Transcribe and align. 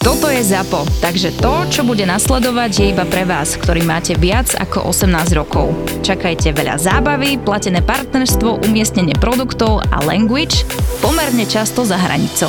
Toto 0.00 0.32
je 0.32 0.40
ZAPO, 0.40 0.88
takže 1.04 1.28
to, 1.44 1.68
čo 1.68 1.84
bude 1.84 2.08
nasledovať, 2.08 2.70
je 2.72 2.86
iba 2.96 3.04
pre 3.04 3.28
vás, 3.28 3.52
ktorý 3.52 3.84
máte 3.84 4.16
viac 4.16 4.48
ako 4.56 4.88
18 4.96 5.36
rokov. 5.36 5.76
Čakajte 6.00 6.56
veľa 6.56 6.80
zábavy, 6.80 7.36
platené 7.36 7.84
partnerstvo, 7.84 8.64
umiestnenie 8.64 9.12
produktov 9.20 9.84
a 9.92 10.00
language 10.00 10.64
pomerne 11.04 11.44
často 11.44 11.84
za 11.84 12.00
hranicou. 12.00 12.48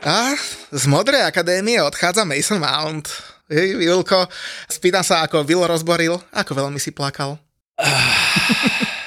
A 0.00 0.32
z 0.72 0.84
Modrej 0.88 1.28
akadémie 1.28 1.76
odchádza 1.84 2.24
Mason 2.24 2.64
Mount. 2.64 3.12
Hej, 3.52 3.76
Vilko, 3.76 4.32
spýtam 4.64 5.04
sa, 5.04 5.28
ako 5.28 5.44
Will 5.44 5.60
rozboril, 5.68 6.16
ako 6.32 6.56
veľmi 6.56 6.80
si 6.80 6.88
plakal. 6.88 7.36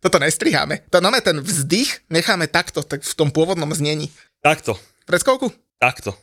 Toto 0.00 0.20
nestriháme. 0.20 0.86
To 0.92 1.00
nové 1.00 1.20
ten 1.20 1.40
vzdych 1.40 2.06
necháme 2.12 2.46
takto, 2.46 2.82
tak 2.84 3.02
v 3.02 3.14
tom 3.16 3.32
pôvodnom 3.32 3.70
znení. 3.74 4.12
Takto, 4.44 4.76
Predskovku? 5.06 5.50
takto. 5.78 6.14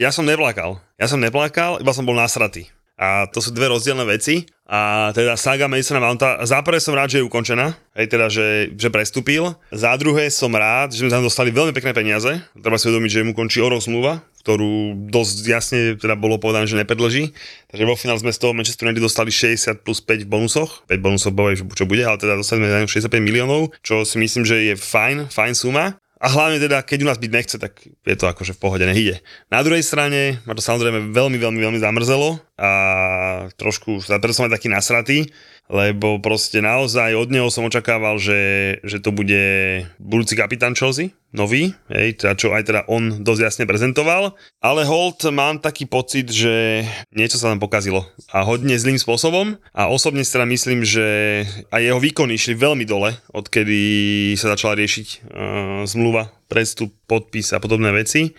Ja 0.00 0.10
som 0.10 0.26
neplakal. 0.26 0.80
Ja 0.98 1.06
som 1.06 1.20
neplakal, 1.22 1.78
iba 1.78 1.92
som 1.94 2.02
bol 2.02 2.16
nasratý. 2.16 2.66
A 2.98 3.26
to 3.30 3.42
sú 3.42 3.50
dve 3.50 3.66
rozdielne 3.70 4.06
veci. 4.06 4.46
A 4.66 5.12
teda 5.12 5.36
saga 5.36 5.68
Masona 5.68 6.00
Mounta, 6.00 6.40
za 6.48 6.62
prvé 6.64 6.80
som 6.80 6.96
rád, 6.96 7.12
že 7.12 7.18
je 7.20 7.28
ukončená, 7.28 7.76
hej, 7.92 8.06
teda, 8.08 8.32
že, 8.32 8.72
že 8.72 8.88
prestúpil. 8.88 9.52
Za 9.68 9.92
druhé 10.00 10.32
som 10.32 10.48
rád, 10.48 10.96
že 10.96 11.04
sme 11.04 11.12
tam 11.12 11.20
dostali 11.20 11.52
veľmi 11.52 11.76
pekné 11.76 11.92
peniaze. 11.92 12.40
Treba 12.56 12.80
si 12.80 12.88
uvedomiť, 12.88 13.10
že 13.12 13.26
mu 13.26 13.36
končí 13.36 13.60
o 13.60 13.68
rok 13.68 13.84
zmluva, 13.84 14.24
ktorú 14.42 14.98
dosť 15.08 15.36
jasne 15.46 15.78
teda 15.94 16.18
bolo 16.18 16.36
povedané, 16.42 16.66
že 16.66 16.74
nepredlží. 16.74 17.30
Takže 17.70 17.84
vo 17.86 17.94
finále 17.94 18.18
sme 18.18 18.34
z 18.34 18.42
toho 18.42 18.52
Manchester 18.52 18.90
United 18.90 19.06
dostali 19.06 19.30
60 19.30 19.86
plus 19.86 20.02
5 20.02 20.26
v 20.26 20.28
bonusoch. 20.28 20.82
5 20.90 20.98
bonusov 20.98 21.30
bolo, 21.32 21.54
čo 21.54 21.86
bude, 21.86 22.02
ale 22.02 22.18
teda 22.18 22.34
dostali 22.34 22.66
sme 22.66 22.90
65 22.90 23.22
miliónov, 23.22 23.70
čo 23.86 24.02
si 24.02 24.18
myslím, 24.18 24.42
že 24.42 24.60
je 24.68 24.74
fajn, 24.74 25.30
fajn 25.30 25.54
suma. 25.54 25.96
A 26.22 26.30
hlavne 26.30 26.62
teda, 26.62 26.86
keď 26.86 27.02
u 27.02 27.10
nás 27.10 27.18
byť 27.18 27.30
nechce, 27.34 27.56
tak 27.58 27.82
je 27.82 28.14
to 28.14 28.30
akože 28.30 28.54
v 28.54 28.62
pohode, 28.62 28.86
nech. 28.86 29.18
Na 29.50 29.58
druhej 29.66 29.82
strane 29.82 30.38
ma 30.46 30.54
to 30.54 30.62
samozrejme 30.62 31.10
veľmi, 31.10 31.34
veľmi, 31.34 31.58
veľmi 31.58 31.78
zamrzelo 31.82 32.38
a 32.62 32.72
trošku, 33.58 34.06
preto 34.06 34.30
som 34.30 34.46
aj 34.46 34.54
taký 34.54 34.70
nasratý, 34.70 35.26
lebo 35.66 36.22
proste 36.22 36.62
naozaj 36.62 37.18
od 37.18 37.28
neho 37.34 37.50
som 37.50 37.66
očakával, 37.66 38.22
že, 38.22 38.78
že 38.86 39.02
to 39.02 39.10
bude 39.10 39.42
budúci 39.98 40.38
kapitán 40.38 40.78
Chelsea, 40.78 41.10
nový, 41.34 41.72
hej, 41.88 42.22
teda 42.22 42.38
čo 42.38 42.52
aj 42.52 42.62
teda 42.68 42.80
on 42.86 43.24
dosť 43.24 43.40
jasne 43.42 43.64
prezentoval, 43.64 44.36
ale 44.60 44.84
hold 44.84 45.26
mám 45.32 45.58
taký 45.58 45.88
pocit, 45.88 46.28
že 46.28 46.86
niečo 47.10 47.40
sa 47.40 47.50
tam 47.50 47.58
pokazilo. 47.58 48.04
A 48.30 48.44
hodne 48.44 48.76
zlým 48.76 49.00
spôsobom. 49.00 49.56
A 49.72 49.88
osobne 49.88 50.22
si 50.22 50.30
teda 50.30 50.44
myslím, 50.44 50.84
že 50.84 51.42
aj 51.72 51.82
jeho 51.82 51.98
výkony 51.98 52.36
išli 52.36 52.54
veľmi 52.54 52.84
dole, 52.84 53.16
odkedy 53.32 53.80
sa 54.36 54.52
začala 54.52 54.76
riešiť 54.76 55.06
uh, 55.08 55.18
zmluva, 55.88 56.30
prestup, 56.52 56.92
podpis 57.08 57.56
a 57.56 57.58
podobné 57.58 57.90
veci. 57.96 58.36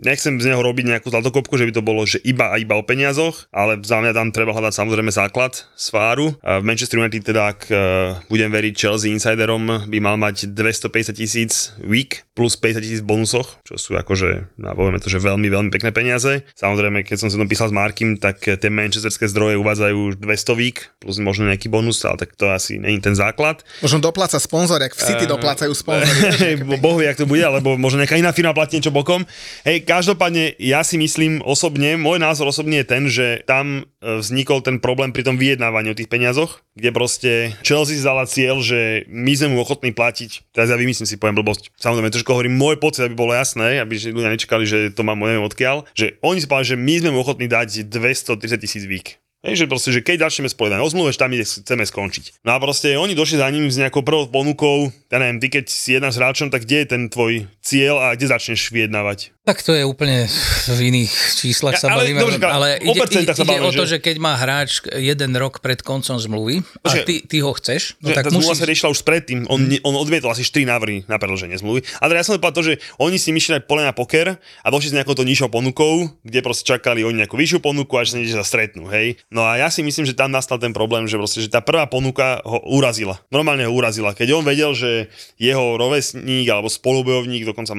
Nechcem 0.00 0.40
z 0.40 0.48
neho 0.50 0.60
robiť 0.60 0.84
nejakú 0.96 1.08
zlatokopku, 1.12 1.54
že 1.56 1.68
by 1.68 1.72
to 1.76 1.82
bolo 1.84 2.02
že 2.04 2.18
iba 2.24 2.52
a 2.52 2.58
iba 2.58 2.74
o 2.76 2.84
peniazoch, 2.84 3.46
ale 3.52 3.80
za 3.80 4.00
mňa 4.00 4.12
tam 4.16 4.32
treba 4.32 4.56
hľadať 4.56 4.74
samozrejme 4.74 5.12
základ 5.12 5.68
sfáru. 5.76 6.34
A 6.40 6.58
v 6.60 6.66
Manchester 6.66 7.00
United 7.00 7.22
teda, 7.22 7.52
ak 7.52 7.60
uh, 7.68 7.78
budem 8.28 8.50
veriť 8.50 8.74
Chelsea 8.74 9.12
Insiderom, 9.12 9.86
by 9.86 9.98
mal 10.00 10.16
mať 10.16 10.50
250 10.52 11.14
tisíc 11.14 11.72
week 11.80 12.24
plus 12.32 12.56
50 12.56 12.80
tisíc 12.80 13.02
bonusoch, 13.04 13.60
čo 13.68 13.76
sú 13.76 13.94
akože, 13.94 14.56
no, 14.56 14.72
povieme 14.72 14.96
to, 14.98 15.12
že 15.12 15.20
veľmi, 15.20 15.46
veľmi 15.52 15.70
pekné 15.70 15.92
peniaze. 15.92 16.42
Samozrejme, 16.56 17.04
keď 17.04 17.16
som 17.20 17.28
sa 17.28 17.36
tom 17.36 17.46
písal 17.50 17.68
s 17.68 17.74
Markim, 17.76 18.16
tak 18.16 18.40
tie 18.40 18.70
manchesterské 18.72 19.28
zdroje 19.28 19.60
uvádzajú 19.60 19.96
už 19.96 20.14
200 20.16 20.60
week 20.60 20.88
plus 20.96 21.20
možno 21.20 21.48
nejaký 21.52 21.68
bonus, 21.68 22.00
ale 22.08 22.16
tak 22.24 22.32
to 22.40 22.48
asi 22.48 22.80
není 22.80 23.00
ten 23.04 23.12
základ. 23.12 23.60
Možno 23.84 24.00
dopláca 24.00 24.40
sponzor, 24.40 24.80
jak 24.80 24.96
v 24.96 25.02
City 25.04 25.24
Eh, 25.24 25.30
doplácajú 25.30 25.72
sponzory. 25.76 26.20
Hej, 26.44 26.54
bo- 26.64 26.80
Boh 26.80 26.96
vie, 26.96 27.12
jak 27.12 27.20
to 27.20 27.28
bude, 27.28 27.44
alebo 27.44 27.76
možno 27.76 28.00
nejaká 28.00 28.16
iná 28.16 28.32
firma 28.32 28.56
platí 28.56 28.80
niečo 28.80 28.92
bokom. 28.92 29.28
Hej, 29.68 29.84
každopádne 29.90 30.54
ja 30.62 30.86
si 30.86 30.94
myslím 31.02 31.42
osobne, 31.42 31.98
môj 31.98 32.22
názor 32.22 32.46
osobne 32.46 32.78
je 32.78 32.86
ten, 32.86 33.02
že 33.10 33.42
tam 33.42 33.82
e, 33.82 34.22
vznikol 34.22 34.62
ten 34.62 34.78
problém 34.78 35.10
pri 35.10 35.26
tom 35.26 35.34
vyjednávaní 35.34 35.90
o 35.90 35.98
tých 35.98 36.06
peniazoch, 36.06 36.62
kde 36.78 36.94
proste 36.94 37.30
Chelsea 37.66 37.98
si 37.98 38.06
dala 38.06 38.22
cieľ, 38.30 38.62
že 38.62 39.02
my 39.10 39.34
sme 39.34 39.58
mu 39.58 39.66
ochotní 39.66 39.90
platiť, 39.90 40.54
teraz 40.54 40.70
ja 40.70 40.78
vymyslím 40.78 41.10
si, 41.10 41.18
poviem 41.18 41.42
blbosť, 41.42 41.74
samozrejme 41.74 42.14
trošku 42.14 42.30
hovorím 42.30 42.54
môj 42.54 42.78
pocit, 42.78 43.02
aby 43.02 43.18
bolo 43.18 43.34
jasné, 43.34 43.82
aby 43.82 43.98
ľudia 43.98 44.30
nečakali, 44.30 44.62
že 44.62 44.94
to 44.94 45.02
mám 45.02 45.18
neviem 45.18 45.42
odkiaľ, 45.42 45.90
že 45.98 46.22
oni 46.22 46.38
si 46.38 46.46
povedali, 46.46 46.70
že 46.70 46.78
my 46.78 46.94
sme 47.02 47.10
mu 47.10 47.18
ochotní 47.26 47.50
dať 47.50 47.90
230 47.90 48.62
tisíc 48.62 48.86
vík. 48.86 49.18
Hej, 49.40 49.56
že 49.56 49.66
proste, 49.66 49.88
že 49.88 50.00
keď 50.00 50.28
začneme 50.28 50.46
spovedať 50.46 50.78
o 50.78 50.86
zmluve, 50.86 51.10
že 51.10 51.18
tam 51.18 51.32
ide, 51.32 51.42
chceme 51.42 51.80
skončiť. 51.80 52.44
No 52.44 52.52
a 52.52 52.60
proste 52.60 52.92
oni 52.92 53.16
došli 53.16 53.40
za 53.40 53.48
ním 53.48 53.66
s 53.66 53.80
nejakou 53.80 54.04
prvou 54.04 54.28
ponukou, 54.28 54.92
ja 55.08 55.16
neviem, 55.16 55.40
ty 55.40 55.48
keď 55.48 55.64
si 55.64 55.96
jedna 55.96 56.08
s 56.08 56.20
hráčom, 56.20 56.48
tak 56.48 56.62
kde 56.62 56.76
je 56.78 56.86
ten 56.86 57.02
tvoj 57.06 57.32
cieľ 57.58 57.96
a 57.98 58.12
kde 58.12 58.28
začneš 58.28 58.68
vyjednávať? 58.68 59.32
Tak 59.40 59.64
to 59.64 59.72
je 59.72 59.82
úplne 59.82 60.28
v 60.68 60.80
iných 60.84 61.10
číslach 61.34 61.72
Ja, 61.72 61.80
sa 61.80 61.88
ale 61.88 62.12
bavíme, 62.12 62.20
dobre, 62.20 62.36
ale 62.38 62.68
ide, 62.78 63.00
percentách 63.00 63.34
sa 63.34 63.42
ide 63.42 63.50
bavíme, 63.50 63.64
o 63.64 63.72
to, 63.72 63.82
že- 63.82 63.90
že 63.90 63.98
keď 63.98 64.16
má 64.18 64.36
hráč 64.36 64.70
jeden 64.92 65.32
rok 65.34 65.58
pred 65.58 65.80
koncom 65.80 66.20
zmluvy 66.20 66.60
a 66.84 67.00
ty, 67.00 67.24
ty 67.24 67.40
ho 67.40 67.50
chceš, 67.50 67.96
no 67.98 68.12
že 68.12 68.20
tak 68.20 68.28
tá 68.28 68.30
zmluva 68.30 68.52
musíš... 68.52 68.60
sa 68.60 68.68
riešila 68.68 68.90
už 68.92 69.00
predtým, 69.02 69.48
on, 69.48 69.60
ne, 69.66 69.80
on 69.80 69.96
odmietol 69.96 70.28
asi 70.28 70.44
4 70.44 70.68
návrhy 70.68 71.08
na 71.08 71.16
predlženie 71.16 71.56
zmluvy. 71.56 71.80
A 71.98 72.06
teda 72.06 72.20
ja 72.20 72.26
som 72.28 72.36
povedal 72.36 72.54
to, 72.54 72.62
že 72.62 72.74
oni 73.00 73.16
si 73.16 73.32
myšli 73.32 73.64
pole 73.64 73.80
na 73.80 73.90
poker 73.90 74.36
a 74.36 74.68
došli 74.68 74.92
s 74.92 74.98
nejakou 75.00 75.16
to 75.16 75.24
nižšou 75.24 75.48
ponukou, 75.48 76.12
kde 76.20 76.40
proste 76.40 76.68
čakali 76.68 77.02
oni 77.02 77.24
nejakú 77.24 77.34
vyššiu 77.34 77.58
ponuku 77.58 77.96
a 77.96 78.04
že 78.04 78.12
sa 78.12 78.16
niekde 78.20 78.44
stretnú, 78.44 78.86
hej. 78.86 79.16
No 79.30 79.46
a 79.46 79.62
ja 79.62 79.70
si 79.70 79.86
myslím, 79.86 80.02
že 80.02 80.18
tam 80.18 80.34
nastal 80.34 80.58
ten 80.58 80.74
problém, 80.74 81.06
že 81.06 81.14
proste, 81.14 81.38
že 81.38 81.54
tá 81.54 81.62
prvá 81.62 81.86
ponuka 81.86 82.42
ho 82.42 82.58
urazila. 82.66 83.22
Normálne 83.30 83.62
ho 83.62 83.70
urazila. 83.70 84.10
Keď 84.10 84.28
on 84.34 84.42
vedel, 84.42 84.74
že 84.74 85.06
jeho 85.38 85.78
rovesník 85.78 86.50
alebo 86.50 86.66
spolubojovník, 86.66 87.46
dokonca 87.46 87.78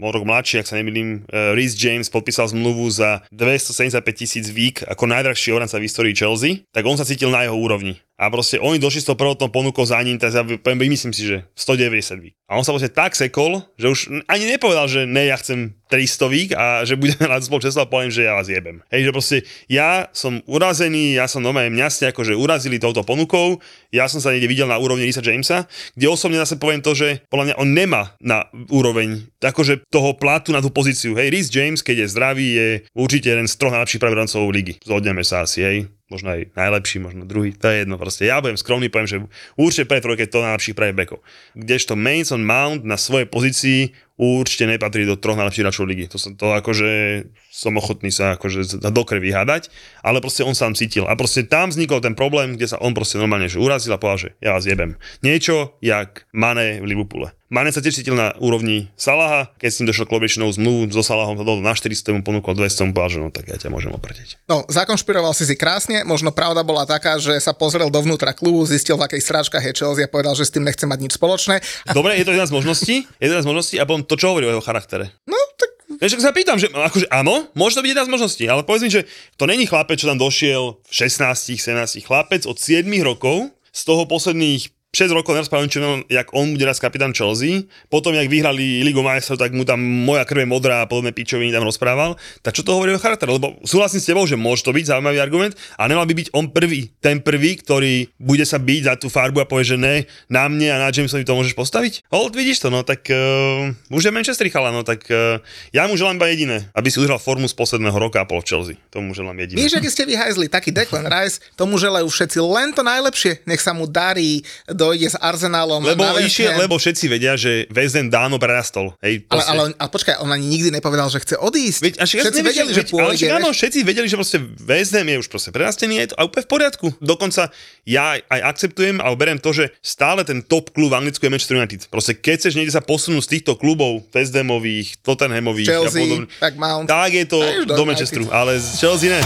o 0.00 0.08
rok 0.08 0.24
mladší, 0.24 0.64
ak 0.64 0.72
sa 0.72 0.80
nemýlim, 0.80 1.28
uh, 1.28 1.52
Rhys 1.52 1.76
James 1.76 2.08
podpísal 2.08 2.48
zmluvu 2.48 2.88
za 2.88 3.20
275 3.28 4.00
tisíc 4.16 4.48
vík 4.48 4.80
ako 4.88 5.04
najdrahší 5.04 5.52
obranca 5.52 5.76
v 5.76 5.84
histórii 5.84 6.16
Chelsea, 6.16 6.64
tak 6.72 6.88
on 6.88 6.96
sa 6.96 7.04
cítil 7.04 7.28
na 7.28 7.44
jeho 7.44 7.60
úrovni. 7.60 8.00
A 8.20 8.28
proste 8.28 8.60
oni 8.60 8.76
došli 8.76 9.00
s 9.00 9.08
tou 9.08 9.16
prvotnou 9.16 9.48
ponukou 9.48 9.80
za 9.88 9.96
ním, 10.04 10.20
tak 10.20 10.28
ja 10.36 10.44
poviem, 10.44 10.92
myslím 10.92 11.16
si, 11.16 11.24
že 11.24 11.48
190 11.56 12.20
vík. 12.20 12.36
A 12.52 12.60
on 12.60 12.64
sa 12.68 12.76
proste 12.76 12.92
tak 12.92 13.16
sekol, 13.16 13.64
že 13.80 13.88
už 13.88 14.00
ani 14.28 14.44
nepovedal, 14.44 14.92
že 14.92 15.08
ne, 15.08 15.24
ja 15.24 15.40
chcem 15.40 15.72
300 15.88 16.28
vík 16.28 16.50
a 16.52 16.84
že 16.84 17.00
budeme 17.00 17.24
na 17.32 17.40
spolu 17.40 17.64
často 17.64 17.80
a 17.80 17.88
poviem, 17.88 18.12
že 18.12 18.28
ja 18.28 18.36
vás 18.36 18.52
jebem. 18.52 18.84
Hej, 18.92 19.08
že 19.08 19.10
proste 19.16 19.36
ja 19.72 20.12
som 20.12 20.44
urazený, 20.70 21.18
ja 21.18 21.26
som 21.26 21.42
normálne 21.42 21.74
mňa 21.74 21.90
ste 21.90 22.14
akože 22.14 22.38
urazili 22.38 22.78
touto 22.78 23.02
ponukou, 23.02 23.58
ja 23.90 24.06
som 24.06 24.22
sa 24.22 24.30
niekde 24.30 24.46
videl 24.46 24.70
na 24.70 24.78
úrovni 24.78 25.02
Risa 25.02 25.18
Jamesa, 25.18 25.66
kde 25.98 26.06
osobne 26.06 26.38
zase 26.38 26.62
poviem 26.62 26.78
to, 26.78 26.94
že 26.94 27.26
podľa 27.26 27.50
mňa 27.50 27.54
on 27.58 27.68
nemá 27.74 28.14
na 28.22 28.46
úroveň 28.70 29.26
akože 29.42 29.82
toho 29.90 30.14
platu 30.14 30.54
na 30.54 30.62
tú 30.62 30.70
pozíciu. 30.70 31.18
Hej, 31.18 31.34
Rhys 31.34 31.50
James, 31.50 31.82
keď 31.82 32.06
je 32.06 32.12
zdravý, 32.14 32.46
je 32.54 32.68
určite 32.94 33.34
jeden 33.34 33.50
z 33.50 33.58
troch 33.58 33.74
najlepších 33.74 33.98
pravidelcov 33.98 34.46
ligy. 34.54 34.78
Zhodneme 34.86 35.26
sa 35.26 35.42
asi, 35.42 35.58
hej 35.66 35.90
možno 36.10 36.34
aj 36.34 36.50
najlepší, 36.58 36.98
možno 36.98 37.22
druhý, 37.24 37.54
to 37.54 37.70
je 37.70 37.86
jedno 37.86 37.96
proste. 37.96 38.26
Ja 38.26 38.42
budem 38.42 38.58
skromný, 38.58 38.90
poviem, 38.90 39.08
že 39.08 39.18
určite 39.54 39.86
pre 39.86 40.02
trojke 40.02 40.26
to 40.26 40.42
najlepších 40.42 40.76
pravých 40.76 40.98
bekov. 40.98 41.18
Kdežto 41.54 41.94
Mason 41.94 42.42
Mount 42.42 42.82
na 42.82 42.98
svojej 42.98 43.30
pozícii 43.30 43.94
určite 44.20 44.68
nepatrí 44.68 45.08
do 45.08 45.16
troch 45.16 45.38
najlepších 45.40 45.64
hráčov 45.64 45.88
ligy. 45.88 46.04
To 46.12 46.20
som 46.20 46.36
to 46.36 46.52
akože 46.52 47.24
som 47.48 47.72
ochotný 47.80 48.12
sa 48.12 48.36
akože 48.36 48.82
do 48.82 49.02
krvi 49.08 49.32
hádať, 49.32 49.72
ale 50.04 50.20
proste 50.20 50.44
on 50.44 50.52
sám 50.52 50.76
cítil. 50.76 51.08
A 51.08 51.16
proste 51.16 51.48
tam 51.48 51.72
vznikol 51.72 52.04
ten 52.04 52.12
problém, 52.12 52.60
kde 52.60 52.68
sa 52.68 52.76
on 52.82 52.92
proste 52.92 53.16
normálne 53.16 53.48
že 53.48 53.56
urazil 53.56 53.96
a 53.96 54.02
povedal, 54.02 54.28
že 54.28 54.30
ja 54.44 54.52
vás 54.52 54.68
jebem. 54.68 55.00
Niečo 55.24 55.80
jak 55.80 56.28
Mane 56.36 56.84
v 56.84 56.86
Liverpoole. 56.92 57.39
Mane 57.50 57.74
sa 57.74 57.82
tiež 57.82 57.98
cítil 57.98 58.14
na 58.14 58.30
úrovni 58.38 58.94
Salaha, 58.94 59.50
keď 59.58 59.68
s 59.74 59.76
ním 59.82 59.90
došlo 59.90 60.06
k 60.06 60.14
Lobičnou 60.14 60.46
zmluvu, 60.54 60.86
so 60.94 61.02
Salahom 61.02 61.34
to 61.34 61.58
na 61.58 61.74
400, 61.74 62.14
mu 62.14 62.22
ponúkol 62.22 62.54
200, 62.54 62.86
mu 62.86 62.92
povedal, 62.94 63.10
že 63.10 63.18
no 63.18 63.28
tak 63.34 63.50
ja 63.50 63.58
ťa 63.58 63.74
môžem 63.74 63.90
oprteť. 63.90 64.38
No, 64.46 64.62
zakonšpiroval 64.70 65.34
si 65.34 65.50
si 65.50 65.58
krásne, 65.58 66.06
možno 66.06 66.30
pravda 66.30 66.62
bola 66.62 66.86
taká, 66.86 67.18
že 67.18 67.34
sa 67.42 67.50
pozrel 67.50 67.90
dovnútra 67.90 68.38
klubu, 68.38 68.62
zistil, 68.70 68.94
v 68.94 69.10
akej 69.10 69.26
stráčkach 69.26 69.66
je 69.66 69.74
Chelsea 69.74 70.06
a 70.06 70.08
povedal, 70.08 70.38
že 70.38 70.46
s 70.46 70.54
tým 70.54 70.62
nechce 70.62 70.86
mať 70.86 70.98
nič 71.02 71.18
spoločné. 71.18 71.58
Dobre, 71.90 72.14
je 72.22 72.24
to 72.30 72.38
jedna 72.38 72.46
z 72.46 72.54
možností, 72.54 72.94
jedna 73.18 73.42
z 73.42 73.46
možností 73.50 73.82
a 73.82 73.84
potom 73.84 74.06
to, 74.06 74.14
čo 74.14 74.30
hovorí 74.30 74.46
o 74.46 74.54
jeho 74.54 74.62
charaktere. 74.62 75.10
No, 75.26 75.34
tak 75.58 75.74
Vieš, 75.98 76.22
ak 76.22 76.22
sa 76.22 76.30
pýtam, 76.30 76.54
že 76.54 76.70
akože 76.70 77.10
áno, 77.10 77.50
môže 77.58 77.74
to 77.74 77.82
byť 77.82 77.90
jedna 77.90 78.06
z 78.06 78.12
možností, 78.14 78.44
ale 78.46 78.62
povedz 78.62 78.86
mi, 78.86 78.94
že 78.94 79.10
to 79.34 79.50
není 79.50 79.66
chlapec, 79.66 79.98
čo 79.98 80.06
tam 80.06 80.22
došiel 80.22 80.78
v 80.86 80.92
16, 80.94 81.58
17 81.58 82.06
chlapec 82.06 82.46
od 82.46 82.54
7 82.56 82.86
rokov, 83.02 83.50
z 83.70 83.82
toho 83.86 84.02
posledných 84.06 84.79
6 84.90 85.14
rokov 85.14 85.38
nerozprávam, 85.38 85.70
jak 86.10 86.34
on 86.34 86.50
bude 86.50 86.66
raz 86.66 86.82
kapitán 86.82 87.14
Chelsea, 87.14 87.62
potom, 87.86 88.10
jak 88.10 88.26
vyhrali 88.26 88.82
Ligu 88.82 89.06
majstrov, 89.06 89.38
tak 89.38 89.54
mu 89.54 89.62
tam 89.62 89.78
moja 89.78 90.26
krv 90.26 90.42
je 90.42 90.48
modrá 90.50 90.82
a 90.82 90.90
podobné 90.90 91.14
pičoviny 91.14 91.54
tam 91.54 91.62
rozprával. 91.62 92.18
Tak 92.42 92.58
čo 92.58 92.66
to 92.66 92.74
hovorí 92.74 92.90
o 92.90 92.98
charaktere? 92.98 93.30
Lebo 93.30 93.54
súhlasím 93.62 94.02
s 94.02 94.10
tebou, 94.10 94.26
že 94.26 94.34
môže 94.34 94.66
to 94.66 94.74
byť 94.74 94.90
zaujímavý 94.90 95.22
argument 95.22 95.54
a 95.78 95.86
nemal 95.86 96.10
by 96.10 96.14
byť 96.18 96.34
on 96.34 96.50
prvý, 96.50 96.90
ten 96.98 97.22
prvý, 97.22 97.54
ktorý 97.62 98.10
bude 98.18 98.42
sa 98.42 98.58
byť 98.58 98.82
za 98.82 98.94
tú 98.98 99.06
farbu 99.06 99.38
a 99.38 99.46
povie, 99.46 99.62
že 99.62 99.78
ne, 99.78 100.10
na 100.26 100.50
mne 100.50 100.74
a 100.74 100.82
na 100.82 100.90
Jamesovi 100.90 101.22
to 101.22 101.38
môžeš 101.38 101.54
postaviť? 101.54 102.10
Hold, 102.10 102.34
vidíš 102.34 102.66
to, 102.66 102.74
no 102.74 102.82
tak 102.82 103.06
uh, 103.14 103.70
už 103.94 104.02
je 104.02 104.10
Manchester 104.10 104.50
chala, 104.50 104.74
no 104.74 104.82
tak 104.82 105.06
uh, 105.06 105.38
ja 105.70 105.86
mu 105.86 105.94
želám 105.94 106.18
iba 106.18 106.26
jediné, 106.34 106.66
aby 106.74 106.90
si 106.90 106.98
udržal 106.98 107.22
formu 107.22 107.46
z 107.46 107.54
posledného 107.54 107.94
roka 107.94 108.18
a 108.18 108.26
pol 108.26 108.42
v 108.42 108.50
Chelsea. 108.50 108.74
Tomu 108.90 109.14
želám 109.14 109.38
jediné. 109.38 109.62
vieš, 109.62 109.78
aký 109.78 109.86
ste 109.86 110.02
vyhajzli, 110.02 110.50
taký 110.50 110.74
Declan 110.74 111.06
Rice, 111.06 111.38
tomu 111.54 111.78
želajú 111.78 112.10
všetci 112.10 112.42
len 112.42 112.74
to 112.74 112.82
najlepšie, 112.82 113.46
nech 113.46 113.62
sa 113.62 113.70
mu 113.70 113.86
darí, 113.86 114.42
dojde 114.80 115.12
s 115.12 115.16
Arsenálom 115.20 115.84
Lebo, 115.84 116.00
na 116.00 116.16
išiel, 116.18 116.56
lebo 116.56 116.80
všetci 116.80 117.04
vedia, 117.06 117.36
že 117.36 117.68
West 117.68 117.92
Ham 117.92 118.08
dávno 118.08 118.40
prerastol. 118.40 118.96
Hej, 119.04 119.28
Ale, 119.28 119.42
ale, 119.44 119.60
on- 119.68 119.76
ale 119.76 119.88
počkaj, 119.92 120.16
on 120.18 120.30
ani 120.30 120.48
nikdy 120.48 120.72
nepovedal, 120.72 121.12
že 121.12 121.20
chce 121.20 121.36
odísť. 121.36 121.80
Veď, 121.84 121.94
a 122.00 122.04
však 122.04 122.18
všetci 122.24 122.40
vedeli, 122.40 122.70
že 122.72 122.82
ale 122.82 122.90
pôjde. 122.90 123.16
však 123.20 123.32
áno, 123.36 123.48
všetci 123.52 123.78
vedeli, 123.84 124.06
že 124.08 124.16
proste 124.16 124.38
West 124.64 124.96
Ham 124.96 125.04
je 125.04 125.16
už 125.20 125.28
proste 125.28 125.50
prerastený 125.52 125.94
a 125.98 126.02
je 126.02 126.10
to 126.10 126.16
a 126.16 126.24
úplne 126.24 126.44
v 126.44 126.50
poriadku. 126.50 126.86
Dokonca 126.96 127.52
ja 127.84 128.16
aj 128.16 128.40
akceptujem 128.46 128.96
a 128.98 129.12
berem 129.12 129.36
to, 129.36 129.52
že 129.52 129.68
stále 129.84 130.24
ten 130.24 130.40
top 130.40 130.72
klub 130.72 130.88
v 130.90 130.98
Anglicku 130.98 131.20
je 131.20 131.30
Manchester 131.30 131.60
United. 131.60 131.92
Proste 131.92 132.16
keď 132.16 132.34
chceš 132.40 132.54
niekde 132.56 132.72
sa 132.72 132.80
posunúť 132.80 133.26
z 133.26 133.30
týchto 133.36 133.60
klubov 133.60 134.08
West 134.10 134.32
Hamových, 134.32 134.96
Tottenhamových 135.04 135.68
a 135.68 135.72
Chelsea, 135.76 136.00
podobne, 136.00 136.26
tak 136.40 136.52
Mount. 136.56 136.86
tak 136.86 137.10
je 137.12 137.26
to 137.26 137.38
A 137.42 137.68
do. 137.68 137.82
Manchesteru, 137.84 138.30
ale 138.30 138.56
z 138.56 138.78
Chelsea 138.78 139.10
ne. 139.10 139.20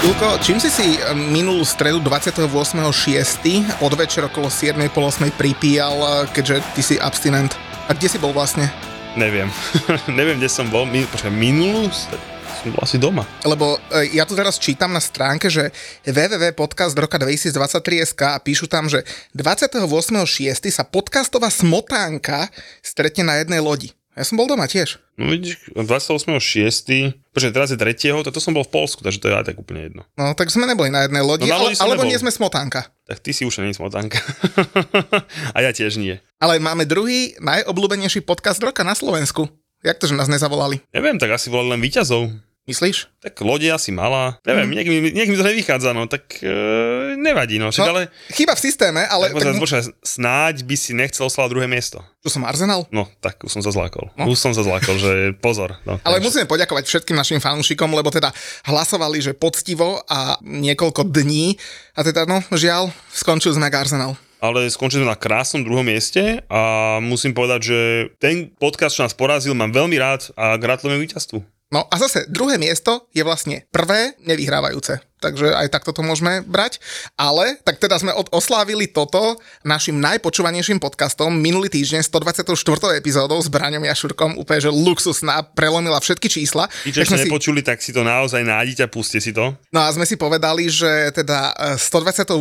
Julko, 0.00 0.40
čím 0.40 0.56
si 0.56 0.72
si 0.72 0.96
eh, 0.96 1.12
minulú 1.12 1.60
stredu 1.60 2.00
28.6. 2.00 2.48
podvečer 3.76 4.32
okolo 4.32 4.48
7.30 4.48 5.28
pripíjal, 5.36 5.92
eh, 5.92 6.24
keďže 6.32 6.64
ty 6.72 6.80
si 6.80 6.96
abstinent? 6.96 7.52
A 7.84 7.92
kde 7.92 8.08
si 8.08 8.16
bol 8.16 8.32
vlastne? 8.32 8.72
Neviem. 9.12 9.52
Neviem, 10.08 10.40
kde 10.40 10.48
som 10.48 10.72
bol. 10.72 10.88
Min, 10.88 11.04
počkaj, 11.04 11.28
minulú 11.28 11.92
som 11.92 12.72
bol 12.72 12.80
asi 12.80 12.96
doma. 12.96 13.28
Lebo 13.44 13.76
e, 13.92 14.16
ja 14.16 14.24
tu 14.28 14.36
teraz 14.36 14.56
čítam 14.56 14.92
na 14.92 15.00
stránke, 15.04 15.50
že 15.52 15.72
www.podcast.2023.sk 16.08 18.22
a 18.24 18.38
píšu 18.40 18.68
tam, 18.68 18.88
že 18.88 19.04
28.6. 19.36 19.84
sa 20.68 20.84
podcastová 20.84 21.50
smotánka 21.52 22.48
stretne 22.84 23.24
na 23.28 23.34
jednej 23.40 23.60
lodi. 23.64 23.99
Ja 24.20 24.28
som 24.28 24.36
bol 24.36 24.44
doma 24.44 24.68
tiež. 24.68 25.00
No 25.16 25.32
vidíš, 25.32 25.72
28.6. 25.72 27.32
Počkaj, 27.32 27.52
teraz 27.56 27.72
je 27.72 27.80
3. 27.80 28.20
toto 28.20 28.36
som 28.36 28.52
bol 28.52 28.60
v 28.60 28.68
Polsku, 28.68 29.00
takže 29.00 29.16
to 29.16 29.32
je 29.32 29.34
aj 29.34 29.48
tak 29.48 29.56
úplne 29.56 29.88
jedno. 29.88 30.02
No, 30.12 30.36
tak 30.36 30.52
sme 30.52 30.68
neboli 30.68 30.92
na 30.92 31.08
jednej 31.08 31.24
lodi, 31.24 31.48
No, 31.48 31.56
na 31.56 31.56
ale, 31.56 31.64
lodi 31.72 31.80
alebo 31.80 32.04
nebol. 32.04 32.12
nie 32.12 32.20
sme 32.20 32.28
smotánka. 32.28 32.92
Tak 33.08 33.24
ty 33.24 33.32
si 33.32 33.48
už 33.48 33.64
nie 33.64 33.72
smotanka. 33.72 34.20
a 35.56 35.64
ja 35.64 35.72
tiež 35.72 35.96
nie. 35.96 36.20
Ale 36.36 36.60
máme 36.60 36.84
druhý 36.84 37.32
najobľúbenejší 37.40 38.20
podcast 38.20 38.60
roka 38.60 38.84
na 38.84 38.92
Slovensku. 38.92 39.48
Jak 39.80 39.96
to, 39.96 40.04
že 40.04 40.12
nás 40.12 40.28
nezavolali? 40.28 40.84
Neviem, 40.92 41.16
tak 41.16 41.32
asi 41.32 41.48
volali 41.48 41.72
len 41.72 41.80
výťazov. 41.80 42.28
Myslíš? 42.70 43.10
Tak 43.18 43.42
lode 43.42 43.66
asi 43.66 43.90
mala. 43.90 44.38
Neviem, 44.46 44.70
mm. 44.70 44.74
niekým, 44.78 44.94
niekým 45.10 45.34
to 45.34 45.42
nevychádza, 45.42 45.90
no 45.90 46.06
tak 46.06 46.38
e, 46.38 47.18
nevadí, 47.18 47.58
no. 47.58 47.74
Však 47.74 47.82
No, 47.82 47.92
ale 47.98 48.02
Chyba 48.30 48.54
v 48.54 48.62
systéme, 48.62 49.02
ale... 49.10 49.34
tak, 49.34 49.42
Tak, 49.42 49.58
počkaj, 49.58 49.82
snáď 50.06 50.62
by 50.62 50.76
si 50.78 50.94
nechcel 50.94 51.26
oslať 51.26 51.50
druhé 51.50 51.66
miesto. 51.66 51.98
tu 52.22 52.30
som 52.30 52.46
Arsenal. 52.46 52.86
No, 52.94 53.10
tak 53.18 53.42
už 53.42 53.50
som 53.50 53.62
sa 53.64 53.74
zlákol. 53.74 54.14
No. 54.14 54.30
Už 54.30 54.38
som 54.38 54.54
sa 54.54 54.62
zlákol, 54.62 54.96
že 55.02 55.12
pozor. 55.42 55.74
No, 55.82 55.98
Ale 56.06 56.22
musíme 56.22 56.46
poďakovať 56.46 56.86
všetkým 56.86 57.18
našim 57.18 57.42
fanúšikom, 57.42 57.90
lebo 57.90 58.14
teda 58.14 58.30
hlasovali, 58.70 59.18
že 59.18 59.34
poctivo 59.34 59.98
a 60.06 60.38
niekoľko 60.46 61.10
dní 61.10 61.58
a 61.98 62.06
teda 62.06 62.30
no, 62.30 62.38
žiaľ, 62.54 62.94
skončil 63.10 63.50
sme 63.50 63.66
Arsenal. 63.66 64.14
ale 64.40 64.70
skončili 64.72 65.04
sme 65.04 65.12
na 65.12 65.18
krásnom 65.20 65.60
druhom 65.60 65.84
mieste 65.84 66.40
a 66.48 66.96
musím 67.02 67.36
povedať, 67.36 67.60
že 67.60 67.78
ten 68.16 68.48
podcast, 68.56 68.96
čo 68.96 69.04
nás 69.04 69.12
porazil, 69.12 69.52
mám 69.52 69.72
veľmi 69.72 69.96
rád 70.00 70.32
a 70.38 70.56
gratulujem 70.56 71.00
víťazstvu. 71.04 71.59
No 71.70 71.86
a 71.86 71.94
zase 71.98 72.26
druhé 72.26 72.58
miesto 72.58 73.06
je 73.14 73.22
vlastne 73.22 73.66
prvé 73.70 74.18
nevyhrávajúce. 74.26 75.09
Takže 75.20 75.52
aj 75.52 75.68
takto 75.68 75.92
to 75.92 76.00
môžeme 76.00 76.40
brať. 76.48 76.80
Ale 77.14 77.60
tak 77.60 77.76
teda 77.76 78.00
sme 78.00 78.16
od, 78.16 78.32
oslávili 78.32 78.88
toto 78.88 79.36
našim 79.62 80.00
najpočúvanejším 80.00 80.80
podcastom 80.80 81.36
minulý 81.36 81.68
týždeň 81.68 82.00
124. 82.08 82.56
epizódou 82.96 83.36
s 83.36 83.52
Braňom 83.52 83.84
Jašurkom. 83.84 84.40
Úplne, 84.40 84.60
že 84.64 84.70
luxusná, 84.72 85.44
prelomila 85.44 86.00
všetky 86.00 86.32
čísla. 86.32 86.72
Tí, 86.82 86.96
čo 86.96 87.04
ste 87.04 87.20
si- 87.20 87.28
nepočuli, 87.28 87.60
tak 87.60 87.84
si 87.84 87.92
to 87.92 88.00
naozaj 88.00 88.40
nájdite 88.40 88.80
a 88.80 88.88
puste 88.88 89.20
si 89.20 89.36
to. 89.36 89.52
No 89.68 89.84
a 89.84 89.92
sme 89.92 90.08
si 90.08 90.16
povedali, 90.16 90.72
že 90.72 91.12
teda 91.12 91.76
e, 91.76 91.76
125. 91.76 92.40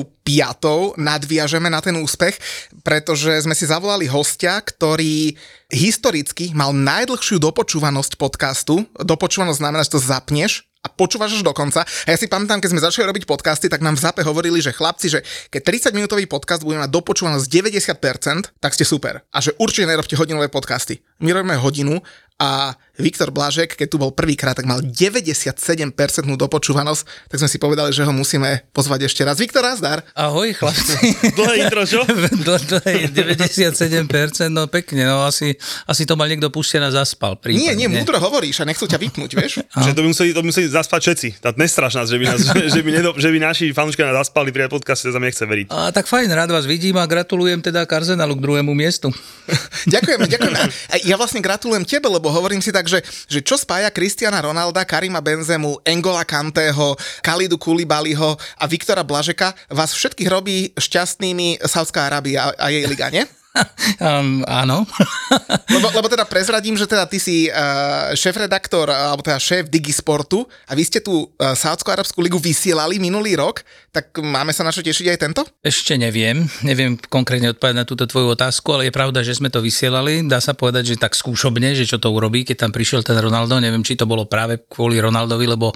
nadviažeme 0.95 1.67
na 1.67 1.83
ten 1.83 1.99
úspech, 1.99 2.39
pretože 2.81 3.43
sme 3.43 3.57
si 3.57 3.67
zavolali 3.67 4.07
hostia, 4.07 4.55
ktorý 4.63 5.35
historicky 5.69 6.55
mal 6.55 6.71
najdlhšiu 6.71 7.37
dopočúvanosť 7.43 8.15
podcastu. 8.15 8.87
Dopočúvanosť 8.95 9.59
znamená, 9.59 9.81
že 9.83 9.93
to 9.93 10.01
zapneš 10.01 10.68
a 10.79 10.87
počúvaš 10.87 11.39
až 11.39 11.43
do 11.43 11.51
konca. 11.51 11.83
A 11.83 12.07
ja 12.07 12.17
si 12.17 12.31
pamätám, 12.31 12.63
keď 12.63 12.69
sme 12.71 12.81
začali 12.83 13.03
robiť 13.11 13.27
podcasty, 13.27 13.67
tak 13.67 13.83
nám 13.83 13.99
v 13.99 14.03
ZAPE 14.07 14.21
hovorili, 14.23 14.63
že 14.63 14.71
chlapci, 14.71 15.11
že 15.11 15.19
keď 15.51 15.91
30 15.91 15.97
minútový 15.97 16.23
podcast 16.23 16.63
bude 16.63 16.79
mať 16.79 16.87
dopočúvanosť 16.87 17.45
90%, 17.51 18.63
tak 18.63 18.71
ste 18.71 18.87
super. 18.87 19.19
A 19.35 19.43
že 19.43 19.51
určite 19.59 19.91
nerobte 19.91 20.15
hodinové 20.15 20.47
podcasty. 20.47 21.03
My 21.19 21.35
robíme 21.35 21.59
hodinu 21.59 21.99
a 22.39 22.71
Viktor 22.99 23.31
Blažek, 23.31 23.75
keď 23.79 23.87
tu 23.87 23.97
bol 23.99 24.11
prvýkrát, 24.11 24.55
tak 24.55 24.67
mal 24.67 24.83
97% 24.83 25.55
dopočúvanosť, 26.35 27.31
tak 27.31 27.37
sme 27.39 27.49
si 27.51 27.59
povedali, 27.59 27.91
že 27.95 28.03
ho 28.03 28.11
musíme 28.11 28.67
pozvať 28.75 29.07
ešte 29.07 29.23
raz. 29.23 29.39
Viktor, 29.39 29.63
zdar. 29.75 30.03
Ahoj 30.15 30.51
chlapci. 30.55 31.15
Dlhé 31.39 31.67
intro, 31.67 31.83
čo? 31.87 32.03
Do- 32.47 32.59
97%, 32.59 34.51
no 34.51 34.67
pekne, 34.67 35.07
no 35.07 35.23
asi, 35.23 35.55
asi 35.87 36.03
to 36.03 36.19
mal 36.19 36.27
niekto 36.27 36.51
pustené 36.51 36.87
a 36.87 36.91
zaspal. 36.91 37.39
Nie, 37.39 37.71
prípadne. 37.71 37.75
nie, 37.75 37.87
múdro 37.87 38.19
hovoríš 38.19 38.63
a 38.63 38.67
nechcú 38.67 38.87
ťa 38.87 38.99
vypnúť, 38.99 39.31
vieš? 39.35 39.51
Že 39.83 39.95
to 39.95 40.01
by 40.03 40.07
museli, 40.11 40.29
to 40.35 40.39
by 40.43 40.47
museli 40.51 40.67
zaspať 40.67 40.99
všetci. 41.11 41.27
Tá 41.39 41.55
nestraš 41.55 41.95
nás, 41.95 42.07
že 42.11 42.19
by, 42.19 42.25
nás, 42.27 42.39
že 42.51 42.79
by, 42.83 42.89
nedo, 42.91 43.11
že 43.15 43.29
by 43.31 43.37
naši 43.39 43.71
fanúšky 43.71 44.03
nás 44.03 44.27
zaspali 44.27 44.51
pri 44.51 44.67
podcaste, 44.67 45.07
to 45.07 45.15
sa 45.15 45.19
mi 45.19 45.27
nechce 45.31 45.43
veriť. 45.43 45.71
A 45.71 45.91
tak 45.91 46.07
fajn, 46.07 46.31
rád 46.31 46.51
vás 46.51 46.67
vidím 46.67 46.99
a 46.99 47.07
gratulujem 47.07 47.63
teda 47.63 47.83
k 47.87 47.91
Arsenalu 47.99 48.35
k 48.35 48.43
druhému 48.43 48.71
miestu. 48.75 49.11
Ďakujeme, 49.87 50.25
ďakujeme. 50.27 50.57
A 50.91 50.95
ja 51.03 51.15
vlastne 51.15 51.39
gratulujem 51.39 51.87
tebe, 51.87 52.11
lebo 52.11 52.28
hovorím 52.31 52.61
si 52.63 52.69
tak, 52.69 52.87
že, 52.87 53.01
že 53.27 53.43
čo 53.43 53.57
spája 53.59 53.89
Kristiana 53.93 54.41
Ronalda, 54.41 54.85
Karima 54.85 55.19
Benzemu, 55.19 55.81
Engola 55.83 56.23
Kanteho, 56.23 56.95
Kalidu 57.21 57.57
Kulibaliho 57.57 58.37
a 58.37 58.65
Viktora 58.65 59.05
Blažeka, 59.05 59.53
vás 59.69 59.91
všetkých 59.93 60.29
robí 60.29 60.71
šťastnými 60.77 61.61
Saudská 61.65 62.07
Arábia 62.07 62.53
a 62.55 62.67
jej 62.71 62.85
liga, 62.87 63.09
nie? 63.09 63.25
Um, 63.99 64.45
áno. 64.47 64.85
Lebo, 65.73 65.89
lebo 65.93 66.07
teda 66.09 66.25
prezradím, 66.25 66.77
že 66.77 66.89
teda 66.89 67.05
ty 67.05 67.21
si 67.21 67.49
uh, 67.49 68.13
šéf-redaktor, 68.17 68.89
alebo 68.89 69.21
teda 69.21 69.37
šéf 69.41 69.69
Digisportu 69.69 70.45
a 70.65 70.73
vy 70.73 70.83
ste 70.85 70.99
tú 71.03 71.27
uh, 71.27 71.53
Sáudsko-Arabskú 71.53 72.21
ligu 72.23 72.37
vysielali 72.41 72.97
minulý 72.97 73.37
rok, 73.37 73.61
tak 73.89 74.21
máme 74.21 74.53
sa 74.53 74.61
na 74.61 74.69
čo 74.69 74.85
tešiť 74.85 75.07
aj 75.09 75.19
tento? 75.19 75.41
Ešte 75.65 75.97
neviem, 75.97 76.45
neviem 76.61 76.93
konkrétne 76.97 77.53
odpovedať 77.53 77.77
na 77.77 77.89
túto 77.89 78.05
tvoju 78.05 78.37
otázku, 78.37 78.77
ale 78.77 78.89
je 78.89 78.93
pravda, 78.93 79.25
že 79.25 79.37
sme 79.37 79.49
to 79.49 79.59
vysielali. 79.59 80.21
Dá 80.29 80.37
sa 80.37 80.53
povedať, 80.53 80.93
že 80.93 81.01
tak 81.01 81.17
skúšobne, 81.17 81.73
že 81.73 81.89
čo 81.89 81.97
to 81.97 82.13
urobí, 82.13 82.45
keď 82.45 82.67
tam 82.67 82.71
prišiel 82.71 83.01
ten 83.01 83.17
Ronaldo. 83.17 83.57
Neviem, 83.57 83.81
či 83.81 83.97
to 83.97 84.05
bolo 84.05 84.29
práve 84.29 84.61
kvôli 84.69 85.01
Ronaldovi, 85.01 85.45
lebo 85.49 85.73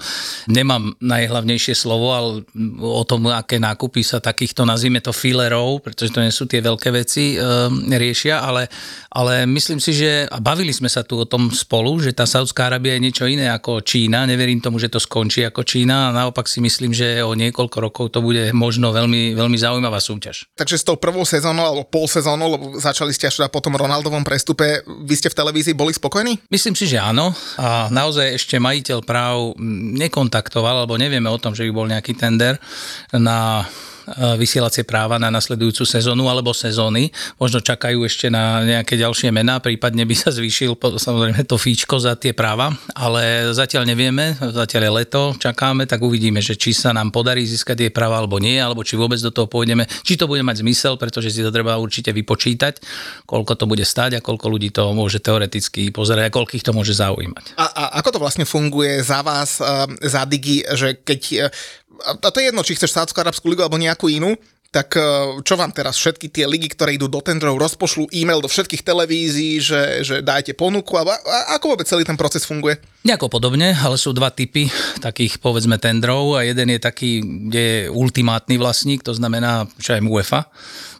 nemám 0.49 0.93
najhlavnejšie 1.01 1.73
slovo 1.73 2.13
ale 2.13 2.45
o 2.79 3.03
tom, 3.03 3.33
aké 3.33 3.57
nákupy 3.57 4.05
sa 4.05 4.21
takýchto, 4.21 4.65
nazvime 4.65 5.01
to 5.01 5.09
filerov, 5.09 5.81
pretože 5.81 6.13
to 6.13 6.21
nie 6.21 6.33
sú 6.33 6.45
tie 6.45 6.61
veľké 6.61 6.89
veci, 6.93 7.35
um, 7.35 7.89
riešia, 7.89 8.39
ale, 8.45 8.69
ale 9.09 9.49
myslím 9.49 9.81
si, 9.81 9.91
že 9.93 10.29
a 10.29 10.37
bavili 10.37 10.71
sme 10.71 10.87
sa 10.87 11.01
tu 11.01 11.17
o 11.17 11.25
tom 11.25 11.49
spolu, 11.49 11.97
že 12.01 12.13
tá 12.13 12.29
Saudská 12.29 12.69
Arábia 12.69 12.97
je 12.97 13.03
niečo 13.05 13.25
iné 13.25 13.49
ako 13.49 13.81
Čína. 13.81 14.25
Neverím 14.29 14.61
tomu, 14.61 14.77
že 14.77 14.91
to 14.91 15.01
skončí 15.01 15.45
ako 15.45 15.63
Čína 15.63 16.09
a 16.09 16.15
naopak 16.15 16.45
si 16.45 16.63
myslím, 16.63 16.91
že 16.95 17.21
o 17.23 17.33
niekoľko 17.37 17.77
rokov 17.79 18.02
to 18.09 18.19
bude 18.23 18.51
možno 18.55 18.91
veľmi, 18.91 19.35
veľmi 19.35 19.57
zaujímavá 19.59 19.99
súťaž. 19.99 20.47
Takže 20.57 20.79
s 20.79 20.87
tou 20.87 20.97
prvou 20.97 21.23
sezónou 21.27 21.63
alebo 21.63 21.83
pol 21.87 22.07
sezónou, 22.07 22.47
lebo 22.55 22.65
začali 22.79 23.11
ste 23.11 23.29
až 23.29 23.43
teda 23.43 23.49
po 23.51 23.61
tom 23.63 23.75
Ronaldovom 23.75 24.25
prestupe, 24.25 24.81
vy 24.85 25.15
ste 25.15 25.29
v 25.29 25.37
televízii 25.37 25.75
boli 25.77 25.93
spokojní? 25.93 26.49
Myslím 26.49 26.73
si, 26.73 26.89
že 26.89 26.99
áno. 26.99 27.35
A 27.59 27.87
naozaj 27.93 28.35
ešte 28.35 28.57
majiteľ 28.57 28.99
práv 29.05 29.55
nekontaktoval, 29.99 30.83
alebo 30.83 30.97
nevieme 30.97 31.29
o 31.29 31.41
tom, 31.41 31.53
že 31.53 31.67
by 31.67 31.71
bol 31.71 31.87
nejaký 31.87 32.17
tender 32.17 32.57
na 33.13 33.67
vysielacie 34.37 34.83
práva 34.83 35.15
na 35.17 35.31
nasledujúcu 35.31 35.87
sezónu 35.87 36.27
alebo 36.27 36.51
sezóny. 36.51 37.09
Možno 37.39 37.63
čakajú 37.63 38.03
ešte 38.03 38.27
na 38.27 38.63
nejaké 38.63 38.99
ďalšie 38.99 39.31
mená, 39.31 39.59
prípadne 39.63 40.03
by 40.03 40.15
sa 40.15 40.29
zvýšil 40.29 40.75
samozrejme 40.79 41.47
to 41.47 41.55
fíčko 41.55 41.97
za 41.97 42.13
tie 42.19 42.35
práva, 42.35 42.71
ale 42.93 43.51
zatiaľ 43.55 43.87
nevieme, 43.87 44.35
zatiaľ 44.39 44.81
je 44.83 44.91
leto, 44.91 45.21
čakáme, 45.39 45.87
tak 45.87 46.03
uvidíme, 46.03 46.43
že 46.43 46.59
či 46.59 46.75
sa 46.75 46.91
nám 46.91 47.09
podarí 47.09 47.47
získať 47.47 47.87
tie 47.87 47.91
práva 47.91 48.19
alebo 48.19 48.37
nie, 48.37 48.59
alebo 48.59 48.83
či 48.83 48.99
vôbec 48.99 49.17
do 49.23 49.31
toho 49.31 49.47
pôjdeme, 49.47 49.87
či 50.03 50.19
to 50.19 50.27
bude 50.27 50.43
mať 50.43 50.61
zmysel, 50.61 50.99
pretože 50.99 51.31
si 51.31 51.41
to 51.41 51.49
treba 51.49 51.79
určite 51.79 52.11
vypočítať, 52.11 52.83
koľko 53.25 53.53
to 53.55 53.65
bude 53.65 53.83
stáť 53.83 54.19
a 54.19 54.25
koľko 54.25 54.51
ľudí 54.51 54.69
to 54.75 54.91
môže 54.91 55.23
teoreticky 55.23 55.89
pozerať 55.89 56.29
a 56.29 56.35
koľkých 56.35 56.63
to 56.63 56.71
môže 56.75 56.93
zaujímať. 56.99 57.55
A, 57.57 57.65
a 57.65 57.83
ako 58.03 58.19
to 58.19 58.21
vlastne 58.21 58.45
funguje 58.45 59.01
za 59.01 59.23
vás, 59.23 59.63
uh, 59.63 59.87
za 60.03 60.27
Digi, 60.27 60.63
že 60.75 60.99
keď... 60.99 61.53
A 62.01 62.17
to 62.17 62.37
je 62.41 62.49
jedno, 62.49 62.65
či 62.65 62.73
chceš 62.73 62.95
Sádskú 62.95 63.21
arabskú 63.21 63.51
ligu 63.51 63.61
alebo 63.61 63.77
nejakú 63.77 64.09
inú, 64.09 64.33
tak 64.73 64.97
uh, 64.97 65.37
čo 65.45 65.53
vám 65.53 65.69
teraz 65.69 65.93
všetky 66.01 66.33
tie 66.33 66.49
ligy, 66.49 66.73
ktoré 66.73 66.97
idú 66.97 67.05
do 67.05 67.21
tendrov, 67.21 67.61
rozpošlú 67.61 68.09
e-mail 68.09 68.41
do 68.41 68.49
všetkých 68.49 68.81
televízií, 68.81 69.61
že, 69.61 70.01
že 70.01 70.25
dajte 70.25 70.57
ponuku, 70.57 70.97
alebo 70.97 71.13
a, 71.13 71.53
ako 71.53 71.77
vôbec 71.77 71.85
celý 71.85 72.01
ten 72.01 72.17
proces 72.17 72.41
funguje? 72.41 72.81
Nejako 73.05 73.29
podobne, 73.29 73.77
ale 73.77 74.01
sú 74.01 74.17
dva 74.17 74.33
typy 74.33 74.73
takých 74.97 75.37
povedzme 75.37 75.77
tendrov 75.77 76.41
a 76.41 76.41
jeden 76.41 76.73
je 76.73 76.81
taký, 76.81 77.21
kde 77.21 77.61
je 77.61 77.79
ultimátny 77.93 78.57
vlastník, 78.57 79.05
to 79.05 79.13
znamená, 79.13 79.69
čo 79.77 79.93
aj 79.93 80.01
UEFA, 80.09 80.49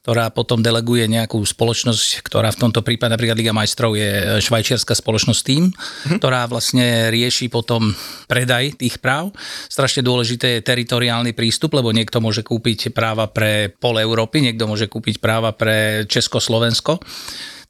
ktorá 0.03 0.27
potom 0.35 0.59
deleguje 0.59 1.07
nejakú 1.07 1.39
spoločnosť, 1.39 2.27
ktorá 2.27 2.51
v 2.51 2.67
tomto 2.67 2.83
prípade 2.83 3.15
napríklad 3.15 3.39
Liga 3.39 3.55
majstrov 3.55 3.95
je 3.95 4.35
švajčiarska 4.43 4.99
spoločnosť 4.99 5.41
Team, 5.47 5.71
mm-hmm. 5.71 6.19
ktorá 6.19 6.43
vlastne 6.51 7.07
rieši 7.07 7.47
potom 7.47 7.95
predaj 8.27 8.83
tých 8.83 8.99
práv. 8.99 9.31
Strašne 9.71 10.03
dôležité 10.03 10.59
je 10.59 10.67
teritoriálny 10.67 11.31
prístup, 11.31 11.79
lebo 11.79 11.95
niekto 11.95 12.19
môže 12.19 12.43
kúpiť 12.43 12.91
práva 12.91 13.31
pre 13.31 13.71
pol 13.71 13.95
Európy, 13.95 14.43
niekto 14.43 14.67
môže 14.67 14.91
kúpiť 14.91 15.23
práva 15.23 15.55
pre 15.55 16.03
Československo. 16.03 16.99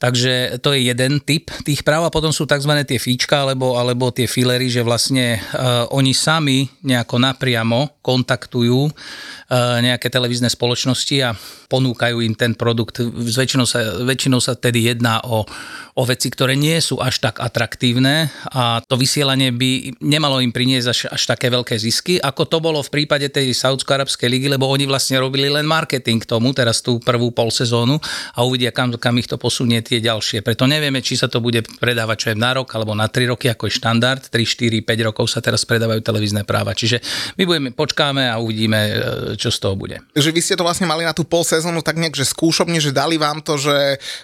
Takže 0.04 0.60
to 0.60 0.76
je 0.76 0.92
jeden 0.92 1.24
typ 1.24 1.48
tých 1.64 1.80
práv 1.80 2.04
a 2.04 2.12
potom 2.12 2.36
sú 2.36 2.44
tzv. 2.44 2.76
tie 2.84 3.00
fíčka 3.00 3.48
alebo, 3.48 3.80
alebo 3.80 4.12
tie 4.12 4.28
filery, 4.28 4.68
že 4.68 4.84
vlastne 4.84 5.40
uh, 5.40 5.88
oni 5.96 6.12
sami 6.12 6.68
nejako 6.84 7.24
napriamo 7.24 8.04
kontaktujú 8.04 8.92
uh, 8.92 9.80
nejaké 9.80 10.12
televízne 10.12 10.52
spoločnosti 10.52 11.16
a 11.24 11.32
ponúkajú 11.72 12.20
im 12.20 12.36
ten 12.36 12.52
produkt. 12.52 13.00
Väčšinou 13.16 13.64
sa, 13.64 14.04
väčšinou 14.04 14.44
sa 14.44 14.60
tedy 14.60 14.92
jedná 14.92 15.24
o, 15.24 15.48
o 15.94 16.04
veci, 16.10 16.34
ktoré 16.34 16.58
nie 16.58 16.82
sú 16.82 16.98
až 16.98 17.22
tak 17.22 17.38
atraktívne 17.38 18.34
a 18.50 18.82
to 18.82 18.98
vysielanie 18.98 19.54
by 19.54 19.94
nemalo 20.02 20.42
im 20.42 20.50
priniesť 20.50 20.88
až, 20.90 21.00
až 21.14 21.22
také 21.30 21.54
veľké 21.54 21.78
zisky, 21.78 22.18
ako 22.18 22.50
to 22.50 22.58
bolo 22.58 22.82
v 22.82 22.90
prípade 22.90 23.30
tej 23.30 23.54
Saudsko-Arabskej 23.54 24.26
ligy, 24.26 24.50
lebo 24.50 24.66
oni 24.66 24.90
vlastne 24.90 25.22
robili 25.22 25.54
len 25.54 25.70
marketing 25.70 26.26
k 26.26 26.30
tomu, 26.30 26.50
teraz 26.58 26.82
tú 26.82 26.98
prvú 26.98 27.30
polsezónu 27.30 28.02
a 28.34 28.42
uvidia, 28.42 28.74
kam, 28.74 28.90
kam 28.98 29.22
ich 29.22 29.30
to 29.30 29.38
posunie 29.38 29.86
tie 29.86 30.02
ďalšie. 30.02 30.42
Preto 30.42 30.66
nevieme, 30.66 31.06
či 31.06 31.14
sa 31.14 31.30
to 31.30 31.38
bude 31.38 31.62
predávať 31.78 32.24
čo 32.24 32.28
je 32.32 32.38
na 32.40 32.56
rok 32.56 32.72
alebo 32.72 32.96
na 32.96 33.12
3 33.12 33.36
roky, 33.36 33.52
ako 33.52 33.68
je 33.68 33.74
štandard. 33.84 34.24
3, 34.32 34.40
4, 34.48 34.80
5 34.80 35.08
rokov 35.12 35.28
sa 35.28 35.44
teraz 35.44 35.68
predávajú 35.68 36.00
televízne 36.00 36.48
práva. 36.48 36.72
Čiže 36.72 37.04
my 37.36 37.44
budeme, 37.44 37.70
počkáme 37.76 38.32
a 38.32 38.40
uvidíme, 38.40 38.80
e, 38.80 38.94
čo 39.36 39.52
z 39.52 39.60
toho 39.60 39.76
bude. 39.76 40.00
Že 40.16 40.32
vy 40.32 40.40
ste 40.40 40.56
to 40.56 40.64
vlastne 40.64 40.88
mali 40.88 41.04
na 41.04 41.12
tú 41.12 41.28
pol 41.28 41.44
sezónu 41.44 41.84
tak 41.84 42.00
nejak, 42.00 42.16
že 42.16 42.32
skúšobne, 42.32 42.80
že 42.80 42.96
dali 42.96 43.20
vám 43.20 43.44
to, 43.44 43.60
že 43.60 43.76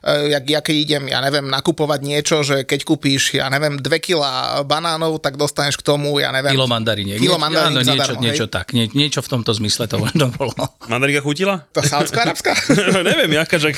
e, 0.01 0.31
jak, 0.31 0.43
ja 0.47 0.59
keď 0.63 0.75
idem, 0.79 1.03
ja 1.11 1.19
neviem, 1.19 1.43
nakupovať 1.59 1.99
niečo, 2.01 2.41
že 2.41 2.63
keď 2.63 2.87
kúpíš, 2.87 3.35
ja 3.35 3.51
neviem, 3.51 3.77
2 3.77 3.85
kg 3.99 4.23
banánov, 4.63 5.19
tak 5.19 5.35
dostaneš 5.35 5.75
k 5.77 5.83
tomu, 5.83 6.17
ja 6.23 6.31
neviem... 6.31 6.55
Kilo 6.55 6.71
mandaríniek. 6.71 7.19
Kilo 7.19 7.35
niečo, 7.35 7.83
zadarmo, 7.83 8.21
niečo 8.23 8.45
hej? 8.47 8.51
tak, 8.51 8.71
nie, 8.71 8.87
niečo 8.95 9.19
v 9.19 9.29
tomto 9.29 9.51
zmysle 9.51 9.91
to 9.91 9.99
možno 9.99 10.31
bolo. 10.31 10.55
Mandarika 10.87 11.19
chutila? 11.19 11.67
To 11.75 11.83
Saudská-Arabská? 11.83 12.55
Neviem, 13.09 13.35
jaká, 13.35 13.59
že 13.59 13.75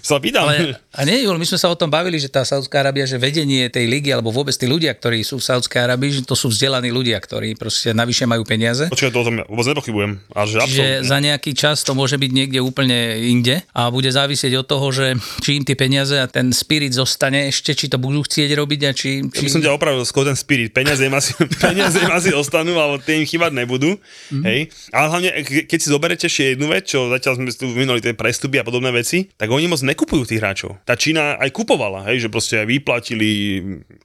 sa 0.00 0.16
pýtam. 0.18 0.48
Ale, 0.48 0.80
a 0.94 1.00
nie, 1.04 1.22
Jul, 1.22 1.36
my 1.36 1.46
sme 1.46 1.58
sa 1.60 1.68
o 1.68 1.76
tom 1.76 1.92
bavili, 1.92 2.16
že 2.16 2.32
tá 2.32 2.42
Saudská 2.42 2.80
Arábia, 2.80 3.04
že 3.04 3.20
vedenie 3.20 3.68
tej 3.68 3.84
ligy, 3.84 4.10
alebo 4.14 4.32
vôbec 4.32 4.54
tí 4.54 4.64
ľudia, 4.64 4.94
ktorí 4.94 5.20
sú 5.26 5.42
v 5.42 5.44
Saudskej 5.44 5.84
Arábii, 5.84 6.22
že 6.22 6.22
to 6.24 6.38
sú 6.38 6.48
vzdelaní 6.48 6.88
ľudia, 6.88 7.18
ktorí 7.20 7.58
proste 7.58 7.92
navyše 7.92 8.24
majú 8.24 8.46
peniaze. 8.46 8.88
Počkaj, 8.88 9.10
to 9.10 9.20
o 9.20 9.26
tom 9.26 9.36
ja 9.42 9.44
vôbec 9.50 9.66
nepochybujem. 9.74 10.12
Ale 10.32 10.46
že 10.46 10.58
absolútne. 10.62 11.04
za 11.04 11.18
nejaký 11.18 11.52
čas 11.52 11.76
to 11.84 11.92
môže 11.92 12.16
byť 12.16 12.30
niekde 12.30 12.60
úplne 12.62 13.18
inde 13.28 13.60
a 13.74 13.92
bude 13.92 14.08
závisieť 14.08 14.62
od 14.62 14.66
toho, 14.66 14.86
že 14.94 15.06
či 15.42 15.58
im 15.58 15.64
tie 15.66 15.74
peniaze 15.74 16.14
a 16.14 16.30
ten 16.30 16.54
spirit 16.54 16.94
zostane 16.94 17.17
ešte, 17.18 17.74
či 17.74 17.90
to 17.90 17.98
budú 17.98 18.22
chcieť 18.22 18.54
robiť 18.54 18.80
a 18.86 18.90
či... 18.94 19.26
Ja 19.26 19.34
či... 19.34 19.44
by 19.44 19.52
som 19.52 19.62
ťa 19.66 19.74
opravil 19.74 20.06
skôr 20.06 20.22
ten 20.22 20.38
spirit. 20.38 20.70
Peniaze 20.70 21.02
im 21.02 21.10
asi, 21.10 21.34
peniaze 21.64 21.98
im 21.98 22.12
asi 22.14 22.30
ostanú, 22.30 22.78
ale 22.78 23.02
tie 23.02 23.18
im 23.18 23.26
chýbať 23.26 23.52
nebudú. 23.58 23.98
Mhm. 23.98 24.38
Mm-hmm. 24.38 24.44
Hej. 24.46 24.60
Ale 24.94 25.06
hlavne, 25.10 25.30
ke- 25.42 25.66
keď 25.66 25.78
si 25.82 25.88
zoberete 25.90 26.24
ešte 26.30 26.54
jednu 26.54 26.70
vec, 26.70 26.86
čo 26.86 27.10
zatiaľ 27.10 27.32
sme 27.42 27.50
tu 27.50 27.66
minuli 27.74 27.98
tie 27.98 28.14
prestupy 28.14 28.62
a 28.62 28.64
podobné 28.64 28.94
veci, 28.94 29.26
tak 29.34 29.50
oni 29.50 29.66
moc 29.66 29.82
nekupujú 29.82 30.22
tých 30.30 30.38
hráčov. 30.38 30.78
Tá 30.86 30.94
Čína 30.94 31.40
aj 31.42 31.50
kupovala, 31.50 32.06
hej, 32.06 32.26
že 32.26 32.28
proste 32.30 32.62
aj 32.62 32.66
vyplatili 32.70 33.30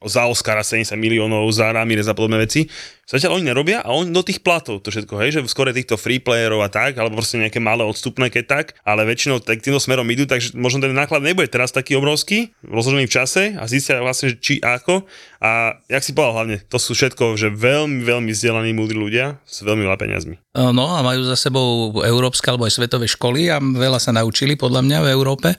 za 0.01 0.25
Oscara 0.25 0.65
70 0.65 0.97
miliónov, 0.97 1.45
za 1.53 1.69
Ramirez 1.69 2.09
a 2.09 2.17
podobné 2.17 2.41
veci. 2.41 2.65
Zatiaľ 3.03 3.35
oni 3.35 3.51
nerobia 3.51 3.83
a 3.83 3.91
oni 3.91 4.15
do 4.15 4.23
tých 4.23 4.39
platov 4.39 4.79
to 4.79 4.87
všetko, 4.87 5.19
hej, 5.19 5.35
že 5.35 5.39
skôr 5.51 5.67
týchto 5.75 5.99
free 5.99 6.23
playerov 6.23 6.63
a 6.63 6.71
tak, 6.71 6.95
alebo 6.95 7.19
proste 7.19 7.35
nejaké 7.35 7.59
malé 7.59 7.83
odstupné, 7.83 8.31
keď 8.31 8.43
tak, 8.47 8.65
ale 8.87 9.03
väčšinou 9.03 9.43
tak 9.43 9.59
týmto 9.59 9.83
smerom 9.83 10.07
idú, 10.07 10.23
takže 10.23 10.55
možno 10.55 10.79
ten 10.79 10.95
náklad 10.95 11.19
nebude 11.19 11.51
teraz 11.51 11.75
taký 11.75 11.99
obrovský, 11.99 12.55
rozložený 12.63 13.11
v 13.11 13.15
čase 13.15 13.43
a 13.59 13.67
zistia 13.67 13.99
vlastne, 13.99 14.31
že 14.31 14.39
či 14.39 14.53
ako. 14.63 15.03
A 15.43 15.83
jak 15.91 16.03
si 16.03 16.15
povedal 16.15 16.35
hlavne, 16.39 16.57
to 16.71 16.79
sú 16.79 16.95
všetko, 16.95 17.35
že 17.35 17.51
veľmi, 17.51 18.07
veľmi 18.07 18.31
vzdelaní 18.31 18.71
múdri 18.71 18.95
ľudia 18.95 19.43
s 19.43 19.67
veľmi 19.67 19.83
veľa 19.83 19.99
peniazmi. 19.99 20.42
No 20.53 20.85
a 20.93 21.01
majú 21.01 21.25
za 21.25 21.33
sebou 21.33 21.97
európske 22.05 22.45
alebo 22.45 22.69
aj 22.69 22.77
svetové 22.77 23.09
školy 23.09 23.49
a 23.49 23.57
veľa 23.57 23.97
sa 23.97 24.13
naučili 24.13 24.53
podľa 24.53 24.85
mňa 24.85 24.97
v 25.01 25.09
Európe. 25.09 25.49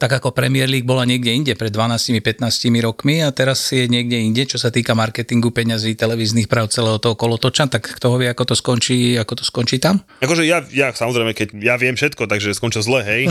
Tak 0.00 0.08
ako 0.08 0.32
Premier 0.32 0.64
League 0.64 0.88
bola 0.88 1.04
niekde 1.04 1.36
inde 1.36 1.52
pred 1.52 1.68
12-15 1.68 2.40
rokmi 2.80 3.20
a 3.20 3.28
teraz 3.28 3.60
je 3.68 3.84
niekde 3.84 4.16
inde, 4.16 4.48
čo 4.48 4.56
sa 4.56 4.72
týka 4.72 4.96
marketingu, 4.96 5.52
peňazí, 5.52 5.92
televíznych 5.92 6.48
práv 6.48 6.72
celého 6.72 6.96
toho 6.96 7.12
kolotoča, 7.12 7.68
tak 7.68 7.92
kto 8.00 8.16
vie, 8.16 8.32
ako 8.32 8.48
to 8.48 8.54
skončí, 8.56 9.20
ako 9.20 9.36
to 9.36 9.44
skončí 9.44 9.76
tam? 9.76 10.00
Akože 10.24 10.48
ja, 10.48 10.64
ja 10.72 10.96
samozrejme, 10.96 11.36
keď 11.36 11.52
ja 11.60 11.76
viem 11.76 11.92
všetko, 11.92 12.24
takže 12.24 12.56
skončil 12.56 12.80
zle, 12.80 13.04
hej. 13.04 13.28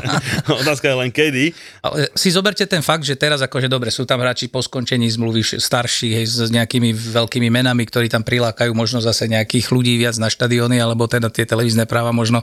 Otázka 0.64 0.88
je 0.88 0.96
len 0.96 1.12
kedy. 1.12 1.52
Ale 1.84 2.08
si 2.16 2.32
zoberte 2.32 2.64
ten 2.64 2.80
fakt, 2.80 3.04
že 3.04 3.20
teraz 3.20 3.44
akože 3.44 3.68
dobre, 3.68 3.92
sú 3.92 4.08
tam 4.08 4.24
hráči 4.24 4.48
po 4.48 4.64
skončení 4.64 5.12
zmluvy 5.12 5.44
starší, 5.60 6.16
hej, 6.16 6.24
s 6.24 6.48
nejakými 6.48 6.96
veľkými 6.96 7.52
menami, 7.52 7.84
ktorí 7.84 8.08
tam 8.08 8.24
prilákajú 8.24 8.72
možno 8.72 9.04
zase 9.04 9.28
nejakých 9.28 9.68
ľudí 9.68 10.00
viac 10.00 10.16
na 10.16 10.32
štadióny, 10.54 10.78
alebo 10.78 11.10
teda 11.10 11.26
tie 11.34 11.42
televízne 11.42 11.82
práva 11.90 12.14
možno 12.14 12.38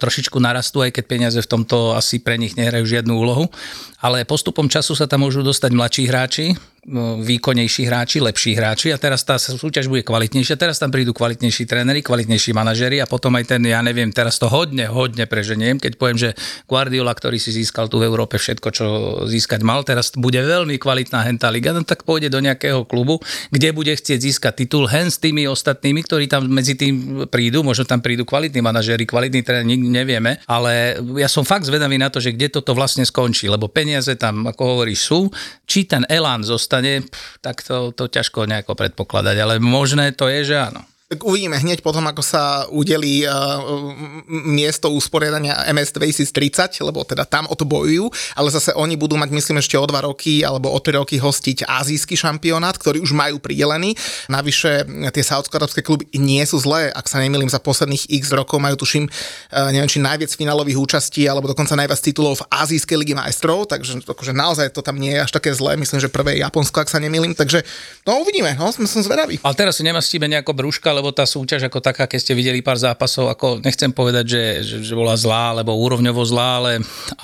trošičku 0.00 0.40
narastú, 0.40 0.80
aj 0.80 0.96
keď 0.96 1.04
peniaze 1.04 1.38
v 1.44 1.50
tomto 1.50 1.92
asi 1.92 2.16
pre 2.16 2.40
nich 2.40 2.56
nehrajú 2.56 2.88
žiadnu 2.88 3.12
úlohu. 3.12 3.52
Ale 4.00 4.24
postupom 4.24 4.64
času 4.64 4.96
sa 4.96 5.04
tam 5.04 5.28
môžu 5.28 5.44
dostať 5.44 5.70
mladší 5.76 6.02
hráči, 6.08 6.46
výkonnejší 7.20 7.84
hráči, 7.84 8.24
lepší 8.24 8.56
hráči 8.56 8.88
a 8.88 8.96
teraz 8.96 9.20
tá 9.20 9.36
súťaž 9.36 9.92
bude 9.92 10.00
kvalitnejšia. 10.00 10.56
Teraz 10.56 10.80
tam 10.80 10.88
prídu 10.88 11.12
kvalitnejší 11.12 11.68
tréneri, 11.68 12.00
kvalitnejší 12.00 12.56
manažeri 12.56 13.04
a 13.04 13.06
potom 13.06 13.36
aj 13.36 13.52
ten, 13.52 13.60
ja 13.68 13.84
neviem, 13.84 14.08
teraz 14.08 14.40
to 14.40 14.48
hodne, 14.48 14.88
hodne 14.88 15.28
preženiem, 15.28 15.76
keď 15.76 16.00
poviem, 16.00 16.16
že 16.16 16.32
Guardiola, 16.64 17.12
ktorý 17.12 17.36
si 17.36 17.52
získal 17.52 17.92
tu 17.92 18.00
v 18.00 18.08
Európe 18.08 18.40
všetko, 18.40 18.68
čo 18.72 18.86
získať 19.28 19.60
mal, 19.60 19.84
teraz 19.84 20.16
bude 20.16 20.40
veľmi 20.40 20.80
kvalitná 20.80 21.20
hentá 21.28 21.52
liga, 21.52 21.76
no 21.76 21.84
tak 21.84 22.08
pôjde 22.08 22.32
do 22.32 22.40
nejakého 22.40 22.88
klubu, 22.88 23.20
kde 23.52 23.76
bude 23.76 23.92
chcieť 23.92 24.16
získať 24.16 24.64
titul 24.64 24.88
hen 24.88 25.12
s 25.12 25.20
tými 25.20 25.44
ostatnými, 25.52 26.00
ktorí 26.00 26.32
tam 26.32 26.48
medzi 26.48 26.80
tým 26.80 27.28
prídu, 27.28 27.60
možno 27.60 27.84
tam 27.84 28.00
prídu 28.00 28.24
kvalitní 28.24 28.64
manažeri, 28.64 29.04
kvalitní 29.04 29.44
tréneri, 29.44 29.76
nevieme, 29.76 30.40
ale 30.48 30.96
ja 31.20 31.28
som 31.28 31.44
fakt 31.44 31.68
zvedavý 31.68 32.00
na 32.00 32.08
to, 32.08 32.24
že 32.24 32.32
kde 32.32 32.56
toto 32.56 32.72
vlastne 32.72 33.04
skončí, 33.04 33.52
lebo 33.52 33.68
peniaze 33.68 34.16
tam, 34.16 34.48
ako 34.48 34.62
hovoríš, 34.64 35.00
sú. 35.12 35.20
Či 35.70 35.86
ten 35.86 36.02
elán 36.10 36.42
zostane, 36.42 37.06
pff, 37.06 37.38
tak 37.38 37.62
to, 37.62 37.94
to 37.94 38.10
ťažko 38.10 38.50
nejako 38.50 38.74
predpokladať, 38.74 39.36
ale 39.38 39.54
možné 39.62 40.10
to 40.18 40.26
je, 40.26 40.50
že 40.50 40.56
áno. 40.58 40.82
Tak 41.10 41.26
uvidíme 41.26 41.58
hneď 41.58 41.82
potom, 41.82 42.06
ako 42.06 42.22
sa 42.22 42.70
udelí 42.70 43.26
uh, 43.26 43.58
miesto 44.30 44.94
usporiadania 44.94 45.58
MS 45.74 45.90
2030, 45.98 46.86
lebo 46.86 47.02
teda 47.02 47.26
tam 47.26 47.50
o 47.50 47.58
to 47.58 47.66
bojujú, 47.66 48.06
ale 48.38 48.46
zase 48.46 48.70
oni 48.78 48.94
budú 48.94 49.18
mať, 49.18 49.34
myslím, 49.34 49.58
ešte 49.58 49.74
o 49.74 49.82
dva 49.90 50.06
roky 50.06 50.46
alebo 50.46 50.70
o 50.70 50.78
tri 50.78 50.94
roky 50.94 51.18
hostiť 51.18 51.66
azijský 51.66 52.14
šampionát, 52.14 52.78
ktorý 52.78 53.02
už 53.02 53.10
majú 53.10 53.42
pridelený. 53.42 53.98
Navyše 54.30 54.86
tie 54.86 55.24
saudsko-arabské 55.26 55.82
kluby 55.82 56.06
nie 56.14 56.46
sú 56.46 56.62
zlé, 56.62 56.94
ak 56.94 57.10
sa 57.10 57.18
nemýlim, 57.18 57.50
za 57.50 57.58
posledných 57.58 58.06
x 58.06 58.30
rokov 58.30 58.62
majú 58.62 58.78
tuším, 58.78 59.10
uh, 59.10 59.74
neviem, 59.74 59.90
či 59.90 59.98
najviac 59.98 60.30
finálových 60.30 60.78
účastí 60.78 61.26
alebo 61.26 61.50
dokonca 61.50 61.74
najviac 61.74 61.98
titulov 61.98 62.38
v 62.38 62.54
Azijskej 62.54 63.02
ligy 63.02 63.18
majstrov, 63.18 63.66
takže 63.66 64.06
akože 64.06 64.30
naozaj 64.30 64.70
to 64.70 64.78
tam 64.78 64.94
nie 64.94 65.18
je 65.18 65.26
až 65.26 65.34
také 65.34 65.50
zlé, 65.58 65.74
myslím, 65.74 65.98
že 65.98 66.06
prvé 66.06 66.38
je 66.38 66.46
Japonsko, 66.46 66.86
ak 66.86 66.94
sa 66.94 67.02
nemýlim, 67.02 67.34
takže 67.34 67.66
no 68.06 68.22
uvidíme, 68.22 68.54
no, 68.54 68.70
som, 68.70 68.86
som 68.86 69.02
zvedavý. 69.02 69.42
Ale 69.42 69.58
teraz 69.58 69.74
si 69.74 69.82
nemastíme 69.82 70.30
nejako 70.30 70.54
brúška, 70.54 70.99
lebo 71.00 71.16
tá 71.16 71.24
súťaž 71.24 71.72
ako 71.72 71.80
taká, 71.80 72.04
keď 72.04 72.20
ste 72.20 72.36
videli 72.36 72.60
pár 72.60 72.76
zápasov, 72.76 73.32
ako 73.32 73.64
nechcem 73.64 73.88
povedať, 73.88 74.24
že, 74.28 74.44
že, 74.60 74.76
že 74.84 74.94
bola 74.94 75.16
zlá, 75.16 75.56
alebo 75.56 75.72
úrovňovo 75.80 76.20
zlá, 76.28 76.60
ale, 76.60 76.72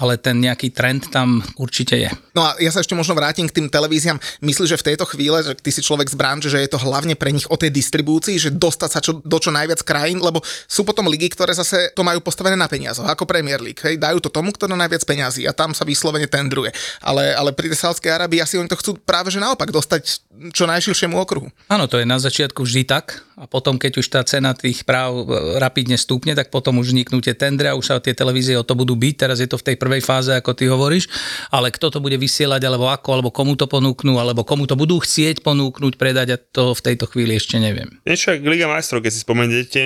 ale 0.01 0.17
ten 0.17 0.41
nejaký 0.41 0.73
trend 0.73 1.13
tam 1.13 1.45
určite 1.61 2.01
je. 2.01 2.11
No 2.33 2.49
a 2.49 2.57
ja 2.57 2.73
sa 2.73 2.81
ešte 2.81 2.97
možno 2.97 3.13
vrátim 3.13 3.45
k 3.45 3.61
tým 3.61 3.69
televíziám. 3.69 4.17
Myslíš, 4.41 4.73
že 4.73 4.81
v 4.81 4.87
tejto 4.93 5.05
chvíle, 5.05 5.45
že 5.45 5.53
ty 5.61 5.69
si 5.69 5.85
človek 5.85 6.09
z 6.09 6.17
branže, 6.17 6.49
že 6.49 6.65
je 6.65 6.73
to 6.73 6.81
hlavne 6.81 7.13
pre 7.13 7.29
nich 7.29 7.45
o 7.53 7.57
tej 7.61 7.69
distribúcii, 7.69 8.41
že 8.41 8.51
dostať 8.57 8.91
sa 8.91 9.01
čo, 9.05 9.21
do 9.21 9.39
čo 9.39 9.53
najviac 9.53 9.85
krajín, 9.85 10.25
lebo 10.25 10.41
sú 10.65 10.89
potom 10.89 11.05
ligy, 11.13 11.29
ktoré 11.29 11.53
zase 11.53 11.93
to 11.93 12.01
majú 12.01 12.25
postavené 12.25 12.57
na 12.57 12.67
peniazoch, 12.67 13.05
ako 13.05 13.29
Premier 13.29 13.61
League. 13.61 13.79
Hej, 13.85 14.01
dajú 14.01 14.25
to 14.25 14.33
tomu, 14.33 14.57
kto 14.57 14.73
najviac 14.73 15.05
peňazí 15.05 15.45
a 15.45 15.53
tam 15.53 15.77
sa 15.77 15.85
vyslovene 15.85 16.29
tendruje. 16.29 16.73
Ale, 17.05 17.37
ale 17.37 17.53
pri 17.53 17.73
Saudskej 17.73 18.13
Arabii 18.13 18.41
asi 18.41 18.57
oni 18.57 18.69
to 18.69 18.79
chcú 18.81 18.97
práve 19.03 19.29
že 19.29 19.43
naopak 19.43 19.69
dostať 19.69 20.26
čo 20.53 20.69
najširšiemu 20.69 21.17
okruhu. 21.17 21.49
Áno, 21.67 21.89
to 21.89 22.01
je 22.01 22.07
na 22.07 22.21
začiatku 22.21 22.63
vždy 22.63 22.85
tak 22.85 23.27
a 23.37 23.45
potom, 23.45 23.77
keď 23.77 24.01
už 24.01 24.07
tá 24.09 24.21
cena 24.25 24.57
tých 24.57 24.85
práv 24.89 25.29
e, 25.29 25.61
rapidne 25.61 26.01
stúpne, 26.01 26.33
tak 26.33 26.49
potom 26.49 26.81
už 26.81 26.93
vzniknú 26.93 27.21
tie 27.21 27.37
tendre 27.37 27.69
a 27.69 27.77
už 27.77 27.85
sa 27.85 27.95
tie 28.01 28.17
televízie 28.17 28.57
o 28.57 28.65
to 28.65 28.73
budú 28.73 28.97
byť. 28.97 29.15
Teraz 29.17 29.39
je 29.45 29.49
to 29.49 29.61
v 29.61 29.73
tej 29.73 29.77
prvej 29.77 30.01
fáze, 30.01 30.33
ako 30.33 30.57
ty 30.57 30.69
hovoríš, 30.69 31.09
ale 31.53 31.69
kto 31.69 31.93
to 31.93 31.99
bude 32.01 32.17
vysielať, 32.17 32.65
alebo 32.65 32.89
ako, 32.89 33.09
alebo 33.13 33.31
komu 33.33 33.53
to 33.57 33.69
ponúknú, 33.69 34.17
alebo 34.17 34.45
komu 34.45 34.65
to 34.65 34.77
budú 34.77 35.01
chcieť 35.01 35.45
ponúknuť, 35.45 36.01
predať, 36.01 36.29
a 36.33 36.37
to 36.41 36.73
v 36.73 36.85
tejto 36.85 37.09
chvíli 37.09 37.37
ešte 37.37 37.61
neviem. 37.61 37.89
Niečo 38.09 38.37
ako 38.37 38.49
Liga 38.49 38.69
majstrov, 38.69 39.05
keď 39.05 39.13
si 39.13 39.21
spomeniete, 39.21 39.83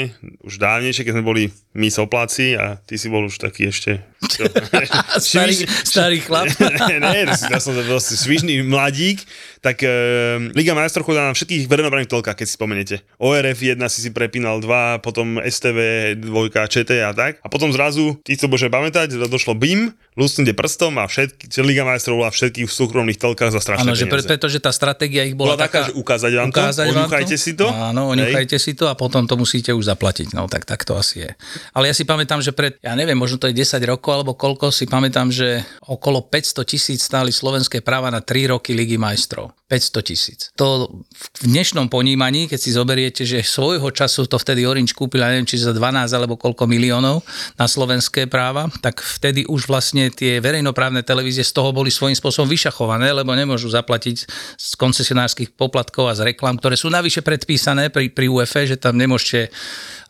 už 0.47 0.59
dávnejšie, 0.59 1.07
keď 1.07 1.15
sme 1.19 1.25
boli 1.27 1.45
my 1.75 1.89
sopláci 1.91 2.59
a 2.59 2.79
ty 2.83 2.99
si 2.99 3.07
bol 3.07 3.27
už 3.27 3.39
taký 3.39 3.71
ešte 3.71 4.03
starý, 5.25 5.65
starý 5.65 6.19
chlap. 6.21 6.53
ne, 6.93 7.25
ja 7.33 7.59
som 7.59 7.73
to 7.73 7.83
proste 7.89 8.21
svižný 8.21 8.61
mladík, 8.61 9.25
tak 9.65 9.81
uh, 9.81 10.37
Liga 10.53 10.77
majstrov 10.77 11.09
chodila 11.09 11.33
na 11.33 11.37
všetkých 11.37 11.69
verejnoprávnych 11.69 12.11
telkách, 12.11 12.37
keď 12.37 12.47
si 12.47 12.55
spomenete. 12.55 12.97
ORF 13.17 13.59
1 13.61 13.81
si 13.89 14.01
si 14.05 14.11
prepínal 14.13 14.61
2, 14.61 15.01
potom 15.01 15.41
STV 15.41 15.79
2, 16.21 16.69
ČT 16.69 17.01
a 17.01 17.17
tak. 17.17 17.41
A 17.41 17.49
potom 17.49 17.73
zrazu, 17.73 18.21
tí, 18.21 18.37
co 18.37 18.49
bože 18.49 18.69
pamätať, 18.69 19.17
došlo 19.29 19.57
BIM, 19.57 19.97
lusnite 20.21 20.53
prstom 20.53 21.01
a 21.01 21.09
všetky, 21.09 21.49
Liga 21.65 21.89
majstrov 21.89 22.21
bola 22.21 22.29
všetkých 22.29 22.69
v 22.69 22.75
súkromných 22.75 23.17
telkách 23.17 23.57
za 23.57 23.61
strašné 23.65 23.89
Áno, 23.89 23.97
že 23.97 24.05
pre, 24.05 24.21
pretože 24.21 24.61
tá 24.61 24.69
stratégia 24.69 25.25
ich 25.25 25.33
bola, 25.33 25.57
bola 25.57 25.65
taká, 25.65 25.89
taká, 25.89 25.91
že 25.91 25.93
ukázať 25.97 26.33
vám 26.37 26.49
ukázať 26.53 26.85
to, 26.85 26.93
oňuchajte 26.93 27.37
si 27.41 27.53
to. 27.57 27.67
Áno, 27.73 28.03
oňuchajte 28.13 28.57
si 28.61 28.73
to 28.77 28.85
a 28.93 28.95
potom 28.95 29.25
to 29.25 29.41
musíte 29.41 29.73
už 29.73 29.89
zaplatiť. 29.89 30.37
No 30.37 30.45
tak, 30.53 30.69
tak 30.69 30.85
to 30.85 31.01
asi 31.01 31.25
je. 31.25 31.31
Ale 31.73 31.89
ja 31.89 31.95
si 31.97 32.05
pamätám, 32.05 32.45
že 32.45 32.53
pred, 32.53 32.77
ja 32.85 32.93
neviem, 32.93 33.17
možno 33.17 33.41
to 33.41 33.49
je 33.49 33.57
10 33.57 33.81
rokov 33.89 34.13
alebo 34.21 34.37
koľko, 34.37 34.69
si 34.69 34.85
pamätám, 34.85 35.33
že 35.33 35.65
okolo 35.89 36.29
500 36.29 36.69
tisíc 36.69 37.01
stáli 37.01 37.33
slovenské 37.33 37.81
práva 37.81 38.13
na 38.13 38.21
3 38.21 38.53
roky 38.53 38.77
Ligy 38.77 39.01
majstrov. 39.01 39.57
500 39.71 40.03
tisíc. 40.03 40.41
To 40.59 40.91
v 41.15 41.27
dnešnom 41.47 41.87
ponímaní, 41.87 42.51
keď 42.51 42.59
si 42.59 42.75
zoberiete, 42.75 43.23
že 43.23 43.47
svojho 43.47 43.95
času 43.95 44.27
to 44.27 44.35
vtedy 44.35 44.67
Orange 44.67 44.99
kúpil, 44.99 45.23
neviem, 45.23 45.47
či 45.47 45.63
za 45.63 45.71
12 45.71 46.11
alebo 46.11 46.35
koľko 46.35 46.67
miliónov 46.67 47.23
na 47.55 47.71
slovenské 47.71 48.27
práva, 48.27 48.67
tak 48.83 48.99
vtedy 48.99 49.47
už 49.47 49.71
vlastne 49.71 50.10
tie 50.13 50.43
verejnoprávne 50.43 51.03
televízie 51.07 51.47
z 51.47 51.55
toho 51.57 51.73
boli 51.73 51.89
svojím 51.89 52.19
spôsobom 52.19 52.51
vyšachované, 52.51 53.11
lebo 53.15 53.33
nemôžu 53.33 53.71
zaplatiť 53.73 54.17
z 54.59 54.71
koncesionárskych 54.77 55.55
poplatkov 55.55 56.11
a 56.11 56.17
z 56.19 56.35
reklam, 56.35 56.59
ktoré 56.59 56.77
sú 56.77 56.93
navyše 56.93 57.25
predpísané 57.25 57.89
pri, 57.89 58.11
pri 58.13 58.27
UFE, 58.29 58.69
že 58.69 58.77
tam 58.77 58.99
nemôžete 58.99 59.49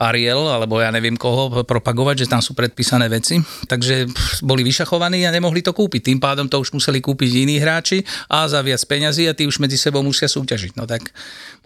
Ariel, 0.01 0.49
alebo 0.49 0.81
ja 0.81 0.89
neviem 0.89 1.13
koho 1.13 1.61
propagovať, 1.61 2.25
že 2.25 2.31
tam 2.33 2.41
sú 2.41 2.57
predpísané 2.57 3.13
veci. 3.13 3.37
Takže 3.69 4.09
boli 4.41 4.65
vyšachovaní 4.65 5.29
a 5.29 5.35
nemohli 5.35 5.61
to 5.61 5.77
kúpiť. 5.77 6.09
Tým 6.09 6.19
pádom 6.19 6.49
to 6.49 6.57
už 6.57 6.73
museli 6.73 7.05
kúpiť 7.05 7.45
iní 7.45 7.61
hráči 7.61 8.01
a 8.33 8.49
za 8.49 8.65
viac 8.65 8.81
peňazí 8.89 9.29
a 9.29 9.37
tí 9.37 9.45
už 9.45 9.61
medzi 9.61 9.77
sebou 9.77 10.01
musia 10.01 10.25
súťažiť. 10.25 10.81
No 10.81 10.89
tak 10.89 11.13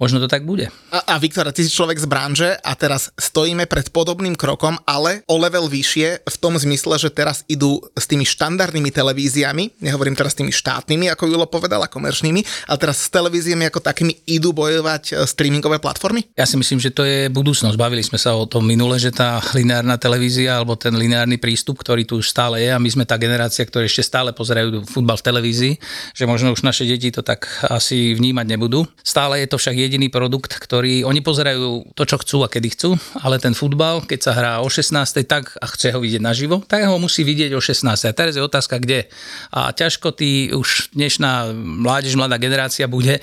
možno 0.03 0.19
to 0.19 0.27
tak 0.27 0.43
bude. 0.43 0.67
A, 0.91 1.15
a 1.15 1.23
Viktor, 1.23 1.47
ty 1.55 1.63
si 1.63 1.71
človek 1.71 2.03
z 2.03 2.11
branže 2.11 2.51
a 2.59 2.75
teraz 2.75 3.15
stojíme 3.15 3.71
pred 3.71 3.95
podobným 3.95 4.35
krokom, 4.35 4.75
ale 4.83 5.23
o 5.31 5.39
level 5.39 5.71
vyššie 5.71 6.27
v 6.27 6.37
tom 6.43 6.59
zmysle, 6.59 6.99
že 6.99 7.15
teraz 7.15 7.47
idú 7.47 7.79
s 7.95 8.05
tými 8.15 8.23
štandardnými 8.23 8.95
televíziami, 8.95 9.83
nehovorím 9.83 10.15
teraz 10.15 10.39
tými 10.39 10.55
štátnymi, 10.55 11.11
ako 11.11 11.27
Julo 11.27 11.51
povedala, 11.51 11.91
komerčnými, 11.91 12.71
ale 12.71 12.79
teraz 12.79 13.03
s 13.03 13.11
televíziami 13.11 13.67
ako 13.67 13.83
takými 13.83 14.23
idú 14.31 14.55
bojovať 14.55 15.03
e, 15.11 15.13
streamingové 15.27 15.83
platformy? 15.83 16.23
Ja 16.39 16.47
si 16.47 16.55
myslím, 16.55 16.79
že 16.79 16.95
to 16.95 17.03
je 17.03 17.27
budúcnosť. 17.35 17.75
Bavili 17.75 18.07
sme 18.07 18.23
sa 18.23 18.39
o 18.39 18.47
tom 18.47 18.63
minule, 18.63 19.03
že 19.03 19.11
tá 19.11 19.43
lineárna 19.51 19.99
televízia 19.99 20.63
alebo 20.63 20.79
ten 20.79 20.95
lineárny 20.95 21.43
prístup, 21.43 21.83
ktorý 21.83 22.07
tu 22.07 22.23
už 22.23 22.31
stále 22.31 22.63
je 22.63 22.71
a 22.71 22.79
my 22.79 22.87
sme 22.87 23.03
tá 23.03 23.19
generácia, 23.19 23.67
ktorá 23.67 23.83
ešte 23.83 24.07
stále 24.07 24.31
pozerajú 24.31 24.87
futbal 24.87 25.19
v 25.19 25.27
televízii, 25.27 25.73
že 26.15 26.25
možno 26.31 26.55
už 26.55 26.63
naše 26.63 26.87
deti 26.87 27.11
to 27.11 27.27
tak 27.27 27.51
asi 27.67 28.15
vnímať 28.15 28.47
nebudú. 28.47 28.87
Stále 29.03 29.43
je 29.43 29.51
to 29.51 29.59
však 29.59 29.75
jediný 29.75 30.07
produkt, 30.07 30.55
ktorý 30.55 31.03
oni 31.03 31.19
pozerajú 31.19 31.97
to, 31.99 32.03
čo 32.07 32.23
chcú 32.23 32.47
a 32.47 32.49
kedy 32.53 32.69
chcú, 32.79 32.91
ale 33.19 33.43
ten 33.43 33.59
futbal, 33.59 34.07
keď 34.07 34.21
sa 34.23 34.33
hrá 34.39 34.53
o 34.63 34.71
16. 34.71 34.95
tak 35.27 35.57
a 35.59 35.67
chce 35.67 35.91
ho 35.91 35.99
vidieť 35.99 36.23
naživo, 36.23 36.63
tak 36.63 36.87
ho 36.87 37.01
musí 37.01 37.25
vidieť 37.25 37.57
o 37.57 37.61
16. 37.65 38.04
A 38.09 38.17
teraz 38.17 38.37
je 38.37 38.43
otázka, 38.43 38.77
kde. 38.81 39.09
A 39.55 39.73
ťažko 39.73 40.13
ty 40.13 40.53
už 40.53 40.95
dnešná 40.95 41.55
mládež, 41.55 42.17
mladá 42.19 42.37
generácia 42.37 42.85
bude 42.91 43.21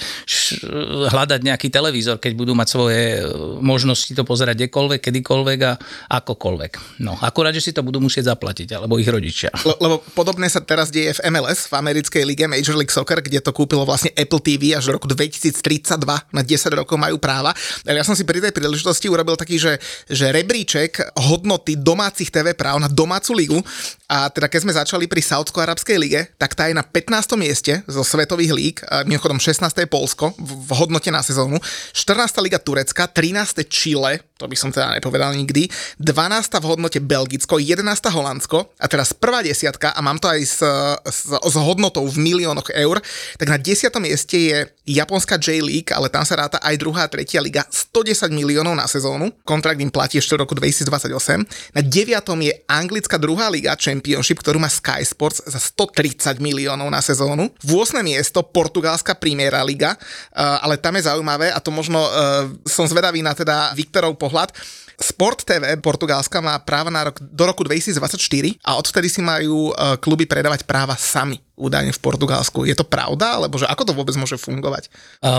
hľadať 1.12 1.40
nejaký 1.42 1.68
televízor, 1.70 2.18
keď 2.18 2.34
budú 2.36 2.54
mať 2.58 2.68
svoje 2.68 3.02
možnosti 3.62 4.12
to 4.12 4.24
pozerať 4.26 4.66
kdekoľvek, 4.66 5.00
kedykoľvek 5.02 5.60
a 5.66 5.74
akokoľvek. 6.22 7.02
No, 7.04 7.18
akurát, 7.20 7.56
že 7.56 7.64
si 7.64 7.72
to 7.72 7.86
budú 7.86 8.02
musieť 8.02 8.34
zaplatiť, 8.34 8.78
alebo 8.78 8.98
ich 8.98 9.08
rodičia. 9.08 9.50
Le, 9.68 9.76
lebo 9.78 10.02
podobné 10.14 10.48
sa 10.50 10.62
teraz 10.64 10.90
deje 10.90 11.18
v 11.18 11.32
MLS, 11.34 11.70
v 11.70 11.74
americkej 11.78 12.24
lige 12.26 12.46
Major 12.50 12.76
League 12.78 12.94
Soccer, 12.94 13.22
kde 13.22 13.40
to 13.40 13.52
kúpilo 13.56 13.86
vlastne 13.88 14.12
Apple 14.16 14.42
TV 14.42 14.76
až 14.76 14.92
do 14.92 14.98
roku 14.98 15.08
2032, 15.08 16.02
na 16.32 16.42
10 16.42 16.80
rokov 16.80 16.96
majú 16.98 17.18
práva. 17.22 17.56
Ja 17.86 18.04
som 18.06 18.18
si 18.18 18.26
pri 18.28 18.42
tej 18.42 18.54
príležitosti 18.56 19.08
urobil 19.08 19.38
taký, 19.38 19.58
že, 19.58 19.78
že 20.10 20.32
rebríček 20.32 21.18
hodnoty 21.30 21.78
domácich 21.80 22.32
TV 22.32 22.54
práv 22.56 22.82
na 22.82 22.90
domácu 22.90 23.32
ligu 23.36 23.60
a 24.12 24.28
teda 24.28 24.52
keď 24.52 24.60
sme 24.68 24.71
začali 24.74 25.06
pri 25.06 25.22
Saudsko-Arabskej 25.22 25.98
lige, 26.00 26.22
tak 26.40 26.56
tá 26.56 26.68
je 26.68 26.76
na 26.76 26.84
15. 26.84 27.36
mieste 27.36 27.84
zo 27.86 28.02
svetových 28.02 28.52
líg, 28.56 28.76
mimochodom 29.06 29.38
16. 29.38 29.68
je 29.68 29.88
Polsko 29.90 30.32
v 30.40 30.72
hodnote 30.74 31.12
na 31.12 31.20
sezónu, 31.20 31.60
14. 31.94 32.42
liga 32.42 32.58
Turecka, 32.58 33.08
13. 33.08 33.68
Chile, 33.68 34.24
to 34.42 34.50
by 34.50 34.58
som 34.58 34.74
teda 34.74 34.98
nepovedal 34.98 35.38
nikdy, 35.38 35.70
12. 36.02 36.58
v 36.58 36.66
hodnote 36.66 36.98
Belgicko, 36.98 37.62
11. 37.62 37.86
Holandsko 38.10 38.74
a 38.82 38.90
teraz 38.90 39.14
prvá 39.14 39.46
desiatka 39.46 39.94
a 39.94 40.00
mám 40.02 40.18
to 40.18 40.26
aj 40.26 40.42
s, 40.42 40.60
s, 41.06 41.30
s 41.30 41.56
hodnotou 41.62 42.10
v 42.10 42.18
miliónoch 42.18 42.74
eur, 42.74 42.98
tak 43.38 43.48
na 43.54 43.62
10. 43.62 43.94
mieste 44.02 44.38
je 44.42 44.58
Japonská 44.90 45.38
J-League, 45.38 45.94
ale 45.94 46.10
tam 46.10 46.26
sa 46.26 46.42
ráta 46.42 46.58
aj 46.58 46.76
druhá 46.82 47.06
a 47.06 47.12
tretia 47.12 47.38
liga, 47.38 47.62
110 47.70 48.34
miliónov 48.34 48.74
na 48.74 48.90
sezónu, 48.90 49.30
kontrakt 49.46 49.78
im 49.78 49.94
platí 49.94 50.18
ešte 50.18 50.34
v 50.34 50.42
roku 50.42 50.58
2028. 50.58 51.78
Na 51.78 51.82
9. 51.86 52.18
je 52.42 52.54
Anglická 52.66 53.22
druhá 53.22 53.46
liga 53.54 53.78
Championship, 53.78 54.42
ktorú 54.42 54.58
má 54.58 54.74
Sky 54.74 55.06
Sports 55.06 55.46
za 55.46 55.62
130 55.62 56.42
miliónov 56.42 56.90
na 56.90 56.98
sezónu. 56.98 57.54
V 57.62 57.72
8. 57.78 58.02
miesto 58.02 58.42
Portugalská 58.42 59.14
Primera 59.14 59.62
liga, 59.62 59.94
ale 60.34 60.82
tam 60.82 60.98
je 60.98 61.06
zaujímavé 61.06 61.54
a 61.54 61.62
to 61.62 61.70
možno 61.70 62.02
som 62.66 62.90
zvedavý 62.90 63.22
na 63.22 63.38
teda 63.38 63.78
Viktorov 63.78 64.18
pohľad. 64.32 64.56
Sport 64.96 65.44
TV 65.44 65.76
Portugalska 65.84 66.40
má 66.40 66.56
práva 66.64 66.88
na 66.88 67.12
rok, 67.12 67.20
do 67.20 67.44
roku 67.44 67.68
2024 67.68 68.16
a 68.64 68.80
odvtedy 68.80 69.12
si 69.12 69.20
majú 69.20 69.74
e, 69.76 70.00
kluby 70.00 70.24
predávať 70.30 70.64
práva 70.64 70.96
sami 70.96 71.42
údajne 71.60 71.92
v 71.92 72.00
Portugalsku. 72.00 72.64
Je 72.64 72.78
to 72.78 72.88
pravda, 72.88 73.36
alebo 73.36 73.60
že 73.60 73.68
ako 73.68 73.92
to 73.92 73.94
vôbec 73.94 74.16
môže 74.16 74.40
fungovať? 74.40 74.90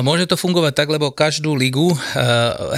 Môže 0.06 0.30
to 0.30 0.38
fungovať 0.38 0.78
tak, 0.78 0.86
lebo 0.86 1.10
každú 1.10 1.58
ligu 1.58 1.90
uh, 1.90 1.98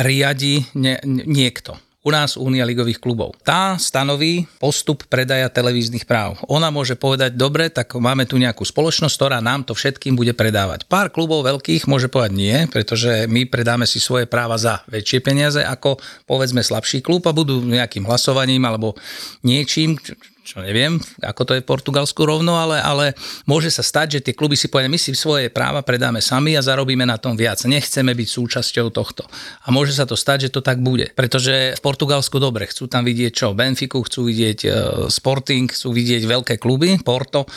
riadi 0.01 0.65
ne, 0.73 0.97
niekto 1.05 1.77
u 2.05 2.13
nás 2.13 2.37
Únia 2.37 2.69
ligových 2.69 3.01
klubov. 3.01 3.33
Tá 3.41 3.81
stanoví 3.81 4.45
postup 4.61 5.09
predaja 5.09 5.49
televíznych 5.49 6.05
práv. 6.05 6.37
Ona 6.53 6.69
môže 6.69 7.01
povedať, 7.01 7.33
dobre, 7.33 7.73
tak 7.73 7.97
máme 7.97 8.29
tu 8.29 8.37
nejakú 8.37 8.63
spoločnosť, 8.63 9.15
ktorá 9.17 9.41
nám 9.41 9.65
to 9.65 9.73
všetkým 9.73 10.13
bude 10.13 10.37
predávať. 10.37 10.85
Pár 10.85 11.09
klubov 11.09 11.49
veľkých 11.49 11.89
môže 11.89 12.13
povedať 12.13 12.33
nie, 12.37 12.57
pretože 12.69 13.25
my 13.25 13.49
predáme 13.49 13.89
si 13.89 13.97
svoje 13.97 14.29
práva 14.29 14.61
za 14.61 14.85
väčšie 14.93 15.25
peniaze 15.25 15.65
ako 15.65 15.97
povedzme 16.29 16.61
slabší 16.61 17.01
klub 17.01 17.25
a 17.25 17.33
budú 17.33 17.65
nejakým 17.65 18.05
hlasovaním 18.05 18.69
alebo 18.69 18.93
niečím, 19.41 19.97
čo 20.45 20.61
neviem, 20.61 21.01
ako 21.25 21.43
to 21.49 21.53
je 21.57 21.65
v 21.65 21.71
Portugalsku 21.73 22.21
rovno, 22.21 22.61
ale, 22.61 22.77
ale 22.77 23.07
môže 23.49 23.73
sa 23.73 23.81
stať, 23.81 24.21
že 24.21 24.31
tie 24.31 24.35
kluby 24.37 24.61
si 24.61 24.69
povedia, 24.69 24.93
my 24.93 25.01
si 25.01 25.17
svoje 25.17 25.49
práva 25.49 25.81
predáme 25.81 26.21
sami 26.21 26.53
a 26.53 26.61
zarobíme 26.61 27.09
na 27.09 27.17
tom 27.17 27.33
viac. 27.33 27.65
Nechceme 27.65 28.13
byť 28.13 28.29
súčasťou 28.29 28.93
tohto. 28.93 29.25
A 29.65 29.73
môže 29.73 29.97
sa 29.97 30.05
to 30.05 30.15
stať, 30.15 30.47
že 30.47 30.53
to 30.53 30.61
tak 30.61 30.85
bude. 30.85 31.09
Pretože 31.17 31.75
v 31.75 31.81
Portugalsku 31.81 32.37
dobre, 32.37 32.69
chcú 32.69 32.85
tam 32.85 33.09
vidieť 33.09 33.33
čo? 33.33 33.57
Benfiku, 33.57 34.05
chcú 34.05 34.29
vidieť 34.29 34.59
uh, 34.69 34.73
Sporting, 35.09 35.73
chcú 35.73 35.97
vidieť 35.97 36.23
veľké 36.29 36.55
kluby, 36.61 37.01
Porto, 37.01 37.49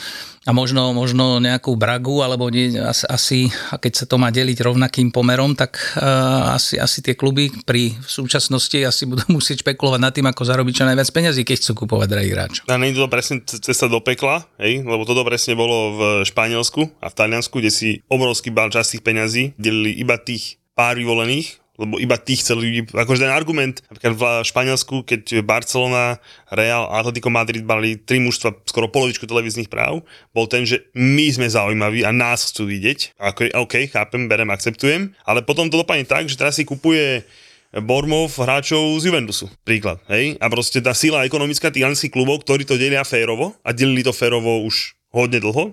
a 0.48 0.50
možno, 0.56 0.96
možno 0.96 1.44
nejakú 1.44 1.76
bragu, 1.76 2.24
alebo 2.24 2.48
nie, 2.48 2.72
asi, 2.88 3.52
a 3.68 3.76
keď 3.76 3.92
sa 3.92 4.04
to 4.08 4.16
má 4.16 4.32
deliť 4.32 4.64
rovnakým 4.64 5.12
pomerom, 5.12 5.52
tak 5.52 5.76
uh, 6.00 6.56
asi, 6.56 6.80
asi 6.80 7.04
tie 7.04 7.12
kluby 7.12 7.52
pri 7.68 7.92
súčasnosti 8.00 8.80
asi 8.80 9.04
budú 9.04 9.28
musieť 9.36 9.60
špekulovať 9.60 10.00
nad 10.00 10.12
tým, 10.16 10.24
ako 10.24 10.48
zarobiť 10.48 10.72
čo 10.72 10.88
najviac 10.88 11.08
peniazí, 11.12 11.44
keď 11.44 11.56
chcú 11.60 11.84
kupovať 11.84 12.08
drahých 12.08 12.32
hráčov. 12.32 12.64
A 12.64 12.80
nie 12.80 12.96
to 12.96 13.12
presne 13.12 13.44
cesta 13.44 13.92
do 13.92 14.00
pekla, 14.00 14.48
hej? 14.56 14.80
lebo 14.80 15.04
toto 15.04 15.20
presne 15.28 15.52
bolo 15.52 15.76
v 15.92 16.00
Španielsku 16.24 16.96
a 17.04 17.12
v 17.12 17.14
Taliansku, 17.14 17.60
kde 17.60 17.68
si 17.68 17.90
obrovský 18.08 18.48
bal 18.48 18.72
častých 18.72 19.04
peňazí 19.04 19.52
delili 19.60 20.00
iba 20.00 20.16
tých 20.16 20.56
pár 20.72 20.96
vyvolených, 20.96 21.60
lebo 21.78 22.02
iba 22.02 22.18
tí 22.18 22.34
chceli 22.34 22.60
ľudí, 22.66 22.80
akože 22.90 23.22
ten 23.22 23.30
argument, 23.30 23.78
napríklad 23.86 24.14
v 24.18 24.24
Španielsku, 24.42 25.06
keď 25.06 25.46
Barcelona, 25.46 26.18
Real 26.50 26.90
a 26.90 27.00
Atletico 27.00 27.30
Madrid 27.30 27.62
mali 27.62 27.94
tri 27.94 28.18
mužstva, 28.18 28.66
skoro 28.66 28.90
polovičku 28.90 29.30
televíznych 29.30 29.70
práv, 29.70 30.02
bol 30.34 30.50
ten, 30.50 30.66
že 30.66 30.90
my 30.98 31.30
sme 31.30 31.46
zaujímaví 31.46 32.02
a 32.02 32.10
nás 32.10 32.50
chcú 32.50 32.66
vidieť. 32.66 33.14
Ako, 33.22 33.54
OK, 33.62 33.86
chápem, 33.94 34.26
berem, 34.26 34.50
akceptujem, 34.50 35.14
ale 35.22 35.46
potom 35.46 35.70
to 35.70 35.78
dopadne 35.78 36.02
tak, 36.02 36.26
že 36.26 36.34
teraz 36.34 36.58
si 36.58 36.66
kupuje 36.66 37.22
Bormov 37.68 38.32
hráčov 38.34 38.98
z 38.98 39.12
Juventusu. 39.12 39.46
Príklad. 39.62 40.00
Hej? 40.08 40.40
A 40.40 40.48
proste 40.48 40.80
tá 40.80 40.96
sila 40.96 41.28
ekonomická 41.28 41.68
tých 41.68 42.08
klubov, 42.08 42.42
ktorí 42.42 42.64
to 42.64 42.80
delia 42.80 43.04
férovo 43.04 43.54
a 43.60 43.76
delili 43.76 44.00
to 44.00 44.10
férovo 44.10 44.64
už 44.64 44.97
hodne 45.08 45.40
dlho, 45.40 45.72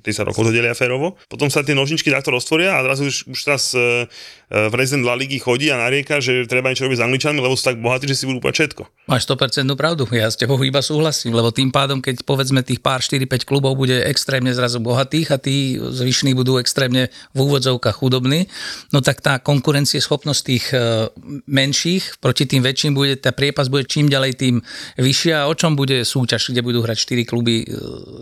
30 0.00 0.28
rokov 0.32 0.48
to 0.48 0.50
delia 0.50 0.72
férovo. 0.72 1.20
Potom 1.28 1.52
sa 1.52 1.60
tie 1.60 1.76
nožničky 1.76 2.08
takto 2.08 2.32
roztvoria 2.32 2.80
a 2.80 2.80
teraz 2.80 3.04
už, 3.04 3.28
už 3.28 3.38
teraz 3.44 3.76
e, 3.76 4.08
e, 4.48 4.72
prezident 4.72 5.04
La 5.04 5.12
Ligy 5.12 5.36
chodí 5.36 5.68
a 5.68 5.76
narieka, 5.76 6.24
že 6.24 6.48
treba 6.48 6.72
niečo 6.72 6.88
robiť 6.88 6.98
s 6.98 7.04
Angličanmi, 7.04 7.36
lebo 7.36 7.52
sú 7.52 7.68
tak 7.68 7.76
bohatí, 7.76 8.08
že 8.08 8.16
si 8.16 8.24
budú 8.24 8.40
úplne 8.40 8.56
všetko. 8.56 8.82
Máš 9.12 9.28
100% 9.28 9.68
pravdu, 9.76 10.08
ja 10.16 10.32
s 10.32 10.40
tebou 10.40 10.56
iba 10.64 10.80
súhlasím, 10.80 11.36
lebo 11.36 11.52
tým 11.52 11.68
pádom, 11.68 12.00
keď 12.00 12.24
povedzme 12.24 12.64
tých 12.64 12.80
pár 12.80 13.04
4-5 13.04 13.44
klubov 13.44 13.76
bude 13.76 14.00
extrémne 14.08 14.56
zrazu 14.56 14.80
bohatých 14.80 15.28
a 15.30 15.38
tí 15.38 15.76
zvyšní 15.76 16.32
budú 16.32 16.56
extrémne 16.56 17.12
v 17.36 17.38
úvodzovkách 17.44 18.00
chudobní, 18.00 18.48
no 18.96 19.04
tak 19.04 19.20
tá 19.20 19.36
konkurencieschopnosť 19.36 20.40
tých 20.42 20.64
e, 20.72 21.12
menších 21.44 22.24
proti 22.24 22.48
tým 22.48 22.64
väčším 22.64 22.96
bude, 22.96 23.20
tá 23.20 23.36
priepas 23.36 23.68
bude 23.68 23.84
čím 23.84 24.08
ďalej 24.08 24.32
tým 24.40 24.54
vyššia 24.96 25.44
o 25.44 25.52
čom 25.52 25.76
bude 25.76 26.08
súťaž, 26.08 26.56
kde 26.56 26.64
budú 26.64 26.80
hrať 26.80 26.96
4 26.96 27.28
kluby 27.28 27.68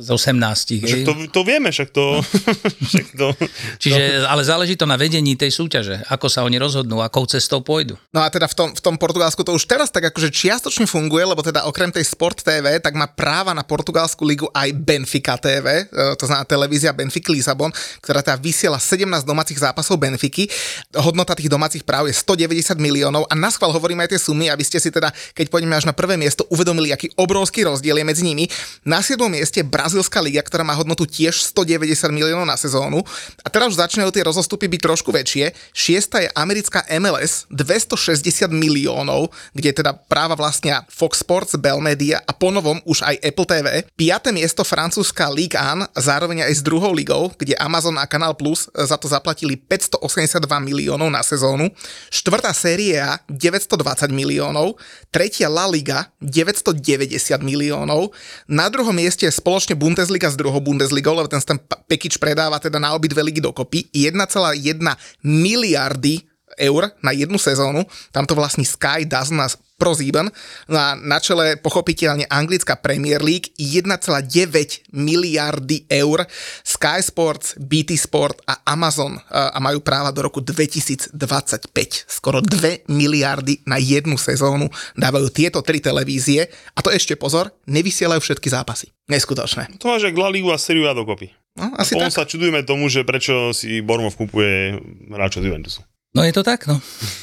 z 0.03 0.09
18. 0.11 0.40
Však 0.89 1.05
to, 1.05 1.13
to 1.29 1.41
vieme, 1.45 1.69
však 1.69 1.93
to... 1.93 2.25
však 2.89 3.07
to 3.13 3.29
Čiže, 3.77 4.25
ale 4.25 4.43
záleží 4.45 4.75
to 4.77 4.89
na 4.89 4.97
vedení 4.97 5.37
tej 5.37 5.53
súťaže, 5.53 6.01
ako 6.09 6.27
sa 6.33 6.45
oni 6.45 6.57
rozhodnú, 6.57 7.05
akou 7.05 7.29
cestou 7.29 7.61
pôjdu. 7.61 8.01
No 8.13 8.25
a 8.25 8.29
teda 8.33 8.49
v 8.49 8.55
tom, 8.57 8.69
v 8.73 8.81
tom 8.81 8.97
Portugalsku 8.97 9.45
to 9.45 9.53
už 9.53 9.65
teraz 9.69 9.93
tak 9.93 10.09
akože 10.09 10.31
čiastočne 10.31 10.87
funguje, 10.89 11.25
lebo 11.27 11.45
teda 11.45 11.67
okrem 11.67 11.91
tej 11.91 12.07
Sport 12.07 12.45
TV, 12.47 12.79
tak 12.79 12.95
má 12.95 13.11
práva 13.11 13.53
na 13.53 13.67
portugalskú 13.67 14.25
ligu 14.25 14.47
aj 14.55 14.73
Benfica 14.77 15.37
TV, 15.37 15.85
e, 15.91 16.15
to 16.17 16.25
znamená 16.25 16.47
televízia 16.47 16.95
Benfica 16.95 17.35
Lisabon, 17.35 17.75
ktorá 18.01 18.23
teda 18.23 18.39
vysiela 18.39 18.79
17 18.79 19.27
domácich 19.27 19.59
zápasov 19.59 19.99
Benfiky. 19.99 20.47
Hodnota 20.95 21.35
tých 21.35 21.51
domácich 21.51 21.83
práv 21.83 22.07
je 22.07 22.15
190 22.15 22.79
miliónov 22.79 23.27
a 23.27 23.35
na 23.35 23.51
schvál 23.51 23.75
hovorím 23.75 24.07
aj 24.07 24.15
tie 24.15 24.21
sumy, 24.23 24.47
aby 24.47 24.63
ste 24.63 24.79
si 24.79 24.95
teda, 24.95 25.11
keď 25.35 25.51
pôjdeme 25.51 25.75
až 25.75 25.91
na 25.91 25.95
prvé 25.97 26.15
miesto, 26.15 26.47
uvedomili, 26.47 26.95
aký 26.95 27.11
obrovský 27.19 27.67
rozdiel 27.67 27.99
je 27.99 28.07
medzi 28.07 28.23
nimi. 28.23 28.47
Na 28.87 29.03
7. 29.03 29.19
mieste 29.27 29.67
Brazílska 29.67 30.23
liga, 30.23 30.30
ktorá 30.39 30.63
má 30.63 30.79
hodnotu 30.79 31.03
tiež 31.03 31.43
190 31.51 32.15
miliónov 32.15 32.47
na 32.47 32.55
sezónu. 32.55 33.03
A 33.43 33.51
teraz 33.51 33.75
už 33.75 33.83
začínajú 33.83 34.15
tie 34.15 34.23
rozostupy 34.23 34.71
byť 34.71 34.81
trošku 34.87 35.11
väčšie. 35.11 35.51
Šiesta 35.75 36.23
je 36.23 36.31
americká 36.39 36.87
MLS, 37.03 37.51
260 37.51 38.47
miliónov, 38.55 39.35
kde 39.51 39.83
teda 39.83 39.99
práva 40.07 40.39
vlastnia 40.39 40.87
Fox 40.93 41.25
Sports, 41.25 41.57
Bell 41.57 41.81
Media 41.81 42.21
a 42.23 42.37
ponovom 42.37 42.79
už 42.85 43.03
aj 43.03 43.17
Apple 43.25 43.47
TV. 43.49 43.67
Piaté 43.97 44.29
miesto 44.31 44.61
francúzska 44.61 45.33
Ligue 45.33 45.57
1, 45.57 45.97
zároveň 45.97 46.45
aj 46.45 46.53
s 46.53 46.63
druhou 46.63 46.93
ligou, 46.93 47.33
kde 47.41 47.57
Amazon 47.57 47.97
a 47.97 48.05
Canal 48.05 48.37
Plus 48.37 48.69
za 48.69 49.01
to 49.01 49.09
zaplatili 49.09 49.57
582 49.57 50.45
miliónov 50.61 51.09
na 51.09 51.25
sezónu. 51.25 51.73
Štvrtá 52.13 52.53
séria 52.53 53.23
920 53.33 54.13
miliónov, 54.13 54.77
tretia 55.09 55.49
La 55.49 55.65
Liga 55.65 56.13
990 56.21 57.41
miliónov. 57.41 58.13
Na 58.45 58.69
druhom 58.69 58.93
mieste 58.93 59.25
spoločne 59.31 59.73
Bundesliga 59.73 60.20
s 60.29 60.37
druhou 60.37 60.61
Bundesligou, 60.61 61.17
lebo 61.17 61.29
ten, 61.31 61.41
ten 61.41 61.57
package 61.89 62.21
predáva 62.21 62.61
teda 62.61 62.77
na 62.77 62.93
obidve 62.93 63.23
ligy 63.23 63.41
dokopy 63.41 63.89
1,1 63.95 64.85
miliardy 65.25 66.21
eur 66.61 66.93
na 67.01 67.15
jednu 67.17 67.39
sezónu. 67.39 67.87
Tam 68.13 68.27
to 68.27 68.35
vlastní 68.35 68.65
Sky, 68.69 69.09
Dazen 69.09 69.41
a 69.41 69.49
ProSieben. 69.81 70.29
No 70.69 70.77
a 70.77 70.93
na 71.01 71.17
čele 71.17 71.57
pochopiteľne 71.57 72.29
anglická 72.29 72.77
Premier 72.77 73.25
League 73.25 73.57
1,9 73.57 74.93
miliardy 74.93 75.89
eur. 75.89 76.29
Sky 76.61 77.01
Sports, 77.01 77.57
BT 77.57 77.97
Sport 77.97 78.45
a 78.45 78.61
Amazon 78.69 79.17
a 79.33 79.57
majú 79.57 79.81
práva 79.81 80.13
do 80.13 80.21
roku 80.21 80.45
2025. 80.45 81.17
Skoro 82.05 82.45
2 82.45 82.85
miliardy 82.93 83.65
na 83.65 83.81
jednu 83.81 84.21
sezónu 84.21 84.69
dávajú 85.01 85.33
tieto 85.33 85.65
tri 85.65 85.81
televízie. 85.81 86.53
A 86.77 86.85
to 86.85 86.93
ešte 86.93 87.17
pozor, 87.17 87.49
nevysielajú 87.65 88.21
všetky 88.21 88.53
zápasy. 88.53 88.93
Neskutočné. 89.09 89.81
To 89.81 89.91
máš 89.91 90.05
La 90.13 90.29
Ligu 90.29 90.53
a 90.53 90.59
Seriu 90.61 90.87
A 90.87 90.93
dokopy. 90.93 91.33
No, 91.59 91.75
asi 91.75 91.99
a 91.99 92.07
tak. 92.07 92.15
sa 92.15 92.23
čudujeme 92.29 92.63
tomu, 92.63 92.87
že 92.87 93.03
prečo 93.03 93.51
si 93.51 93.83
Bormov 93.83 94.15
kupuje 94.15 94.79
hráčov 95.11 95.43
z 95.43 95.51
Juventusu. 95.51 95.83
No 96.11 96.27
je 96.27 96.35
to 96.35 96.43
tak, 96.43 96.67
no. 96.67 96.75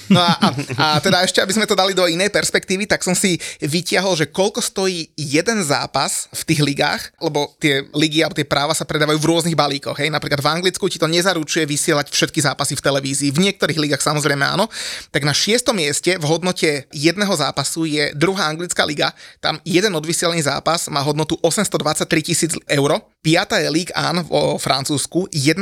No 0.07 0.23
a, 0.23 0.39
a, 0.39 0.47
a 0.79 0.85
teda 1.03 1.19
ešte, 1.19 1.43
aby 1.43 1.51
sme 1.51 1.67
to 1.67 1.75
dali 1.75 1.91
do 1.91 2.07
inej 2.07 2.31
perspektívy, 2.31 2.87
tak 2.87 3.03
som 3.03 3.11
si 3.11 3.35
vytiahol, 3.59 4.15
že 4.15 4.31
koľko 4.31 4.63
stojí 4.63 5.11
jeden 5.19 5.59
zápas 5.59 6.31
v 6.31 6.41
tých 6.47 6.63
ligách, 6.63 7.11
lebo 7.19 7.51
tie 7.59 7.83
ligy 7.91 8.23
alebo 8.23 8.39
tie 8.39 8.47
práva 8.47 8.71
sa 8.71 8.87
predávajú 8.87 9.19
v 9.19 9.27
rôznych 9.27 9.59
balíkoch. 9.59 9.99
Hej. 9.99 10.07
Napríklad 10.07 10.39
v 10.39 10.47
Anglicku 10.47 10.87
ti 10.87 10.95
to 10.95 11.11
nezaručuje 11.11 11.67
vysielať 11.67 12.07
všetky 12.15 12.39
zápasy 12.39 12.79
v 12.79 12.85
televízii. 12.87 13.35
V 13.35 13.43
niektorých 13.43 13.75
ligách 13.75 13.99
samozrejme 13.99 14.47
áno. 14.47 14.71
Tak 15.11 15.27
na 15.27 15.35
šiestom 15.35 15.75
mieste 15.75 16.15
v 16.15 16.23
hodnote 16.23 16.87
jedného 16.95 17.35
zápasu 17.35 17.83
je 17.83 18.15
druhá 18.15 18.47
anglická 18.47 18.87
liga. 18.87 19.11
Tam 19.43 19.59
jeden 19.67 19.91
odvysielaný 19.99 20.47
zápas 20.47 20.87
má 20.87 21.03
hodnotu 21.03 21.35
823 21.43 22.07
tisíc 22.23 22.55
eur. 22.71 23.03
Piatá 23.17 23.57
je 23.59 23.67
Ligue 23.73 23.91
1 23.97 24.29
vo 24.29 24.61
Francúzsku 24.61 25.27
1,5 25.33 25.57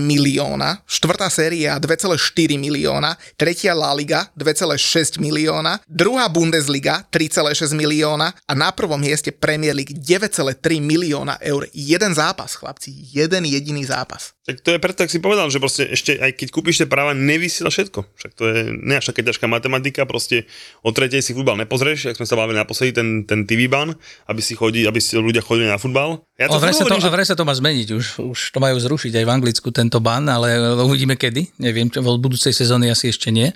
milióna. 0.00 0.80
Štvrtá 0.88 1.28
séria 1.28 1.76
2,4 1.76 2.16
milióna. 2.56 3.14
Tretia 3.36 3.76
La 3.76 3.92
Liga 3.92 4.32
2,6 4.34 5.20
milióna. 5.20 5.84
Druhá 5.84 6.26
Bundesliga 6.32 7.04
3,6 7.12 7.76
milióna. 7.76 8.32
A 8.48 8.52
na 8.56 8.72
prvom 8.72 8.96
mieste 8.98 9.28
Premier 9.28 9.76
League 9.76 9.92
9,3 9.92 10.56
milióna 10.80 11.36
eur. 11.44 11.68
Jeden 11.76 12.16
zápas, 12.16 12.56
chlapci. 12.56 12.90
Jeden 13.12 13.44
jediný 13.44 13.84
zápas. 13.84 14.36
Tak 14.46 14.62
to 14.62 14.70
je 14.70 14.78
preto, 14.78 15.02
tak 15.02 15.10
si 15.10 15.18
povedal, 15.18 15.50
že 15.50 15.58
proste 15.58 15.90
ešte 15.90 16.22
aj 16.22 16.38
keď 16.38 16.48
kúpiš 16.54 16.78
tie 16.78 16.86
práva, 16.86 17.18
nevysiela 17.18 17.66
všetko. 17.66 18.06
Však 18.14 18.32
to 18.38 18.46
je 18.46 18.58
ne 18.78 18.94
až 18.94 19.10
taká 19.10 19.26
ťažká 19.26 19.50
matematika, 19.50 20.06
proste 20.06 20.46
o 20.86 20.94
tretej 20.94 21.18
si 21.18 21.34
futbal 21.34 21.58
nepozrieš, 21.58 22.14
ak 22.14 22.18
sme 22.22 22.30
sa 22.30 22.38
bavili 22.38 22.54
naposledy, 22.54 22.94
ten, 22.94 23.26
ten 23.26 23.42
TV 23.42 23.66
ban, 23.66 23.98
aby 24.30 24.38
si, 24.38 24.54
chodí, 24.54 24.86
aby 24.86 25.02
si 25.02 25.18
ľudia 25.18 25.42
chodili 25.42 25.66
na 25.66 25.82
futbal. 25.82 26.22
Ja 26.38 26.46
to 26.46 26.62
sa 26.62 26.70
to, 26.98 27.08
že... 27.08 27.14
vraj 27.14 27.26
sa 27.28 27.38
to 27.38 27.46
má 27.46 27.54
zmeniť, 27.54 27.88
už, 27.92 28.06
už 28.20 28.40
to 28.52 28.58
majú 28.58 28.76
zrušiť 28.80 29.12
aj 29.16 29.24
v 29.24 29.34
Anglicku 29.36 29.68
tento 29.70 30.02
ban, 30.02 30.26
ale 30.26 30.76
uvidíme 30.82 31.14
kedy, 31.14 31.60
neviem, 31.62 31.88
v 31.92 32.06
budúcej 32.18 32.52
sezóny 32.52 32.90
asi 32.90 33.12
ešte 33.12 33.30
nie. 33.30 33.52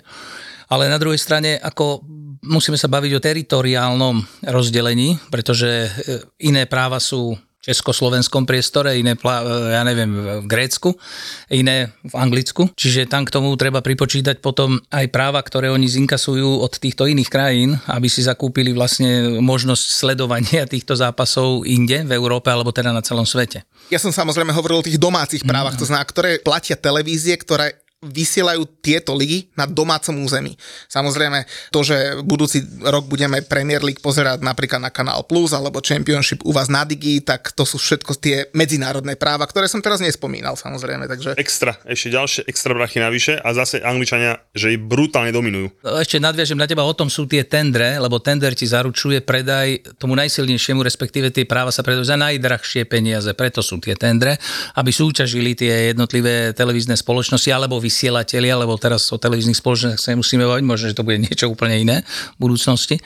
Ale 0.71 0.87
na 0.87 0.95
druhej 0.95 1.19
strane, 1.19 1.59
ako 1.59 2.05
musíme 2.47 2.79
sa 2.79 2.87
baviť 2.87 3.11
o 3.17 3.23
teritoriálnom 3.23 4.47
rozdelení, 4.47 5.19
pretože 5.27 5.91
iné 6.39 6.63
práva 6.65 6.97
sú 7.03 7.35
československom 7.61 8.49
priestore, 8.49 8.97
iné, 8.97 9.13
ja 9.69 9.85
neviem, 9.85 10.41
v 10.41 10.45
Grécku, 10.49 10.97
iné 11.53 11.93
v 12.01 12.13
Anglicku. 12.17 12.73
Čiže 12.73 13.05
tam 13.05 13.21
k 13.21 13.33
tomu 13.33 13.53
treba 13.53 13.85
pripočítať 13.85 14.41
potom 14.41 14.81
aj 14.89 15.05
práva, 15.13 15.37
ktoré 15.45 15.69
oni 15.69 15.85
zinkasujú 15.85 16.57
od 16.57 16.73
týchto 16.81 17.05
iných 17.05 17.29
krajín, 17.29 17.77
aby 17.85 18.09
si 18.09 18.25
zakúpili 18.25 18.73
vlastne 18.73 19.37
možnosť 19.39 19.85
sledovania 19.93 20.65
týchto 20.65 20.97
zápasov 20.97 21.69
inde 21.69 22.01
v 22.01 22.11
Európe 22.17 22.49
alebo 22.49 22.73
teda 22.73 22.89
na 22.89 23.05
celom 23.05 23.29
svete. 23.29 23.61
Ja 23.93 24.01
som 24.01 24.09
samozrejme 24.09 24.53
hovoril 24.57 24.81
o 24.81 24.87
tých 24.87 24.97
domácich 24.97 25.45
právach, 25.45 25.77
mm. 25.77 25.81
to 25.81 25.87
znamená, 25.89 26.05
ktoré 26.09 26.29
platia 26.41 26.73
televízie, 26.73 27.37
ktoré 27.37 27.80
vysielajú 28.01 28.65
tieto 28.81 29.13
ligy 29.13 29.53
na 29.53 29.69
domácom 29.69 30.25
území. 30.25 30.57
Samozrejme, 30.89 31.45
to, 31.69 31.85
že 31.85 32.17
budúci 32.25 32.65
rok 32.81 33.05
budeme 33.05 33.45
Premier 33.45 33.85
League 33.85 34.01
pozerať 34.01 34.41
napríklad 34.41 34.81
na 34.81 34.89
Kanál 34.89 35.21
Plus 35.29 35.53
alebo 35.53 35.85
Championship 35.85 36.41
u 36.41 36.49
vás 36.49 36.65
na 36.65 36.81
Digi, 36.81 37.21
tak 37.21 37.53
to 37.53 37.61
sú 37.61 37.77
všetko 37.77 38.17
tie 38.17 38.49
medzinárodné 38.57 39.13
práva, 39.21 39.45
ktoré 39.45 39.69
som 39.69 39.85
teraz 39.85 40.01
nespomínal 40.01 40.57
samozrejme. 40.57 41.05
Takže... 41.05 41.37
Extra, 41.37 41.77
ešte 41.85 42.09
ďalšie 42.09 42.41
extra 42.49 42.73
brachy 42.73 42.97
navyše 42.97 43.37
a 43.37 43.53
zase 43.53 43.85
Angličania, 43.85 44.41
že 44.57 44.73
ich 44.73 44.81
brutálne 44.81 45.29
dominujú. 45.29 45.69
Ešte 46.01 46.17
nadviažem 46.17 46.57
na 46.57 46.65
teba, 46.65 46.81
o 46.81 46.97
tom 46.97 47.05
sú 47.05 47.29
tie 47.29 47.45
tendre, 47.45 48.01
lebo 48.01 48.17
tender 48.17 48.57
ti 48.57 48.65
zaručuje 48.65 49.21
predaj 49.21 50.01
tomu 50.01 50.17
najsilnejšiemu, 50.17 50.81
respektíve 50.81 51.29
tie 51.29 51.45
práva 51.45 51.69
sa 51.69 51.85
predajú 51.85 52.09
za 52.09 52.17
najdrahšie 52.17 52.89
peniaze, 52.89 53.29
preto 53.37 53.61
sú 53.61 53.77
tie 53.77 53.93
tendre, 53.93 54.41
aby 54.73 54.89
súťažili 54.89 55.53
tie 55.53 55.93
jednotlivé 55.93 56.57
televízne 56.57 56.97
spoločnosti 56.97 57.53
alebo 57.53 57.77
vysielatelia, 57.91 58.55
lebo 58.55 58.79
teraz 58.79 59.03
o 59.11 59.19
televíznych 59.19 59.59
spoločnostiach 59.59 59.99
sa 59.99 60.15
nemusíme 60.15 60.47
baviť, 60.47 60.63
možno, 60.63 60.87
že 60.87 60.95
to 60.95 61.03
bude 61.03 61.19
niečo 61.19 61.51
úplne 61.51 61.75
iné 61.75 62.07
v 62.39 62.47
budúcnosti. 62.47 63.03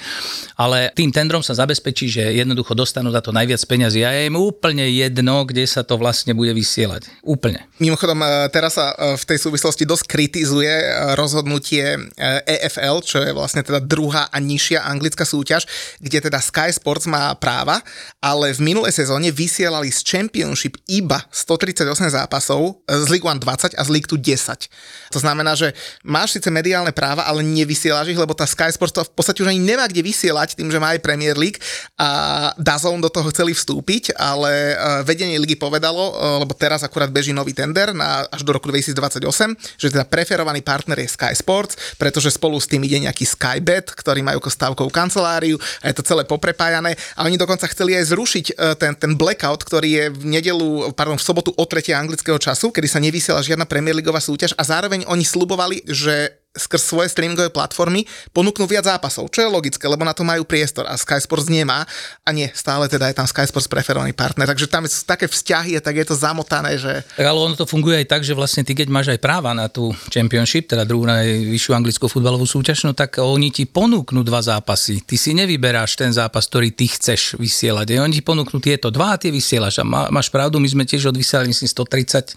Ale 0.54 0.94
tým 0.94 1.10
tendrom 1.10 1.42
sa 1.42 1.58
zabezpečí, 1.58 2.06
že 2.06 2.38
jednoducho 2.38 2.78
dostanú 2.78 3.10
za 3.10 3.26
to 3.26 3.34
najviac 3.34 3.58
peňazí 3.66 4.06
a 4.06 4.14
je 4.14 4.30
im 4.30 4.38
úplne 4.38 4.86
jedno, 4.94 5.42
kde 5.50 5.66
sa 5.66 5.82
to 5.82 5.98
vlastne 5.98 6.38
bude 6.38 6.54
vysielať. 6.54 7.10
Úplne. 7.26 7.66
Mimochodom, 7.82 8.22
e, 8.22 8.46
teraz 8.54 8.78
sa 8.78 8.94
e, 8.94 9.18
v 9.18 9.24
tej 9.26 9.42
súvislosti 9.42 9.90
dosť 9.90 10.06
kritizuje 10.06 10.70
e, 10.70 10.86
rozhodnutie 11.18 11.98
EFL, 12.46 13.02
čo 13.02 13.26
je 13.26 13.34
vlastne 13.34 13.66
teda 13.66 13.82
druhá 13.82 14.30
a 14.30 14.38
nižšia 14.38 14.86
anglická 14.86 15.26
súťaž, 15.26 15.66
kde 15.98 16.30
teda 16.30 16.38
Sky 16.38 16.70
Sports 16.70 17.10
má 17.10 17.34
práva, 17.42 17.82
ale 18.22 18.54
v 18.54 18.62
minulej 18.62 18.94
sezóne 18.94 19.34
vysielali 19.34 19.90
z 19.90 20.06
Championship 20.06 20.78
iba 20.86 21.26
138 21.34 22.14
zápasov, 22.14 22.86
z 22.86 23.08
League 23.10 23.26
One 23.26 23.42
20 23.42 23.74
a 23.74 23.82
z 23.82 23.90
League 23.90 24.10
2 24.12 24.36
10. 24.36 24.68
To 25.14 25.20
znamená, 25.22 25.54
že 25.54 25.72
máš 26.02 26.36
síce 26.36 26.50
mediálne 26.50 26.92
práva, 26.92 27.24
ale 27.24 27.46
nevysielaš 27.46 28.12
ich, 28.12 28.20
lebo 28.20 28.34
tá 28.34 28.44
Sky 28.44 28.68
Sports 28.74 28.92
to 28.96 29.06
v 29.06 29.14
podstate 29.14 29.40
už 29.40 29.48
ani 29.48 29.62
nemá 29.62 29.86
kde 29.88 30.02
vysielať 30.02 30.58
tým, 30.58 30.68
že 30.68 30.82
má 30.82 30.92
aj 30.92 31.00
Premier 31.00 31.38
League 31.38 31.62
a 31.96 32.52
Dazone 32.60 33.00
do 33.00 33.08
toho 33.08 33.32
chceli 33.32 33.56
vstúpiť, 33.56 34.18
ale 34.20 34.74
e, 34.74 34.76
vedenie 35.08 35.40
ligy 35.40 35.56
povedalo, 35.56 36.12
e, 36.12 36.14
lebo 36.44 36.52
teraz 36.58 36.82
akurát 36.82 37.08
beží 37.08 37.32
nový 37.32 37.54
tender 37.56 37.96
na, 37.96 38.28
až 38.28 38.44
do 38.44 38.52
roku 38.52 38.68
2028, 38.68 39.56
že 39.80 39.88
teda 39.94 40.04
preferovaný 40.04 40.60
partner 40.66 41.00
je 41.00 41.16
Sky 41.16 41.32
Sports, 41.32 41.96
pretože 41.96 42.34
spolu 42.34 42.60
s 42.60 42.68
tým 42.68 42.84
ide 42.84 43.00
nejaký 43.00 43.24
Skybet, 43.24 43.96
ktorý 43.96 44.20
majú 44.26 44.44
ako 44.44 44.52
stavkovú 44.52 44.92
kanceláriu 44.92 45.56
a 45.80 45.88
je 45.88 45.96
to 45.96 46.04
celé 46.04 46.28
poprepájané 46.28 46.98
a 47.16 47.24
oni 47.24 47.40
dokonca 47.40 47.70
chceli 47.72 47.96
aj 47.96 48.12
zrušiť 48.12 48.46
e, 48.52 48.54
ten, 48.76 48.92
ten 48.98 49.16
blackout, 49.16 49.64
ktorý 49.64 49.90
je 49.90 50.06
v 50.12 50.24
nedelu, 50.28 50.92
pardon, 50.98 51.16
v 51.16 51.24
sobotu 51.24 51.54
o 51.56 51.64
3. 51.64 51.94
anglického 51.96 52.42
času, 52.42 52.74
kedy 52.74 52.88
sa 52.90 53.00
nevysiela 53.00 53.46
žiadna 53.46 53.70
Premier 53.70 53.96
Leagueová 53.96 54.20
súťaž 54.20 54.58
a 54.58 54.65
zároveň 54.66 55.06
oni 55.08 55.26
slubovali, 55.26 55.86
že 55.86 56.45
skrz 56.56 56.82
svoje 56.82 57.08
streamingové 57.12 57.52
platformy 57.52 58.08
ponúknú 58.32 58.66
viac 58.66 58.88
zápasov, 58.88 59.30
čo 59.30 59.44
je 59.44 59.50
logické, 59.52 59.86
lebo 59.86 60.08
na 60.08 60.16
to 60.16 60.24
majú 60.26 60.48
priestor 60.48 60.88
a 60.88 60.96
Sky 60.96 61.20
Sports 61.20 61.52
nemá 61.52 61.84
a 62.24 62.30
nie, 62.32 62.48
stále 62.56 62.88
teda 62.88 63.12
je 63.12 63.16
tam 63.20 63.28
Sky 63.28 63.46
Sports 63.46 63.68
preferovaný 63.68 64.16
partner, 64.16 64.48
takže 64.48 64.72
tam 64.72 64.88
sú 64.88 65.04
také 65.04 65.28
vzťahy 65.28 65.78
a 65.78 65.82
tak 65.84 66.00
je 66.00 66.06
to 66.08 66.16
zamotané, 66.16 66.80
že... 66.80 67.04
Tak 67.20 67.28
ale 67.28 67.40
ono 67.40 67.56
to 67.60 67.68
funguje 67.68 68.02
aj 68.02 68.08
tak, 68.08 68.22
že 68.24 68.34
vlastne 68.34 68.64
ty 68.64 68.72
keď 68.72 68.88
máš 68.88 69.12
aj 69.12 69.20
práva 69.20 69.52
na 69.52 69.68
tú 69.68 69.92
Championship, 70.10 70.72
teda 70.72 70.88
druhú 70.88 71.06
najvyššiu 71.06 71.72
anglickú 71.76 72.06
futbalovú 72.08 72.48
súťaž, 72.48 72.88
no 72.88 72.94
tak 72.96 73.20
oni 73.20 73.52
ti 73.52 73.68
ponúknú 73.68 74.22
dva 74.24 74.40
zápasy. 74.40 75.02
Ty 75.04 75.16
si 75.20 75.32
nevyberáš 75.36 76.00
ten 76.00 76.12
zápas, 76.14 76.48
ktorý 76.48 76.72
ty 76.72 76.88
chceš 76.88 77.36
vysielať. 77.36 77.98
Oni 78.00 78.20
ti 78.20 78.24
ponúknú 78.24 78.62
tieto 78.64 78.94
dva 78.94 79.16
a 79.16 79.20
tie 79.20 79.34
vysielaš. 79.34 79.82
A 79.82 79.86
má, 79.88 80.08
máš 80.14 80.30
pravdu, 80.30 80.62
my 80.62 80.70
sme 80.70 80.84
tiež 80.88 81.10
odvysielali 81.10 81.50
myslím 81.50 81.70
136 81.72 82.36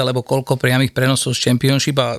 alebo 0.00 0.24
koľko 0.24 0.56
priamých 0.56 0.96
prenosov 0.96 1.36
z 1.36 1.50
Championship 1.50 1.96
a 2.00 2.16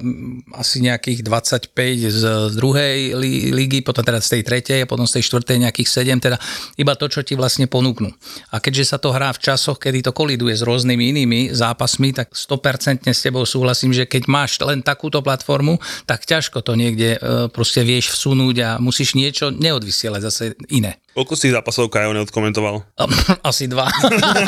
asi 0.55 0.83
nejaký 0.83 1.08
nejakých 1.09 1.25
25 1.73 1.73
z 2.05 2.23
druhej 2.53 3.17
lígy, 3.49 3.81
potom 3.81 4.05
teda 4.05 4.21
z 4.21 4.37
tej 4.37 4.41
tretej 4.45 4.79
a 4.85 4.89
potom 4.89 5.09
z 5.09 5.17
tej 5.17 5.23
štvrtej 5.25 5.57
nejakých 5.65 5.89
7, 6.05 6.21
teda 6.21 6.37
iba 6.77 6.93
to, 6.93 7.09
čo 7.09 7.25
ti 7.25 7.33
vlastne 7.33 7.65
ponúknú. 7.65 8.13
A 8.53 8.61
keďže 8.61 8.93
sa 8.93 8.97
to 9.01 9.09
hrá 9.09 9.33
v 9.33 9.41
časoch, 9.41 9.81
kedy 9.81 10.05
to 10.05 10.13
koliduje 10.13 10.53
s 10.53 10.61
rôznymi 10.61 11.03
inými 11.09 11.39
zápasmi, 11.49 12.13
tak 12.13 12.37
100% 12.37 13.09
s 13.09 13.25
tebou 13.25 13.41
súhlasím, 13.49 13.89
že 13.89 14.05
keď 14.05 14.29
máš 14.29 14.61
len 14.61 14.85
takúto 14.85 15.25
platformu, 15.25 15.81
tak 16.05 16.29
ťažko 16.29 16.61
to 16.61 16.77
niekde 16.77 17.17
e, 17.17 17.49
proste 17.49 17.81
vieš 17.81 18.13
vsunúť 18.13 18.55
a 18.61 18.69
musíš 18.77 19.17
niečo 19.17 19.49
neodvysielať 19.49 20.21
zase 20.21 20.43
iné. 20.69 21.01
Koľko 21.19 21.33
si 21.33 21.49
zápasov 21.49 21.89
Kajo 21.89 22.13
neodkomentoval? 22.13 22.85
Asi 23.49 23.65
dva. 23.65 23.89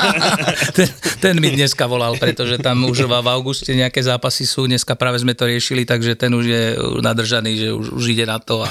ten, 0.78 0.88
ten 1.18 1.36
mi 1.42 1.52
dneska 1.52 1.90
volal, 1.90 2.16
pretože 2.22 2.62
tam 2.62 2.86
už 2.86 3.10
v 3.10 3.28
auguste 3.28 3.74
nejaké 3.74 4.00
zápasy 4.00 4.46
sú, 4.46 4.70
dneska 4.70 4.94
práve 4.94 5.18
sme 5.18 5.34
to 5.34 5.50
riešili, 5.50 5.84
takže 5.84 6.14
ten 6.14 6.32
už 6.32 6.46
je 6.52 6.64
nadržaný, 7.00 7.52
že 7.56 7.68
už, 7.72 7.86
už 7.96 8.06
ide 8.12 8.26
na 8.28 8.38
to 8.38 8.62
a 8.62 8.70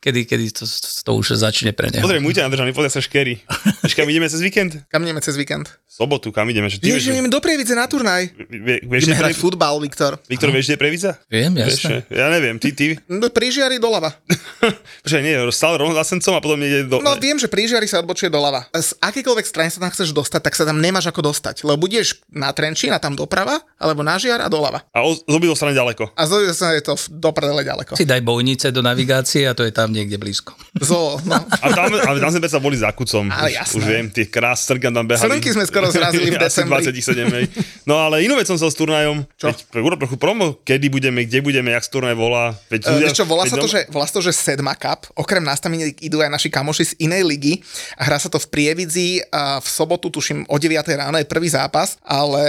kedy, 0.00 0.28
kedy 0.28 0.46
to, 0.52 0.64
to 1.02 1.10
už 1.16 1.40
začne 1.40 1.72
pre 1.72 1.88
neho. 1.90 2.04
Pozri, 2.04 2.20
môjte 2.20 2.44
nadržaný, 2.44 2.70
pozri 2.76 2.92
sa 2.92 3.02
škery. 3.02 3.40
Vieš, 3.82 3.96
kam 3.96 4.06
ideme 4.06 4.28
cez 4.28 4.38
víkend? 4.44 4.86
Kam 4.86 5.02
ideme 5.02 5.18
cez 5.24 5.34
víkend? 5.34 5.66
Sobotu, 5.88 6.28
kam 6.30 6.46
ideme? 6.52 6.68
Že 6.68 6.78
ty 6.78 6.86
vieš, 6.92 7.08
že 7.08 7.12
ideme 7.16 7.32
do 7.32 7.40
Prievidze 7.40 7.72
na 7.72 7.88
turnaj. 7.88 8.28
Vie, 8.52 8.84
vieš, 8.84 9.08
ideme 9.08 9.16
hrať 9.16 9.34
pre... 9.34 9.40
futbal, 9.40 9.80
Viktor. 9.80 10.20
Viktor, 10.28 10.52
vieš, 10.52 10.68
kde 10.68 10.74
je 10.76 10.80
Prievidza? 10.80 11.10
Viem, 11.32 11.56
jasne. 11.56 12.04
Vieš, 12.04 12.12
ja 12.12 12.26
neviem, 12.28 12.56
ty, 12.60 12.76
ty. 12.76 13.00
No, 13.08 13.32
prížiari 13.32 13.80
doľava. 13.80 14.12
Počkaj, 15.04 15.22
nie, 15.24 15.34
stále 15.50 15.80
rovno 15.80 15.96
za 15.96 16.04
Sencom 16.04 16.36
a 16.36 16.40
potom 16.44 16.60
ide 16.60 16.84
do... 16.84 17.00
No 17.00 17.16
viem, 17.16 17.40
že 17.40 17.48
prížiari 17.48 17.88
sa 17.88 18.04
odbočuje 18.04 18.28
doľava. 18.28 18.68
Z 18.76 18.92
akékoľvek 19.00 19.46
strany 19.48 19.72
sa 19.72 19.80
tam 19.80 19.90
chceš 19.90 20.12
dostať, 20.12 20.40
tak 20.44 20.54
sa 20.54 20.68
tam 20.68 20.78
nemáš 20.84 21.08
ako 21.08 21.32
dostať. 21.32 21.64
Lebo 21.64 21.88
budeš 21.88 22.20
na 22.28 22.52
Trenčín 22.52 22.92
a 22.92 23.00
tam 23.00 23.16
doprava, 23.16 23.64
alebo 23.80 24.04
na 24.04 24.20
Žiar 24.20 24.44
a 24.44 24.48
doľava. 24.52 24.84
A 24.92 25.00
z 25.06 25.24
obidvoch 25.32 25.56
strany 25.56 25.72
ďaleko. 25.72 26.12
A 26.12 26.22
z 26.28 26.30
obidvoch 26.36 26.58
strany 26.60 26.74
je 26.78 26.84
to 26.84 26.94
do 27.08 27.30
prdele 27.32 27.62
ďaleko. 27.64 27.96
Si 27.96 28.04
daj 28.04 28.22
bojnice 28.22 28.70
do 28.70 28.84
navigácie 28.84 29.46
a 29.46 29.52
to 29.54 29.64
je 29.66 29.72
tam 29.72 29.90
niekde 29.90 30.18
blízko. 30.20 30.52
Zo, 30.78 31.18
no. 31.24 31.38
A 31.40 31.66
tam, 31.72 31.90
ale 31.92 32.18
tam 32.18 32.30
sme 32.30 32.48
sa 32.50 32.60
boli 32.60 32.76
za 32.76 32.90
kucom. 32.92 33.30
Ale 33.32 33.54
jasné. 33.54 33.76
Už 33.78 33.82
viem, 33.84 34.06
tie 34.10 34.26
krás 34.28 34.66
Srkan 34.66 34.92
tam 34.92 35.06
behali. 35.06 35.38
Srnky 35.38 35.50
sme 35.54 35.64
skoro 35.64 35.88
zrazili 35.88 36.34
v 36.34 36.38
decembri. 36.46 36.82
27, 36.82 37.36
hej. 37.36 37.44
No 37.86 37.96
ale 37.96 38.26
inú 38.26 38.34
vec 38.34 38.50
som 38.50 38.58
sa 38.58 38.66
s 38.66 38.76
turnajom. 38.76 39.22
Čo? 39.38 39.50
Veď, 39.50 39.58
urob 39.78 39.98
trochu 40.02 40.16
promo, 40.18 40.58
kedy 40.66 40.90
budeme, 40.90 41.22
kde 41.24 41.40
budeme, 41.40 41.70
jak 41.72 41.84
z 41.86 41.90
turnaj 41.94 42.14
volá. 42.18 42.52
Veď, 42.68 42.90
uh, 42.90 42.98
ľudia, 42.98 43.14
čo, 43.14 43.24
volá, 43.24 43.46
sa 43.46 43.56
to, 43.56 43.68
že, 43.70 43.86
volá 43.88 44.06
to, 44.06 44.20
že 44.20 44.32
Sedma 44.34 44.74
Cup. 44.74 45.06
Okrem 45.14 45.42
nás 45.42 45.62
tam 45.62 45.72
idú 45.78 46.18
aj 46.20 46.30
naši 46.30 46.48
kamoši 46.50 46.84
z 46.84 46.92
inej 47.06 47.22
ligy 47.22 47.54
a 47.96 48.06
hrá 48.06 48.18
sa 48.18 48.26
to 48.26 48.42
v 48.42 48.46
Prievidzi 48.50 49.22
a 49.30 49.62
v 49.62 49.66
sobotu, 49.66 50.10
tuším, 50.10 50.48
o 50.48 50.56
9 50.56 50.82
ráno 50.98 51.16
je 51.20 51.26
prvý 51.28 51.46
zápas, 51.50 52.00
ale 52.02 52.42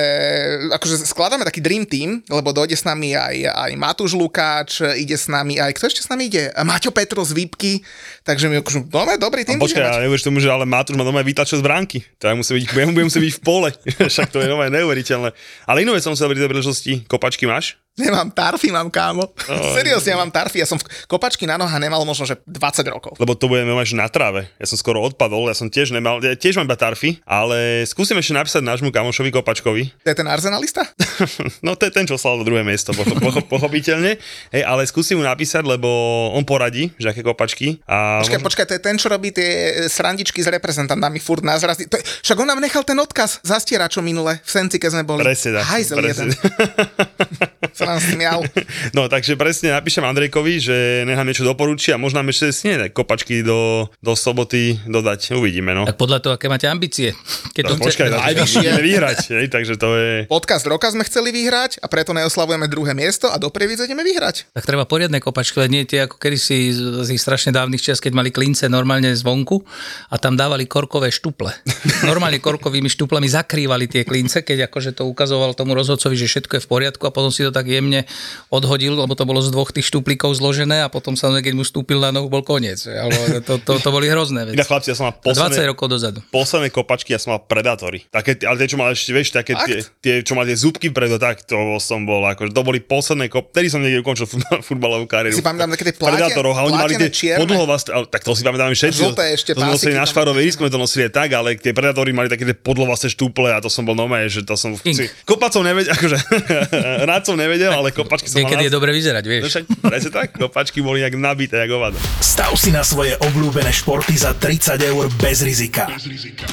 akože 0.73 1.05
skladáme 1.05 1.45
taký 1.45 1.61
dream 1.61 1.85
team, 1.85 2.21
lebo 2.27 2.53
dojde 2.55 2.77
s 2.77 2.87
nami 2.87 3.13
aj, 3.13 3.35
aj 3.51 3.71
Matúš 3.77 4.17
Lukáč, 4.37 4.85
ide 5.01 5.17
s 5.17 5.25
nami 5.33 5.57
aj, 5.57 5.73
kto 5.81 5.89
ešte 5.89 6.05
s 6.05 6.13
nami 6.13 6.29
ide? 6.29 6.53
Maťo 6.61 6.93
Petro 6.93 7.25
z 7.25 7.33
Výpky, 7.33 7.81
takže 8.21 8.53
my 8.53 8.61
akože, 8.61 8.85
no, 8.85 9.01
dobrý 9.17 9.41
tým. 9.41 9.57
Počkaj, 9.57 9.81
ja 9.81 9.97
nevieš 9.97 10.29
tomu, 10.29 10.37
že 10.37 10.45
ale 10.45 10.61
Matúš 10.61 10.93
má 10.93 11.01
doma 11.01 11.25
vytlačil 11.25 11.57
z 11.57 11.65
bránky. 11.65 12.05
Tak 12.21 12.37
musí 12.37 12.53
byť, 12.53 12.69
budem 12.69 13.09
musieť 13.09 13.25
byť 13.25 13.33
v 13.33 13.41
pole. 13.41 13.69
Však 14.13 14.29
to 14.29 14.37
je 14.37 14.45
nové 14.45 14.69
neuveriteľné. 14.69 15.33
Ale 15.65 15.81
inú 15.81 15.97
vec 15.97 16.05
som 16.05 16.13
chcel 16.13 16.29
pri 16.29 16.45
príležitosti. 16.45 17.01
Kopačky 17.09 17.49
máš? 17.49 17.81
Nemám 17.97 18.29
tarfy, 18.29 18.69
mám 18.69 18.93
kámo. 18.93 19.25
Oh, 19.25 19.73
Seriózne, 19.77 20.13
ja 20.13 20.17
mám 20.21 20.29
tarfy. 20.29 20.61
Ja 20.61 20.69
som 20.69 20.77
v 20.77 20.85
kopačky 21.09 21.49
na 21.49 21.57
noha 21.57 21.73
nemal 21.81 22.05
možno, 22.05 22.29
že 22.29 22.37
20 22.45 22.85
rokov. 22.93 23.17
Lebo 23.17 23.33
to 23.33 23.49
budeme 23.49 23.73
mať 23.73 23.97
na 23.97 24.05
tráve. 24.05 24.45
Ja 24.61 24.69
som 24.69 24.77
skoro 24.77 25.01
odpadol, 25.01 25.49
ja 25.49 25.57
som 25.57 25.65
tiež 25.65 25.89
nemal, 25.89 26.21
ja 26.21 26.37
tiež 26.37 26.61
mám 26.61 26.69
iba 26.69 26.77
tarfy, 26.77 27.17
ale 27.25 27.89
skúsim 27.89 28.13
ešte 28.21 28.37
napísať 28.37 28.61
nášmu 28.61 28.93
kamošovi 28.93 29.33
Kopačkovi. 29.33 29.83
To 30.05 30.09
je 30.13 30.17
ten 30.17 30.29
arzenalista? 30.29 30.85
no 31.65 31.73
to 31.73 31.89
je 31.89 31.91
ten, 31.91 32.05
čo 32.05 32.21
slal 32.21 32.37
do 32.37 32.45
druhé 32.45 32.61
miesto, 32.61 32.93
pocho- 32.93 33.17
pocho- 33.17 33.45
pochopiteľne. 33.49 34.21
Hej, 34.53 34.61
ale 34.61 34.85
skúsim 34.85 35.17
mu 35.17 35.25
napísať, 35.25 35.65
lebo 35.65 35.89
on 36.37 36.45
poradí, 36.45 36.93
že 37.01 37.09
aké 37.09 37.25
kopačky. 37.25 37.81
A 37.89 38.21
počkaj, 38.21 38.37
možno... 38.37 38.47
počkaj, 38.53 38.65
to 38.69 38.73
je 38.77 38.81
ten, 38.85 38.95
čo 39.01 39.09
robí 39.09 39.33
tie 39.33 39.49
srandičky 39.89 40.45
s 40.45 40.47
reprezentantami 40.53 41.17
furt 41.17 41.41
nás 41.41 41.65
razí. 41.65 41.89
To 41.89 41.97
je, 41.97 42.05
však 42.21 42.37
on 42.37 42.45
nám 42.45 42.61
nechal 42.61 42.85
ten 42.85 42.97
odkaz 43.01 43.41
zastieračom 43.41 44.05
minule 44.05 44.37
v 44.45 44.49
Senci, 44.49 44.77
keď 44.77 44.89
sme 44.93 45.03
boli. 45.03 45.25
Presne 45.25 45.57
tak. 45.57 45.63
Hajzel 45.65 45.97
jeden. 46.05 46.29
nám 47.87 47.99
smial. 48.03 48.39
No, 48.95 49.05
takže 49.11 49.37
presne 49.37 49.75
napíšem 49.75 50.03
Andrejkovi, 50.03 50.53
že 50.57 50.75
nechám 51.05 51.27
niečo 51.27 51.45
doporučí 51.45 51.91
a 51.93 51.99
možno 51.99 52.19
nám 52.19 52.33
ešte 52.33 52.51
snie 52.55 52.75
kopačky 52.89 53.45
do, 53.45 53.87
do 54.01 54.13
soboty 54.15 54.79
dodať. 54.87 55.37
Uvidíme, 55.37 55.75
no. 55.75 55.83
Tak 55.85 55.99
podľa 55.99 56.19
toho, 56.23 56.33
aké 56.35 56.49
máte 56.49 56.65
ambície. 56.65 57.13
Keď 57.53 57.63
no, 57.67 57.77
počkaj, 57.77 58.09
chce... 58.09 58.17
najvyššie 58.17 58.69
vyhrať, 58.79 59.19
hej, 59.37 59.45
takže 59.51 59.73
to 59.77 59.89
je... 59.95 60.11
Podcast 60.27 60.65
roka 60.65 60.89
sme 60.89 61.05
chceli 61.05 61.29
vyhrať 61.29 61.83
a 61.83 61.87
preto 61.91 62.15
neoslavujeme 62.15 62.65
druhé 62.71 62.97
miesto 62.97 63.29
a 63.29 63.37
do 63.37 63.51
Prievidze 63.53 63.85
ideme 63.85 64.01
vyhrať. 64.03 64.51
Tak 64.55 64.65
treba 64.65 64.87
poriadne 64.87 65.21
kopačky, 65.21 65.63
nie 65.69 65.87
tie 65.87 66.07
ako 66.07 66.17
kedysi 66.17 66.73
z 66.73 67.07
tých 67.07 67.21
strašne 67.21 67.51
dávnych 67.53 67.83
čas, 67.83 68.01
keď 68.01 68.13
mali 68.17 68.29
klince 68.33 68.67
normálne 68.71 69.13
zvonku 69.13 69.61
a 70.09 70.15
tam 70.17 70.33
dávali 70.33 70.65
korkové 70.65 71.11
štuple. 71.13 71.51
Normálne 72.09 72.39
korkovými 72.41 72.87
štuplami 72.91 73.27
zakrývali 73.29 73.85
tie 73.89 74.01
klince, 74.07 74.41
keď 74.41 74.71
akože 74.71 74.97
to 74.97 75.03
ukazoval 75.05 75.53
tomu 75.53 75.73
rozhodcovi, 75.77 76.15
že 76.17 76.29
všetko 76.29 76.59
je 76.59 76.63
v 76.63 76.69
poriadku 76.69 77.03
a 77.07 77.11
potom 77.13 77.29
si 77.33 77.43
to 77.43 77.51
tak 77.51 77.67
jemne 77.77 78.09
odhodil, 78.49 78.97
lebo 78.97 79.13
to 79.13 79.23
bolo 79.23 79.39
z 79.43 79.53
dvoch 79.53 79.69
tých 79.69 79.87
štuplíkov 79.87 80.33
zložené 80.37 80.81
a 80.83 80.87
potom 80.89 81.13
sa 81.13 81.29
keď 81.29 81.53
mu 81.53 81.61
stúpil 81.61 82.01
na 82.01 82.09
nohu, 82.09 82.31
bol 82.31 82.41
koniec. 82.41 82.83
Ale 82.87 83.43
to, 83.43 83.61
to, 83.61 83.77
to, 83.77 83.89
boli 83.93 84.09
hrozné 84.09 84.47
veci. 84.47 84.57
Ja, 84.57 84.65
chlapci, 84.65 84.91
ja 84.91 84.95
som 84.97 85.11
mal 85.11 85.15
posledné, 85.19 85.67
20 85.67 85.71
rokov 85.75 85.85
dozadu. 85.91 86.19
Posledné 86.33 86.69
kopačky, 86.73 87.13
ja 87.13 87.19
som 87.21 87.35
mal 87.35 87.41
predátory. 87.43 88.07
Také, 88.09 88.39
ale 88.45 88.57
tie, 88.61 88.69
čo 88.69 88.77
mali 88.79 88.95
ešte, 88.95 89.11
vieš, 89.11 89.29
také 89.35 89.53
tie, 89.65 89.77
tie, 90.01 90.15
čo 90.21 90.33
mali 90.37 90.53
tie 90.53 90.59
zúbky 90.59 90.87
predo, 90.93 91.17
tak 91.19 91.43
to 91.43 91.77
som 91.81 92.07
bol, 92.07 92.23
akože 92.23 92.53
to 92.53 92.61
boli 92.63 92.79
posledné 92.79 93.27
kop, 93.27 93.51
vtedy 93.51 93.67
som 93.67 93.83
niekde 93.83 94.01
ukončil 94.05 94.29
futbalovú 94.67 95.09
kariéru. 95.09 95.35
Si 95.35 95.43
pamätám 95.43 95.73
také 95.73 95.91
tie 95.91 95.95
predátorov 95.97 96.53
a 96.53 96.61
oni 96.63 96.77
mali 96.77 96.93
tie 96.95 97.35
podlhovasté, 97.35 97.89
tak 98.07 98.21
to 98.23 98.31
si 98.37 98.41
pamätám 98.45 98.71
všetci. 98.71 99.01
Žlté 99.03 99.25
ešte 99.33 99.51
to 99.57 99.63
nosili 99.65 99.97
na 99.97 100.05
švarovej 100.05 100.43
risku, 100.45 100.61
to 100.69 100.79
nosili 100.79 101.09
tak, 101.09 101.33
ale 101.33 101.57
tie 101.57 101.73
predátory 101.73 102.13
mali 102.13 102.29
také 102.29 102.45
tie 102.47 102.55
podlhovasté 102.55 103.11
štúple 103.11 103.49
a 103.51 103.59
to 103.59 103.67
som 103.67 103.83
bol 103.83 103.97
nové, 103.97 104.29
že 104.29 104.45
to 104.45 104.53
som... 104.53 104.77
Kopacov 105.25 105.65
nevedel, 105.65 105.91
akože 105.97 106.17
rád 107.09 107.23
som 107.25 107.35
nevedel, 107.35 107.56
ale 107.65 107.89
kopačky 107.89 108.29
som 108.29 108.37
Niekedy 108.37 108.69
je 108.69 108.71
dobre 108.71 108.93
vyzerať, 108.93 109.23
vieš. 109.25 109.43
No 109.43 109.49
však, 109.49 109.65
presne 109.81 110.11
tak, 110.13 110.27
kopačky 110.37 110.79
boli 110.85 111.01
jak 111.01 111.17
nabité, 111.17 111.57
jak 111.65 111.73
ovada. 111.73 111.97
Stav 112.21 112.53
si 112.53 112.69
na 112.69 112.85
svoje 112.85 113.17
obľúbené 113.17 113.73
športy 113.73 114.13
za 114.13 114.37
30 114.37 114.77
eur 114.77 115.09
bez 115.17 115.41
rizika. 115.41 115.89
Bez 115.89 116.05
rizika. 116.05 116.45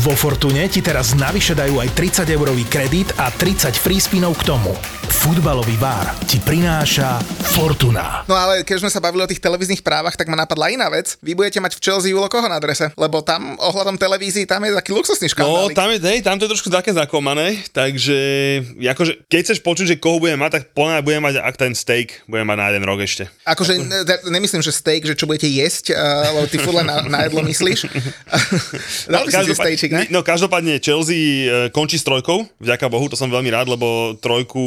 Vo 0.00 0.16
Fortune 0.16 0.64
ti 0.72 0.80
teraz 0.80 1.12
navyše 1.12 1.52
dajú 1.52 1.78
aj 1.84 1.92
30 1.92 2.24
eurový 2.32 2.64
kredit 2.66 3.12
a 3.20 3.28
30 3.28 3.76
free 3.76 4.00
spinov 4.00 4.32
k 4.40 4.48
tomu. 4.48 4.72
Futbalový 5.10 5.74
bar 5.74 6.14
ti 6.30 6.38
prináša 6.38 7.18
Fortuna. 7.50 8.22
No 8.30 8.38
ale 8.38 8.62
keď 8.62 8.86
sme 8.86 8.90
sa 8.94 9.02
bavili 9.02 9.26
o 9.26 9.30
tých 9.30 9.42
televíznych 9.42 9.82
právach, 9.82 10.14
tak 10.14 10.30
ma 10.30 10.38
napadla 10.38 10.70
iná 10.70 10.86
vec. 10.86 11.18
Vy 11.18 11.34
budete 11.34 11.58
mať 11.58 11.74
v 11.74 11.82
Chelsea 11.82 12.14
Julo 12.14 12.30
koho 12.30 12.46
na 12.46 12.62
adrese? 12.62 12.94
Lebo 12.94 13.18
tam 13.18 13.58
ohľadom 13.58 13.98
televízií 13.98 14.46
tam 14.46 14.62
je 14.62 14.78
taký 14.78 14.94
luxusný 14.94 15.26
škandál. 15.26 15.66
No, 15.66 15.74
tam 15.74 15.90
je, 15.90 15.98
hej, 15.98 16.22
tam 16.22 16.38
to 16.38 16.46
je 16.46 16.52
trošku 16.54 16.70
také 16.70 16.94
zakomané, 16.94 17.58
takže 17.74 18.18
akože, 18.78 19.26
keď 19.26 19.40
chceš 19.50 19.58
počuť, 19.66 19.86
že 19.90 19.96
koho 19.98 20.22
budeme 20.22 20.46
mať, 20.46 20.62
tak 20.62 20.62
plná 20.78 21.02
budeme 21.02 21.26
mať 21.26 21.42
ak 21.42 21.56
ten 21.58 21.74
steak, 21.74 22.22
budeme 22.30 22.46
mať 22.46 22.58
na 22.62 22.66
jeden 22.70 22.84
rok 22.86 23.02
ešte. 23.02 23.26
Akože 23.42 23.82
ne, 23.82 24.06
nemyslím, 24.30 24.62
že 24.62 24.70
steak, 24.70 25.10
že 25.10 25.18
čo 25.18 25.26
budete 25.26 25.50
jesť, 25.50 25.90
uh, 25.90 26.38
lebo 26.38 26.46
ty 26.46 26.62
furt 26.62 26.78
len 26.78 26.86
na, 26.86 27.02
na 27.10 27.18
jedlo 27.26 27.42
myslíš. 27.42 27.90
Dal 29.12 29.26
by 29.26 29.30
si 29.34 29.74
si 29.74 29.86
ne? 29.90 30.06
No 30.14 30.22
každopádne 30.22 30.78
Chelsea 30.78 31.50
e, 31.50 31.68
končí 31.74 31.98
s 31.98 32.06
trojkou, 32.06 32.46
vďaka 32.62 32.86
Bohu, 32.86 33.10
to 33.10 33.18
som 33.18 33.26
veľmi 33.26 33.50
rád, 33.50 33.72
lebo 33.72 34.14
trojku 34.20 34.60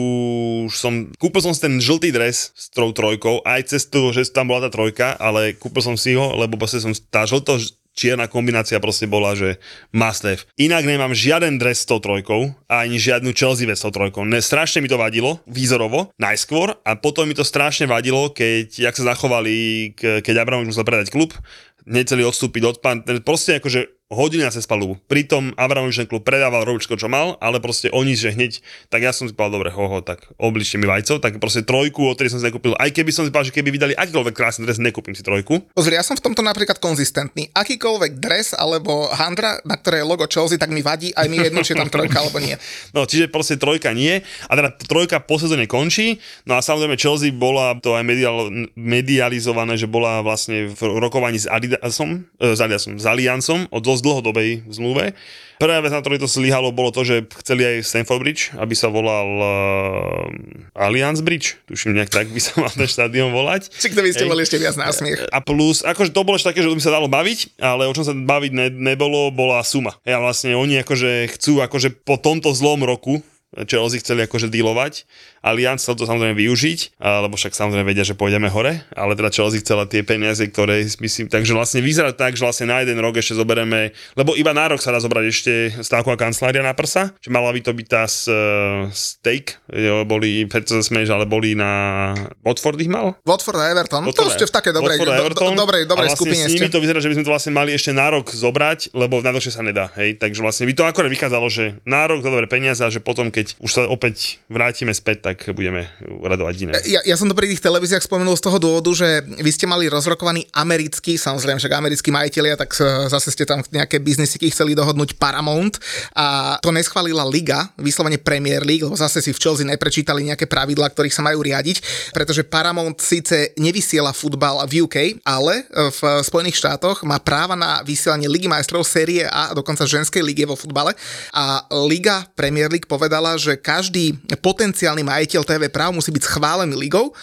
už 0.68 0.74
som, 0.76 1.10
kúpil 1.18 1.42
som 1.44 1.54
si 1.54 1.64
ten 1.64 1.78
žltý 1.80 2.12
dres 2.14 2.52
s 2.54 2.70
trou 2.74 2.92
trojkou, 2.92 3.42
aj 3.46 3.74
cez 3.74 3.88
to, 3.88 4.12
že 4.12 4.30
tam 4.34 4.50
bola 4.50 4.68
tá 4.68 4.70
trojka, 4.74 5.16
ale 5.18 5.54
kúpil 5.56 5.82
som 5.86 5.96
si 5.96 6.18
ho, 6.18 6.34
lebo 6.36 6.58
proste 6.58 6.82
som, 6.82 6.94
tá 7.12 7.24
žlto 7.24 7.62
čierna 7.94 8.26
kombinácia 8.26 8.82
proste 8.82 9.06
bola, 9.06 9.38
že 9.38 9.62
must 9.94 10.26
have. 10.26 10.42
Inak 10.58 10.84
nemám 10.84 11.14
žiaden 11.14 11.62
dres 11.62 11.86
s 11.86 11.90
tou 11.90 12.02
trojkou 12.02 12.52
ani 12.66 12.98
žiadnu 12.98 13.32
Chelsea 13.38 13.70
vec 13.70 13.78
s 13.78 13.86
tou 13.86 13.94
trojkou. 13.94 14.26
Ne, 14.26 14.42
strašne 14.42 14.82
mi 14.82 14.90
to 14.90 14.98
vadilo, 14.98 15.40
výzorovo, 15.46 16.10
najskôr 16.18 16.74
a 16.82 16.98
potom 16.98 17.30
mi 17.30 17.38
to 17.38 17.46
strašne 17.46 17.86
vadilo, 17.86 18.34
keď, 18.34 18.90
jak 18.90 18.98
sa 18.98 19.14
zachovali, 19.14 19.94
keď 19.96 20.36
Abramovič 20.42 20.74
musel 20.74 20.86
predať 20.86 21.14
klub, 21.14 21.38
neceli 21.86 22.26
odstúpiť 22.26 22.64
od 22.66 22.78
pán, 22.82 23.06
proste 23.22 23.62
akože 23.62 24.03
hodina 24.14 24.50
cez 24.54 24.66
palubu. 24.70 24.98
Pritom 25.10 25.52
Abramovič 25.58 26.00
ten 26.00 26.10
klub 26.10 26.24
predával 26.26 26.64
robičko, 26.64 26.96
čo 26.96 27.12
mal, 27.12 27.36
ale 27.42 27.60
proste 27.60 27.90
oni, 27.92 28.14
že 28.14 28.34
hneď, 28.34 28.62
tak 28.90 29.04
ja 29.04 29.12
som 29.12 29.26
si 29.26 29.34
povedal, 29.34 29.60
dobre, 29.60 29.70
hoho, 29.74 30.00
tak 30.06 30.30
obličte 30.40 30.78
mi 30.78 30.88
vajcov, 30.88 31.20
tak 31.20 31.42
proste 31.42 31.66
trojku, 31.66 32.06
o 32.06 32.14
ktorej 32.14 32.38
som 32.38 32.40
si 32.42 32.48
nekúpil. 32.48 32.78
Aj 32.78 32.90
keby 32.90 33.12
som 33.12 33.26
si 33.26 33.34
povedal, 33.34 33.50
že 33.50 33.56
keby 33.58 33.70
vydali 33.74 33.94
akýkoľvek 33.98 34.36
krásny 34.38 34.64
dres, 34.64 34.80
nekúpim 34.80 35.18
si 35.18 35.26
trojku. 35.26 35.66
Pozri, 35.74 35.98
ja 35.98 36.06
som 36.06 36.16
v 36.16 36.24
tomto 36.30 36.46
napríklad 36.46 36.78
konzistentný. 36.78 37.50
Akýkoľvek 37.54 38.22
dres 38.22 38.54
alebo 38.54 39.10
handra, 39.12 39.60
na 39.66 39.76
ktoré 39.76 40.02
je 40.02 40.10
logo 40.10 40.26
Chelsea, 40.30 40.62
tak 40.62 40.70
mi 40.70 40.86
vadí, 40.86 41.12
aj 41.14 41.28
mi 41.28 41.42
jedno, 41.42 41.66
či 41.66 41.74
je 41.74 41.82
tam 41.82 41.90
trojka 41.90 42.22
alebo 42.22 42.38
nie. 42.38 42.56
No, 42.94 43.10
čiže 43.10 43.32
proste 43.32 43.58
trojka 43.58 43.96
nie. 43.96 44.22
A 44.48 44.54
teda 44.54 44.70
trojka 44.76 45.18
po 45.24 45.42
sezóne 45.42 45.66
končí. 45.66 46.22
No 46.46 46.60
a 46.60 46.62
samozrejme 46.62 47.00
Chelsea 47.00 47.34
bola 47.34 47.74
to 47.80 47.98
aj 47.98 48.04
medial, 48.06 48.52
medializované, 48.78 49.80
že 49.80 49.90
bola 49.90 50.22
vlastne 50.22 50.70
v 50.70 50.80
rokovaní 51.00 51.40
s 51.40 51.48
Adidasom, 51.50 52.28
e, 52.38 52.54
s 52.54 52.60
Adidasom, 52.60 53.00
s 53.00 53.06
Alliancom 53.08 53.68
o 53.72 53.78
dosť 53.80 54.02
dlhodobej 54.04 54.68
zmluve. 54.68 55.16
Prvá 55.64 55.80
vec, 55.80 55.96
na 55.96 56.04
ktorej 56.04 56.20
to 56.20 56.28
zlyhalo, 56.28 56.76
bolo 56.76 56.92
to, 56.92 57.08
že 57.08 57.24
chceli 57.40 57.64
aj 57.64 57.88
Stanford 57.88 58.20
Bridge, 58.20 58.52
aby 58.60 58.76
sa 58.76 58.92
volal 58.92 59.30
uh, 59.40 60.76
Allianz 60.76 61.24
Bridge. 61.24 61.56
Tuším, 61.72 61.96
nejak 61.96 62.12
tak 62.12 62.28
by 62.28 62.40
sa 62.44 62.58
mal 62.62 62.74
ten 62.74 62.84
štádion 62.84 63.32
volať. 63.32 63.72
Či 63.72 63.96
kto 63.96 64.04
by 64.04 64.12
ste 64.12 64.28
boli 64.28 64.44
ešte 64.44 64.60
viac 64.60 64.76
na 64.76 64.92
smiech. 64.92 65.24
A 65.32 65.40
plus, 65.40 65.80
akože 65.88 66.12
to 66.12 66.28
bolo 66.28 66.36
ešte 66.36 66.52
také, 66.52 66.66
že 66.66 66.68
to 66.68 66.76
by 66.76 66.84
sa 66.84 66.92
dalo 67.00 67.08
baviť, 67.08 67.64
ale 67.64 67.88
o 67.88 67.96
čom 67.96 68.04
sa 68.04 68.12
baviť 68.12 68.52
ne, 68.52 68.68
nebolo, 68.76 69.32
bola 69.32 69.64
suma. 69.64 69.96
A 70.04 70.20
vlastne 70.20 70.52
oni 70.60 70.84
akože 70.84 71.32
chcú 71.40 71.64
akože 71.64 71.96
po 72.04 72.20
tomto 72.20 72.52
zlom 72.52 72.84
roku, 72.84 73.24
Chelsea 73.70 74.02
chceli 74.02 74.26
akože 74.26 74.50
dealovať, 74.50 75.06
Allianz 75.44 75.84
chcel 75.84 76.00
to 76.00 76.08
samozrejme 76.08 76.40
využiť, 76.40 77.04
lebo 77.04 77.36
však 77.36 77.52
samozrejme 77.52 77.84
vedia, 77.84 78.08
že 78.08 78.16
pôjdeme 78.16 78.48
hore, 78.48 78.80
ale 78.96 79.12
teda 79.20 79.28
Chelsea 79.28 79.60
chcela 79.60 79.84
tie 79.84 80.00
peniaze, 80.00 80.40
ktoré 80.40 80.88
myslím, 81.04 81.28
takže 81.28 81.52
vlastne 81.52 81.84
vyzerá 81.84 82.16
tak, 82.16 82.40
že 82.40 82.48
vlastne 82.48 82.72
na 82.72 82.80
jeden 82.80 82.96
rok 83.04 83.20
ešte 83.20 83.36
zoberieme, 83.36 83.92
lebo 84.16 84.40
iba 84.40 84.56
na 84.56 84.72
rok 84.72 84.80
sa 84.80 84.96
dá 84.96 85.04
zobrať 85.04 85.26
ešte 85.28 85.54
stávková 85.84 86.16
kancelária 86.16 86.64
na 86.64 86.72
prsa, 86.72 87.12
že 87.20 87.28
mala 87.28 87.52
by 87.52 87.60
to 87.60 87.76
byť 87.76 87.88
tá 87.92 88.08
uh, 88.08 88.88
steak, 88.96 89.60
jo, 89.68 90.08
boli, 90.08 90.48
preto 90.48 90.80
sa 90.80 90.84
smeješ, 90.84 91.12
ale 91.12 91.28
boli 91.28 91.60
na 91.60 92.16
Watford 92.48 92.80
ich 92.80 92.88
mal? 92.88 93.20
Watford 93.28 93.60
a 93.60 93.68
Everton, 93.76 94.08
Watford, 94.08 94.32
to 94.32 94.36
ste 94.40 94.46
v 94.48 94.54
také 94.56 94.72
dobrej, 94.72 95.04
do, 95.04 95.12
do, 95.12 95.60
dobrej, 95.60 95.84
dobrej 95.92 96.08
vlastne 96.08 96.24
skupine 96.24 96.48
s 96.48 96.56
nimi 96.56 96.72
to 96.72 96.80
vyzerá, 96.80 97.04
že 97.04 97.12
by 97.12 97.16
sme 97.20 97.26
to 97.28 97.34
vlastne 97.36 97.52
mali 97.52 97.76
ešte 97.76 97.92
na 97.92 98.08
rok 98.16 98.32
zobrať, 98.32 98.96
lebo 98.96 99.20
na 99.20 99.36
sa 99.44 99.60
nedá, 99.60 99.92
hej, 100.00 100.16
takže 100.16 100.40
vlastne 100.40 100.72
by 100.72 100.74
to 100.80 100.84
akorát 100.88 101.12
vychádzalo, 101.12 101.52
že 101.52 101.84
na 101.84 102.08
rok 102.08 102.24
za 102.24 102.32
dobré 102.32 102.48
peniaze 102.48 102.80
a 102.80 102.88
že 102.88 103.04
potom, 103.04 103.28
keď 103.28 103.43
už 103.62 103.72
sa 103.72 103.82
opäť 103.86 104.42
vrátime 104.50 104.90
späť, 104.90 105.30
tak 105.30 105.38
budeme 105.54 105.86
radovať 106.02 106.56
iné. 106.66 106.74
Ja, 106.90 107.06
ja 107.06 107.16
som 107.16 107.30
to 107.30 107.38
pri 107.38 107.54
tých 107.54 107.62
televíziách 107.62 108.02
spomenul 108.02 108.34
z 108.34 108.44
toho 108.50 108.58
dôvodu, 108.58 108.90
že 108.98 109.22
vy 109.22 109.52
ste 109.54 109.70
mali 109.70 109.86
rozrokovaný 109.86 110.50
americký, 110.58 111.22
samozrejme 111.22 111.62
však 111.62 111.74
americkí 111.78 112.10
majiteľia, 112.10 112.58
tak 112.58 112.74
zase 113.14 113.30
ste 113.30 113.46
tam 113.46 113.62
nejaké 113.70 114.02
biznisiky 114.02 114.50
chceli 114.50 114.74
dohodnúť 114.74 115.22
Paramount 115.22 115.78
a 116.18 116.58
to 116.58 116.74
neschválila 116.74 117.22
Liga, 117.30 117.70
vyslovene 117.78 118.18
Premier 118.18 118.66
League, 118.66 118.84
lebo 118.84 118.98
zase 118.98 119.22
si 119.22 119.30
v 119.30 119.38
Chelsea 119.40 119.70
neprečítali 119.70 120.26
nejaké 120.26 120.50
pravidlá, 120.50 120.90
ktorých 120.90 121.14
sa 121.14 121.22
majú 121.22 121.46
riadiť, 121.46 122.10
pretože 122.10 122.42
Paramount 122.42 122.98
síce 122.98 123.54
nevysiela 123.62 124.10
futbal 124.18 124.66
v 124.66 124.90
UK, 124.90 125.22
ale 125.22 125.70
v 125.70 126.00
Spojených 126.26 126.58
štátoch 126.58 127.06
má 127.06 127.22
práva 127.22 127.54
na 127.54 127.86
vysielanie 127.86 128.26
Ligy 128.26 128.50
majstrov 128.50 128.82
série 128.82 129.30
A 129.30 129.44
a 129.44 129.52
dokonca 129.52 129.84
ženskej 129.84 130.24
ligy 130.24 130.48
vo 130.48 130.56
futbale 130.56 130.96
a 131.36 131.68
Liga 131.84 132.24
Premier 132.34 132.72
League 132.72 132.88
povedala, 132.88 133.33
že 133.38 133.60
každý 133.60 134.18
potenciálny 134.42 135.02
majiteľ 135.06 135.42
TV 135.44 135.62
práv 135.70 135.96
musí 135.96 136.10
byť 136.10 136.24
schválený 136.26 136.76
ligou 136.78 137.14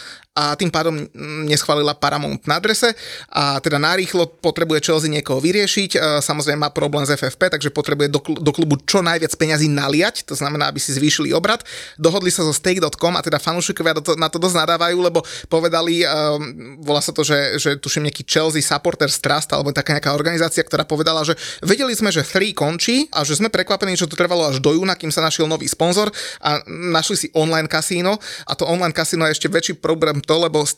a 0.40 0.57
tým 0.57 0.72
pádom 0.72 1.05
neschválila 1.44 1.92
Paramount 1.92 2.48
na 2.48 2.57
adrese 2.57 2.96
a 3.29 3.61
teda 3.61 3.76
narýchlo 3.76 4.40
potrebuje 4.40 4.81
Chelsea 4.88 5.12
niekoho 5.12 5.37
vyriešiť, 5.37 6.00
samozrejme 6.24 6.64
má 6.64 6.70
problém 6.72 7.05
s 7.05 7.12
FFP, 7.12 7.53
takže 7.53 7.68
potrebuje 7.68 8.09
do, 8.09 8.20
do 8.40 8.53
klubu 8.57 8.81
čo 8.88 9.05
najviac 9.05 9.37
peňazí 9.37 9.68
naliať, 9.68 10.24
to 10.24 10.33
znamená, 10.33 10.72
aby 10.72 10.81
si 10.81 10.96
zvýšili 10.96 11.37
obrad. 11.37 11.61
Dohodli 12.00 12.33
sa 12.33 12.40
so 12.40 12.57
stake.com 12.57 13.14
a 13.16 13.22
teda 13.24 13.37
fanúšikovia 13.37 14.00
na 14.16 14.33
to 14.33 14.40
dosť 14.40 14.57
nadávajú, 14.64 14.96
lebo 14.96 15.20
povedali, 15.53 16.07
um, 16.07 16.81
volá 16.81 17.05
sa 17.05 17.12
to, 17.12 17.20
že, 17.20 17.61
že 17.61 17.70
tuším 17.76 18.09
nejaký 18.09 18.24
Chelsea 18.24 18.64
Supporters 18.64 19.20
Trust 19.20 19.53
alebo 19.53 19.74
taká 19.74 19.98
nejaká 19.98 20.16
organizácia, 20.16 20.64
ktorá 20.64 20.88
povedala, 20.88 21.20
že 21.26 21.37
vedeli 21.61 21.92
sme, 21.92 22.09
že 22.09 22.24
3 22.24 22.57
končí 22.57 23.11
a 23.12 23.26
že 23.26 23.37
sme 23.37 23.53
prekvapení, 23.53 23.98
že 23.98 24.09
to 24.09 24.16
trvalo 24.16 24.48
až 24.48 24.62
do 24.62 24.72
júna, 24.72 24.96
kým 24.96 25.12
sa 25.12 25.20
našiel 25.20 25.44
nový 25.50 25.68
sponzor 25.68 26.09
a 26.40 26.62
našli 26.68 27.16
si 27.16 27.26
online 27.37 27.68
kasíno 27.68 28.16
a 28.46 28.53
to 28.57 28.64
online 28.64 28.94
kasíno 28.94 29.26
je 29.29 29.37
ešte 29.37 29.48
väčší 29.50 29.74
problém 29.76 30.22
to, 30.30 30.38
lebo 30.38 30.62
v 30.62 30.70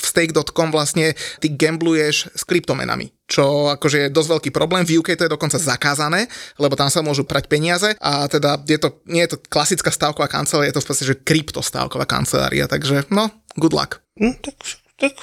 stake.com 0.00 0.72
vlastne 0.72 1.12
ty 1.44 1.52
gambluješ 1.52 2.32
s 2.32 2.42
kryptomenami 2.48 3.12
čo 3.26 3.74
akože 3.74 4.06
je 4.06 4.14
dosť 4.14 4.28
veľký 4.38 4.50
problém. 4.54 4.86
V 4.86 5.02
UK 5.02 5.18
to 5.18 5.26
je 5.26 5.34
dokonca 5.34 5.58
zakázané, 5.58 6.30
lebo 6.62 6.78
tam 6.78 6.86
sa 6.86 7.02
môžu 7.02 7.26
prať 7.26 7.50
peniaze 7.50 7.90
a 7.98 8.30
teda 8.30 8.62
je 8.62 8.78
to, 8.78 9.02
nie 9.10 9.26
je 9.26 9.34
to 9.34 9.42
klasická 9.50 9.90
stávková 9.90 10.30
kancelária, 10.30 10.70
je 10.70 10.78
to 10.78 10.82
v 10.82 10.86
podstate, 10.86 11.10
že 11.10 11.22
kryptostávková 11.26 12.06
kancelária, 12.06 12.70
takže 12.70 13.10
no, 13.10 13.26
good 13.58 13.74
luck. 13.74 13.98
No, 14.14 14.30
tak, 14.38 14.54
tak 14.94 15.14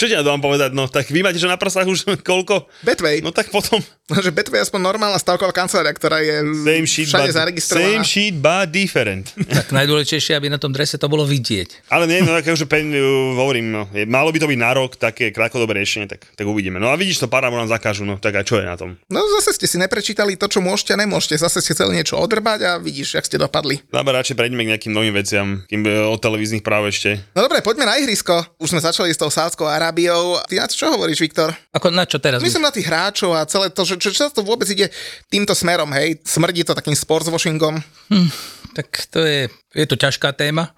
Čo 0.00 0.08
ti 0.08 0.16
ja 0.16 0.24
dám 0.24 0.40
povedať? 0.40 0.72
No 0.72 0.88
tak 0.88 1.12
vy 1.12 1.20
máte, 1.20 1.36
že 1.36 1.44
na 1.44 1.60
prsách 1.60 1.84
už 1.84 2.24
koľko? 2.24 2.64
Betway. 2.80 3.20
No 3.20 3.36
tak 3.36 3.52
potom. 3.52 3.76
No, 4.08 4.20
že 4.20 4.32
Betway 4.32 4.60
je 4.60 4.68
aspoň 4.68 4.80
normálna 4.80 5.20
stavková 5.20 5.52
kancelária, 5.52 5.92
ktorá 5.92 6.24
je 6.24 6.40
same 6.64 6.88
sheet, 6.88 7.08
všade 7.12 7.32
but, 7.32 7.36
zaregistrovaná. 7.36 7.84
Same 7.84 8.04
sheet, 8.04 8.34
but 8.40 8.68
different. 8.72 9.32
tak 9.36 9.72
najdôležitejšie, 9.72 10.36
aby 10.36 10.48
na 10.48 10.60
tom 10.60 10.72
drese 10.72 10.96
to 10.96 11.08
bolo 11.08 11.24
vidieť. 11.28 11.88
Ale 11.92 12.08
nie, 12.08 12.24
no 12.24 12.32
tak 12.32 12.48
už 12.48 12.64
pen, 12.64 12.92
hovorím, 13.36 13.72
no, 13.72 13.82
je, 13.92 14.04
malo 14.08 14.28
by 14.32 14.40
to 14.40 14.48
byť 14.48 14.60
na 14.60 14.72
rok 14.76 14.96
také 14.96 15.32
krátkodobé 15.32 15.76
riešenie, 15.80 16.08
tak, 16.08 16.24
tak 16.36 16.44
uvidíme. 16.44 16.80
No 16.80 16.92
a 16.92 16.96
vidíš, 16.96 17.20
to 17.20 17.32
Paramo 17.32 17.56
nám 17.60 17.68
zakážu, 17.68 18.04
no 18.08 18.20
tak 18.20 18.36
a 18.36 18.42
čo 18.44 18.60
je 18.60 18.64
na 18.68 18.76
tom? 18.76 18.96
No 19.08 19.24
zase 19.40 19.56
ste 19.56 19.68
si 19.68 19.76
neprečítali 19.80 20.36
to, 20.36 20.48
čo 20.48 20.60
môžete 20.60 20.96
a 20.96 21.00
nemôžete. 21.00 21.40
Zase 21.40 21.64
ste 21.64 21.72
chceli 21.72 21.96
niečo 21.96 22.20
odrbať 22.20 22.60
a 22.64 22.70
vidíš, 22.80 23.16
jak 23.20 23.24
ste 23.24 23.40
dopadli. 23.40 23.80
Dobre, 23.88 24.16
radšej 24.16 24.36
prejdeme 24.36 24.64
k 24.64 24.76
nejakým 24.76 24.92
novým 24.92 25.16
veciam, 25.16 25.64
kým 25.68 25.84
od 26.08 26.20
televíznych 26.20 26.60
práv 26.60 26.92
ešte. 26.92 27.24
No 27.32 27.48
dobre, 27.48 27.64
poďme 27.64 27.88
na 27.88 27.96
ihrisko. 27.96 28.44
Už 28.60 28.76
sme 28.76 28.84
začali 28.94 29.10
s 29.10 29.18
tou 29.18 29.26
Sádskou 29.26 29.66
Arábiou. 29.66 30.38
Ty 30.46 30.62
na 30.62 30.70
to 30.70 30.78
čo 30.78 30.86
hovoríš, 30.94 31.18
Viktor? 31.18 31.50
Ako 31.74 31.90
na 31.90 32.06
čo 32.06 32.22
teraz? 32.22 32.38
Myslím 32.38 32.62
na 32.62 32.70
tých 32.70 32.86
hráčov 32.86 33.34
a 33.34 33.42
celé 33.42 33.74
to, 33.74 33.82
že 33.82 33.98
čo, 33.98 34.14
čo 34.14 34.30
to 34.30 34.46
vôbec 34.46 34.70
ide 34.70 34.86
týmto 35.26 35.50
smerom, 35.50 35.90
hej? 35.90 36.22
Smrdí 36.22 36.62
to 36.62 36.78
takým 36.78 36.94
sportswashingom? 36.94 37.82
Hm, 38.14 38.30
tak 38.78 38.86
to 39.10 39.26
je, 39.26 39.50
je 39.74 39.86
to 39.90 39.98
ťažká 39.98 40.30
téma. 40.38 40.70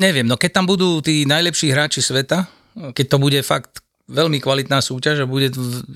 Neviem, 0.00 0.24
no 0.24 0.40
keď 0.40 0.56
tam 0.56 0.64
budú 0.64 1.04
tí 1.04 1.28
najlepší 1.28 1.76
hráči 1.76 2.00
sveta, 2.00 2.48
keď 2.96 3.06
to 3.12 3.16
bude 3.20 3.36
fakt 3.44 3.84
veľmi 4.10 4.42
kvalitná 4.42 4.82
súťaž 4.82 5.24
a 5.24 5.30
bude 5.30 5.54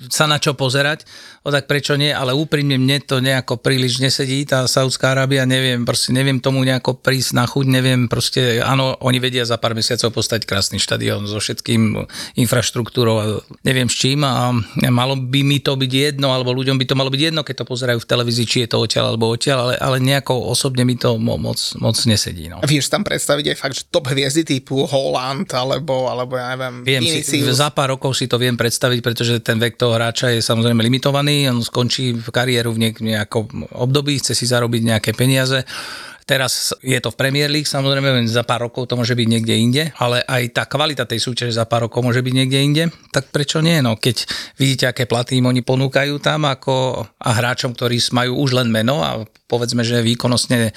sa 0.09 0.31
na 0.31 0.39
čo 0.39 0.55
pozerať, 0.55 1.03
o 1.45 1.51
tak 1.51 1.67
prečo 1.69 1.99
nie, 1.99 2.15
ale 2.15 2.33
úprimne 2.33 2.79
mne 2.79 3.03
to 3.03 3.19
nejako 3.19 3.61
príliš 3.61 3.99
nesedí, 4.01 4.47
tá 4.47 4.65
Saudská 4.65 5.13
Arábia, 5.13 5.45
neviem, 5.45 5.83
proste 5.83 6.15
neviem 6.15 6.39
tomu 6.39 6.63
nejako 6.63 6.97
prísť 7.03 7.31
na 7.37 7.45
chuť, 7.45 7.67
neviem, 7.69 8.07
proste 8.07 8.63
áno, 8.63 8.97
oni 9.03 9.19
vedia 9.19 9.45
za 9.45 9.59
pár 9.59 9.75
mesiacov 9.75 10.15
postať 10.15 10.47
krásny 10.47 10.79
štadión 10.79 11.27
so 11.27 11.43
všetkým 11.43 12.07
infraštruktúrou 12.39 13.17
a 13.19 13.25
neviem 13.67 13.91
s 13.91 13.99
čím 13.99 14.23
a 14.25 14.55
malo 14.89 15.19
by 15.19 15.41
mi 15.43 15.59
to 15.59 15.75
byť 15.75 15.93
jedno, 15.93 16.31
alebo 16.31 16.55
ľuďom 16.55 16.79
by 16.79 16.87
to 16.87 16.95
malo 16.95 17.11
byť 17.11 17.23
jedno, 17.33 17.43
keď 17.43 17.65
to 17.65 17.67
pozerajú 17.67 17.99
v 18.01 18.09
televízii, 18.09 18.47
či 18.47 18.59
je 18.65 18.69
to 18.73 18.81
odtiaľ 18.81 19.13
alebo 19.13 19.29
odtiaľ, 19.33 19.59
ale, 19.69 19.75
ale 19.81 19.97
nejako 19.99 20.37
osobne 20.49 20.87
mi 20.87 20.95
to 20.95 21.19
moc, 21.19 21.59
moc 21.81 21.97
nesedí. 22.07 22.47
No. 22.47 22.63
Vieš 22.63 22.93
tam 22.93 23.03
predstaviť 23.03 23.53
aj 23.53 23.57
fakt, 23.57 23.75
že 23.75 23.83
top 23.89 24.13
hviezdy 24.13 24.45
typu 24.45 24.85
Holland 24.85 25.49
alebo, 25.57 26.07
alebo 26.13 26.37
ja 26.37 26.53
neviem, 26.55 26.85
Viem 26.85 27.03
si, 27.25 27.41
za 27.45 27.73
pár 27.73 27.97
rokov 27.97 28.04
rokov 28.05 28.21
si 28.21 28.29
to 28.29 28.37
viem 28.37 28.53
predstaviť, 28.53 29.01
pretože 29.01 29.41
ten 29.41 29.57
vek 29.57 29.81
toho 29.81 29.97
hráča 29.97 30.29
je 30.37 30.45
samozrejme 30.45 30.85
limitovaný, 30.85 31.49
on 31.49 31.65
skončí 31.65 32.13
v 32.13 32.29
kariéru 32.29 32.77
v 32.77 32.93
nejakom 33.01 33.73
období, 33.81 34.21
chce 34.21 34.37
si 34.37 34.45
zarobiť 34.45 34.93
nejaké 34.93 35.17
peniaze 35.17 35.65
Teraz 36.25 36.73
je 36.81 36.97
to 37.05 37.13
v 37.13 37.21
Premier 37.21 37.53
League, 37.53 37.69
samozrejme, 37.69 38.25
za 38.25 38.49
pár 38.49 38.65
rokov 38.65 38.89
to 38.89 38.97
môže 38.97 39.13
byť 39.13 39.29
niekde 39.29 39.55
inde, 39.61 39.83
ale 40.01 40.25
aj 40.25 40.57
tá 40.57 40.65
kvalita 40.65 41.05
tej 41.05 41.21
súťaže 41.21 41.53
za 41.53 41.69
pár 41.69 41.85
rokov 41.85 42.01
môže 42.01 42.25
byť 42.25 42.35
niekde 42.35 42.59
inde, 42.65 42.85
tak 43.13 43.29
prečo 43.29 43.61
nie? 43.61 43.85
No, 43.85 44.01
keď 44.01 44.25
vidíte, 44.57 44.89
aké 44.89 45.05
platy 45.05 45.37
im 45.37 45.53
oni 45.53 45.61
ponúkajú 45.61 46.17
tam 46.25 46.49
ako 46.49 47.05
a 47.21 47.31
hráčom, 47.37 47.77
ktorí 47.77 48.01
majú 48.17 48.41
už 48.41 48.57
len 48.57 48.73
meno 48.73 49.05
a 49.05 49.21
povedzme, 49.45 49.85
že 49.85 50.01
výkonnostne 50.01 50.73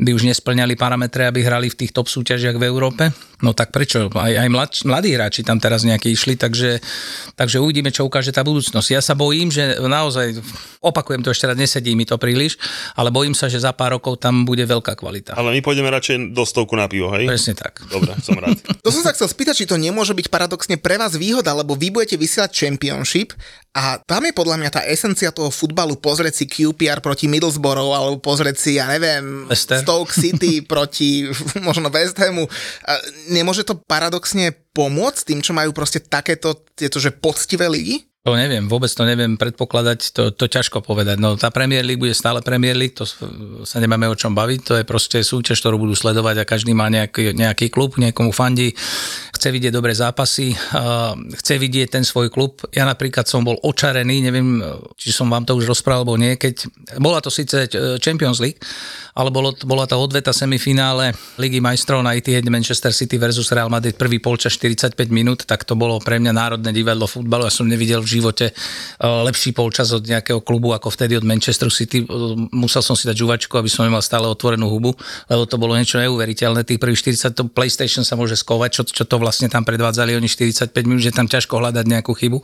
by 0.00 0.10
už 0.16 0.26
nesplňali 0.32 0.80
parametre, 0.80 1.28
aby 1.28 1.44
hrali 1.44 1.68
v 1.68 1.78
tých 1.84 1.92
top 1.92 2.08
súťažiach 2.08 2.56
v 2.56 2.64
Európe, 2.64 3.12
no 3.44 3.52
tak 3.52 3.68
prečo? 3.68 4.08
Aj, 4.16 4.32
aj 4.32 4.48
mlad, 4.48 4.72
mladí 4.88 5.12
hráči 5.12 5.44
tam 5.44 5.60
teraz 5.60 5.84
nejaké 5.84 6.08
išli, 6.08 6.40
takže, 6.40 6.80
takže 7.36 7.60
uvidíme, 7.60 7.92
čo 7.92 8.08
ukáže 8.08 8.32
tá 8.32 8.40
budúcnosť. 8.40 8.88
Ja 8.96 9.04
sa 9.04 9.12
bojím, 9.12 9.52
že 9.52 9.76
naozaj, 9.76 10.40
opakujem 10.80 11.20
to 11.20 11.30
ešte 11.30 11.52
raz, 11.52 11.56
nesedí 11.60 11.92
mi 11.92 12.08
to 12.08 12.16
príliš, 12.16 12.56
ale 12.96 13.12
bojím 13.12 13.36
sa, 13.36 13.52
že 13.52 13.60
za 13.60 13.76
pár 13.76 14.00
rokov 14.00 14.16
tam 14.16 14.48
bude 14.48 14.64
veľký 14.64 14.79
veľká 14.80 14.96
kvalita. 14.96 15.36
Ale 15.36 15.52
my 15.52 15.60
pôjdeme 15.60 15.92
radšej 15.92 16.32
do 16.32 16.42
stovku 16.48 16.72
na 16.74 16.88
pivo, 16.88 17.12
hej? 17.12 17.28
Presne 17.28 17.52
tak. 17.52 17.84
Dobre, 17.86 18.16
som 18.24 18.40
rád. 18.40 18.56
To 18.84 18.88
som 18.88 19.04
sa 19.04 19.12
chcel 19.12 19.28
spýtať, 19.28 19.54
či 19.54 19.68
to 19.68 19.76
nemôže 19.76 20.16
byť 20.16 20.32
paradoxne 20.32 20.80
pre 20.80 20.96
vás 20.96 21.12
výhoda, 21.14 21.52
lebo 21.52 21.76
vy 21.76 21.92
budete 21.92 22.16
vysielať 22.16 22.50
Championship 22.50 23.36
a 23.70 24.02
tam 24.02 24.26
je 24.26 24.34
podľa 24.34 24.56
mňa 24.58 24.70
tá 24.72 24.82
esencia 24.88 25.30
toho 25.30 25.52
futbalu 25.52 25.94
pozrieť 26.00 26.42
si 26.42 26.44
QPR 26.50 26.98
proti 26.98 27.30
Middlesbrough 27.30 27.94
alebo 27.94 28.18
pozrieť 28.18 28.56
si, 28.58 28.80
ja 28.80 28.90
neviem, 28.90 29.46
Leicester. 29.46 29.78
Stoke 29.84 30.10
City 30.10 30.64
proti 30.72 31.30
možno 31.68 31.92
West 31.92 32.18
Hamu. 32.18 32.50
Nemôže 33.30 33.62
to 33.62 33.78
paradoxne 33.78 34.50
pomôcť 34.74 35.20
tým, 35.22 35.40
čo 35.44 35.54
majú 35.54 35.70
proste 35.70 36.02
takéto, 36.02 36.66
tieto, 36.74 36.98
že 36.98 37.14
poctivé 37.14 37.70
ligy? 37.70 38.09
To 38.20 38.36
neviem, 38.36 38.68
vôbec 38.68 38.92
to 38.92 39.08
neviem 39.08 39.40
predpokladať, 39.40 40.12
to, 40.12 40.22
to 40.36 40.44
ťažko 40.44 40.84
povedať. 40.84 41.16
No 41.16 41.40
tá 41.40 41.48
Premier 41.48 41.80
League 41.80 42.04
bude 42.04 42.12
stále 42.12 42.44
Premier 42.44 42.76
League, 42.76 42.92
to 42.92 43.08
sa 43.64 43.80
nemáme 43.80 44.04
o 44.12 44.18
čom 44.18 44.36
baviť, 44.36 44.60
to 44.60 44.72
je 44.76 44.84
proste 44.84 45.24
súťaž, 45.24 45.56
ktorú 45.64 45.88
budú 45.88 45.96
sledovať 45.96 46.44
a 46.44 46.44
každý 46.44 46.76
má 46.76 46.92
nejaký, 46.92 47.32
nejaký 47.32 47.72
klub, 47.72 47.96
niekomu 47.96 48.28
fandí, 48.36 48.76
chce 49.40 49.48
vidieť 49.48 49.72
dobré 49.72 49.96
zápasy, 49.96 50.52
chce 51.32 51.54
vidieť 51.56 51.96
ten 51.96 52.04
svoj 52.04 52.28
klub. 52.28 52.60
Ja 52.76 52.84
napríklad 52.84 53.24
som 53.24 53.40
bol 53.40 53.56
očarený, 53.64 54.20
neviem, 54.20 54.60
či 55.00 55.16
som 55.16 55.32
vám 55.32 55.48
to 55.48 55.56
už 55.56 55.64
rozprával, 55.64 56.04
alebo 56.04 56.16
nie, 56.16 56.40
keď 56.40 56.64
bola 56.96 57.20
to 57.20 57.28
síce 57.28 57.68
eh, 57.68 58.00
Champions 58.00 58.40
League, 58.40 58.60
ale 59.12 59.28
bolo, 59.28 59.52
bola 59.68 59.84
to 59.84 60.00
odveta 60.00 60.32
semifinále 60.32 61.12
Ligy 61.36 61.60
majstrov 61.60 62.00
na 62.00 62.16
Etihad 62.16 62.44
Manchester 62.48 62.88
City 62.92 63.20
versus 63.20 63.52
Real 63.52 63.68
Madrid 63.68 63.96
prvý 63.96 64.16
polčas 64.16 64.56
45 64.56 64.96
minút, 65.12 65.44
tak 65.44 65.68
to 65.68 65.76
bolo 65.76 66.00
pre 66.00 66.16
mňa 66.16 66.32
národné 66.32 66.72
divadlo 66.72 67.04
futbalu. 67.04 67.44
Ja 67.46 67.52
som 67.52 67.68
nevidel 67.68 68.00
v 68.00 68.20
živote 68.20 68.52
eh, 68.52 69.06
lepší 69.06 69.52
polčas 69.52 69.92
od 69.92 70.04
nejakého 70.04 70.40
klubu 70.40 70.72
ako 70.72 70.92
vtedy 70.92 71.20
od 71.20 71.24
Manchester 71.24 71.68
City. 71.68 72.02
Eh, 72.02 72.08
Musel 72.52 72.82
som 72.82 72.96
si 72.96 73.08
dať 73.08 73.16
žuvačku, 73.16 73.56
aby 73.56 73.72
som 73.72 73.88
nemal 73.88 74.04
stále 74.04 74.28
otvorenú 74.28 74.68
hubu, 74.68 74.92
lebo 75.28 75.48
to 75.48 75.56
bolo 75.56 75.76
niečo 75.76 75.96
neuveriteľné. 75.96 76.64
Tých 76.64 76.80
prvých 76.82 77.16
40 77.16 77.36
to 77.36 77.44
PlayStation 77.48 78.02
sa 78.02 78.16
môže 78.16 78.40
skovať, 78.40 78.70
čo, 78.72 78.82
čo 78.88 79.04
to 79.06 79.16
vlastne 79.20 79.29
tam 79.38 79.62
predvádzali 79.62 80.16
oni 80.18 80.26
45 80.26 80.74
minút, 80.88 81.02
že 81.04 81.14
tam 81.14 81.30
ťažko 81.30 81.60
hľadať 81.60 81.84
nejakú 81.86 82.12
chybu. 82.16 82.38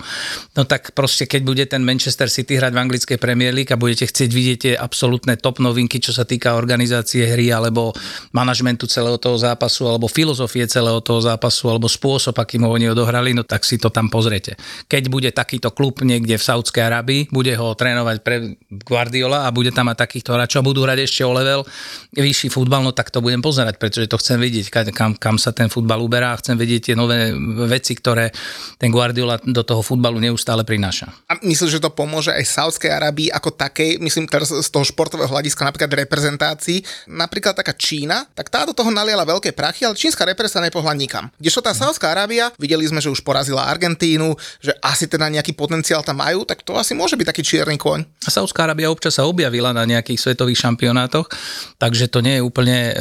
No 0.55 0.63
tak 0.63 0.95
proste, 0.95 1.27
keď 1.27 1.43
bude 1.43 1.65
ten 1.67 1.83
Manchester 1.83 2.31
City 2.31 2.61
hrať 2.61 2.71
v 2.71 2.81
anglickej 2.87 3.19
Premier 3.19 3.51
League 3.51 3.73
a 3.73 3.81
budete 3.81 4.07
chcieť 4.07 4.31
vidieť 4.31 4.59
tie 4.61 4.75
absolútne 4.77 5.35
top 5.41 5.59
novinky, 5.59 5.99
čo 5.99 6.13
sa 6.13 6.23
týka 6.23 6.55
organizácie 6.55 7.27
hry 7.27 7.51
alebo 7.51 7.97
manažmentu 8.37 8.87
celého 8.87 9.17
toho 9.17 9.41
zápasu 9.41 9.89
alebo 9.89 10.07
filozofie 10.07 10.69
celého 10.69 11.01
toho 11.01 11.25
zápasu 11.25 11.73
alebo 11.73 11.89
spôsob, 11.89 12.37
akým 12.37 12.69
ho 12.69 12.71
oni 12.77 12.93
odohrali, 12.93 13.33
no 13.33 13.43
tak 13.43 13.65
si 13.65 13.81
to 13.81 13.89
tam 13.89 14.13
pozrete. 14.13 14.55
Keď 14.87 15.09
bude 15.09 15.31
takýto 15.33 15.73
klub 15.73 16.05
niekde 16.05 16.37
v 16.37 16.45
Saudskej 16.45 16.85
Arabii, 16.85 17.33
bude 17.33 17.57
ho 17.57 17.73
trénovať 17.73 18.17
pre 18.21 18.61
Guardiola 18.69 19.49
a 19.49 19.55
bude 19.55 19.73
tam 19.73 19.89
mať 19.89 20.05
takýchto 20.05 20.37
hráčov, 20.37 20.69
budú 20.69 20.85
hrať 20.85 21.09
ešte 21.09 21.23
o 21.25 21.33
level 21.33 21.65
vyšší 22.13 22.53
futbal, 22.53 22.85
no 22.85 22.93
tak 22.93 23.09
to 23.09 23.25
budem 23.25 23.41
pozerať, 23.41 23.81
pretože 23.81 24.11
to 24.11 24.21
chcem 24.21 24.37
vidieť, 24.37 24.67
ka- 24.69 24.93
kam, 24.93 25.13
kam 25.17 25.37
sa 25.41 25.55
ten 25.57 25.73
futbal 25.73 26.03
uberá 26.05 26.37
a 26.37 26.41
chcem 26.41 26.59
vidieť 26.59 26.76
tie 26.81 26.95
nové 26.99 27.33
veci, 27.69 27.95
ktoré 27.95 28.33
ten 28.77 28.91
Guardiola 28.91 29.39
do 29.41 29.63
toho 29.63 29.81
futbalu 29.85 30.19
neustále 30.19 30.67
prináša. 30.67 31.13
A 31.31 31.39
myslím, 31.45 31.71
že 31.71 31.83
to 31.83 31.93
pomôže 31.93 32.33
aj 32.33 32.45
Saudskej 32.45 32.91
Arábii 32.93 33.29
ako 33.31 33.55
takej, 33.55 34.03
myslím 34.03 34.27
teraz 34.27 34.51
z 34.51 34.69
toho 34.69 34.85
športového 34.85 35.31
hľadiska 35.31 35.63
napríklad 35.65 35.93
reprezentácií. 36.07 36.83
Napríklad 37.07 37.57
taká 37.57 37.73
Čína, 37.77 38.27
tak 38.35 38.51
tá 38.51 38.67
do 38.67 38.75
toho 38.75 38.91
naliala 38.91 39.25
veľké 39.29 39.53
prachy, 39.55 39.87
ale 39.87 39.99
čínska 39.99 40.27
reprezentácia 40.27 40.67
nepohla 40.69 40.93
nikam. 40.97 41.31
Kdežto 41.39 41.63
tá 41.63 41.73
Saudská 41.77 42.13
Arábia, 42.13 42.51
videli 42.59 42.87
sme, 42.89 42.99
že 42.99 43.13
už 43.13 43.23
porazila 43.23 43.69
Argentínu, 43.71 44.35
že 44.59 44.75
asi 44.83 45.07
teda 45.07 45.31
nejaký 45.31 45.55
potenciál 45.55 46.03
tam 46.03 46.19
majú, 46.23 46.43
tak 46.43 46.67
to 46.67 46.75
asi 46.75 46.93
môže 46.93 47.15
byť 47.15 47.27
taký 47.27 47.43
čierny 47.43 47.79
koň. 47.79 48.03
A 48.27 48.29
Saudská 48.29 48.67
Arábia 48.67 48.91
občas 48.91 49.19
sa 49.19 49.29
objavila 49.29 49.71
na 49.71 49.87
nejakých 49.87 50.19
svetových 50.19 50.63
šampionátoch, 50.67 51.31
takže 51.79 52.11
to 52.11 52.21
nie 52.25 52.39
je 52.39 52.43
úplne 52.43 52.77
e, 52.91 52.93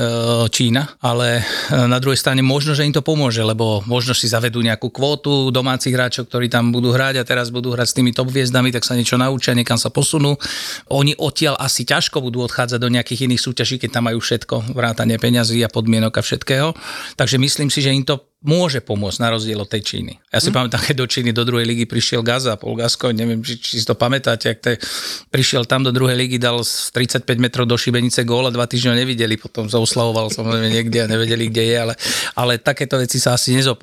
Čína, 0.54 1.00
ale 1.02 1.42
e, 1.42 1.44
na 1.90 1.98
druhej 1.98 2.20
strane 2.20 2.46
možno, 2.46 2.78
že 2.78 2.86
im 2.86 2.94
to 2.94 3.02
pomôže, 3.02 3.42
lebo 3.42 3.65
možno 3.86 4.14
si 4.16 4.30
zavedú 4.30 4.62
nejakú 4.62 4.90
kvótu 4.92 5.50
domácich 5.50 5.94
hráčov, 5.94 6.28
ktorí 6.30 6.48
tam 6.52 6.70
budú 6.70 6.92
hrať 6.94 7.22
a 7.22 7.28
teraz 7.28 7.50
budú 7.50 7.74
hrať 7.74 7.88
s 7.92 7.96
tými 7.98 8.12
top 8.12 8.32
hviezdami, 8.32 8.70
tak 8.72 8.88
sa 8.88 8.98
niečo 8.98 9.20
naučia, 9.20 9.58
niekam 9.58 9.80
sa 9.80 9.90
posunú. 9.90 10.38
Oni 10.92 11.16
odtiaľ 11.16 11.58
asi 11.58 11.84
ťažko 11.84 12.22
budú 12.22 12.44
odchádzať 12.46 12.80
do 12.80 12.90
nejakých 12.92 13.26
iných 13.30 13.42
súťaží, 13.42 13.76
keď 13.82 14.00
tam 14.00 14.04
majú 14.12 14.20
všetko, 14.20 14.76
vrátanie 14.76 15.18
peňazí 15.18 15.62
a 15.66 15.70
podmienok 15.70 16.14
a 16.20 16.22
všetkého. 16.22 16.78
Takže 17.18 17.38
myslím 17.42 17.70
si, 17.72 17.80
že 17.82 17.94
im 17.96 18.06
to 18.06 18.35
môže 18.46 18.80
pomôcť 18.80 19.20
na 19.20 19.34
rozdiel 19.34 19.58
od 19.58 19.68
tej 19.68 19.82
Číny. 19.82 20.22
Ja 20.30 20.38
si 20.38 20.54
hm. 20.54 20.56
pamätám, 20.56 20.82
keď 20.86 20.96
do 21.02 21.08
Číny 21.10 21.34
do 21.34 21.42
druhej 21.42 21.66
ligy 21.66 21.90
prišiel 21.90 22.22
Gaza, 22.22 22.56
Paul 22.56 22.78
Gasko, 22.78 23.10
neviem, 23.10 23.42
či, 23.42 23.58
či 23.58 23.82
si 23.82 23.86
to 23.86 23.98
pamätáte, 23.98 24.54
ak 24.54 24.60
te, 24.62 24.72
prišiel 25.34 25.66
tam 25.66 25.82
do 25.82 25.90
druhej 25.90 26.14
ligy, 26.14 26.38
dal 26.38 26.62
z 26.62 26.94
35 26.94 27.26
metrov 27.42 27.66
do 27.66 27.76
šibenice 27.76 28.22
gól 28.24 28.46
a 28.48 28.54
dva 28.54 28.70
týždne 28.70 28.94
ho 28.94 28.98
nevideli, 28.98 29.36
potom 29.36 29.66
sa 29.66 29.82
oslavoval 29.82 30.30
samozrejme 30.30 30.70
niekde 30.70 31.04
a 31.04 31.10
nevedeli, 31.10 31.50
kde 31.50 31.64
je, 31.66 31.76
ale, 31.76 31.94
ale 32.38 32.62
takéto 32.62 33.02
veci 33.02 33.18
sa 33.18 33.34
asi 33.34 33.58
nezop, 33.58 33.82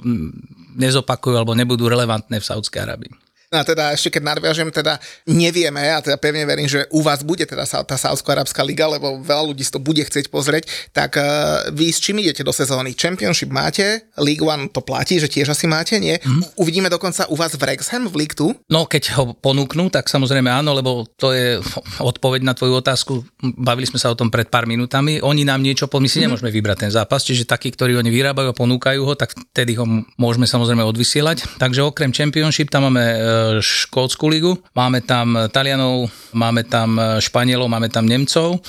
nezopakujú 0.78 1.34
alebo 1.34 1.58
nebudú 1.58 1.90
relevantné 1.90 2.38
v 2.38 2.46
Saudskej 2.46 2.86
Arabii. 2.86 3.12
No 3.53 3.61
a 3.61 3.64
teda 3.68 3.92
ešte 3.92 4.16
keď 4.16 4.22
nadviažem, 4.32 4.72
teda 4.72 4.96
nevieme, 5.28 5.84
a 5.92 6.00
teda 6.00 6.16
pevne 6.16 6.48
verím, 6.48 6.64
že 6.64 6.88
u 6.88 7.05
vás 7.05 7.20
bude 7.20 7.44
teda 7.44 7.68
tá 7.68 7.96
Saudsko-Arabská 8.00 8.64
liga, 8.64 8.88
lebo 8.88 9.20
veľa 9.20 9.53
ľudí 9.53 9.61
si 9.61 9.68
to 9.68 9.76
bude 9.76 10.00
chcieť 10.00 10.32
pozrieť, 10.32 10.64
tak 10.96 11.20
uh, 11.20 11.68
vy 11.68 11.92
s 11.92 12.00
čím 12.00 12.24
idete 12.24 12.40
do 12.40 12.48
sezóny? 12.48 12.96
Championship 12.96 13.53
máte, 13.53 14.09
League 14.16 14.40
One 14.40 14.72
to 14.72 14.80
platí, 14.80 15.20
že 15.20 15.28
tiež 15.28 15.53
asi 15.53 15.68
máte, 15.68 16.00
nie? 16.00 16.16
Mm. 16.24 16.40
Uvidíme 16.57 16.88
dokonca 16.88 17.28
u 17.28 17.36
vás 17.36 17.53
v 17.53 17.61
Wrexham 17.61 18.09
v 18.09 18.24
League 18.24 18.36
2? 18.40 18.72
No, 18.72 18.88
keď 18.88 19.20
ho 19.20 19.36
ponúknú, 19.36 19.92
tak 19.92 20.09
samozrejme 20.09 20.48
áno, 20.48 20.72
lebo 20.72 21.05
to 21.20 21.36
je 21.36 21.61
odpoveď 22.11 22.40
na 22.48 22.57
tvoju 22.57 22.80
otázku. 22.80 23.20
Bavili 23.61 23.84
sme 23.84 24.00
sa 24.00 24.09
o 24.09 24.16
tom 24.16 24.32
pred 24.32 24.48
pár 24.48 24.64
minútami. 24.64 25.20
Oni 25.20 25.44
nám 25.44 25.61
niečo, 25.61 25.84
my 25.92 26.09
si 26.09 26.24
nemôžeme 26.24 26.48
vybrať 26.48 26.88
ten 26.88 26.90
zápas, 26.90 27.20
čiže 27.20 27.44
takí, 27.44 27.68
ktorí 27.68 27.94
oni 28.00 28.09
vyrábajú 28.09 28.48
a 28.50 28.57
ponúkajú 28.57 29.05
ho, 29.05 29.12
tak 29.12 29.36
vtedy 29.53 29.76
ho 29.76 29.84
môžeme 30.16 30.48
samozrejme 30.48 30.80
odvysielať. 30.82 31.61
Takže 31.61 31.84
okrem 31.84 32.11
Championship 32.16 32.72
tam 32.72 32.88
máme 32.88 33.05
e, 33.05 33.18
Škótsku 33.61 34.28
ligu, 34.28 34.59
máme 34.74 35.01
tam 35.01 35.38
Talianov, 35.51 36.11
máme 36.32 36.64
tam 36.64 37.01
Španielov, 37.18 37.68
máme 37.68 37.88
tam 37.88 38.07
Nemcov, 38.07 38.61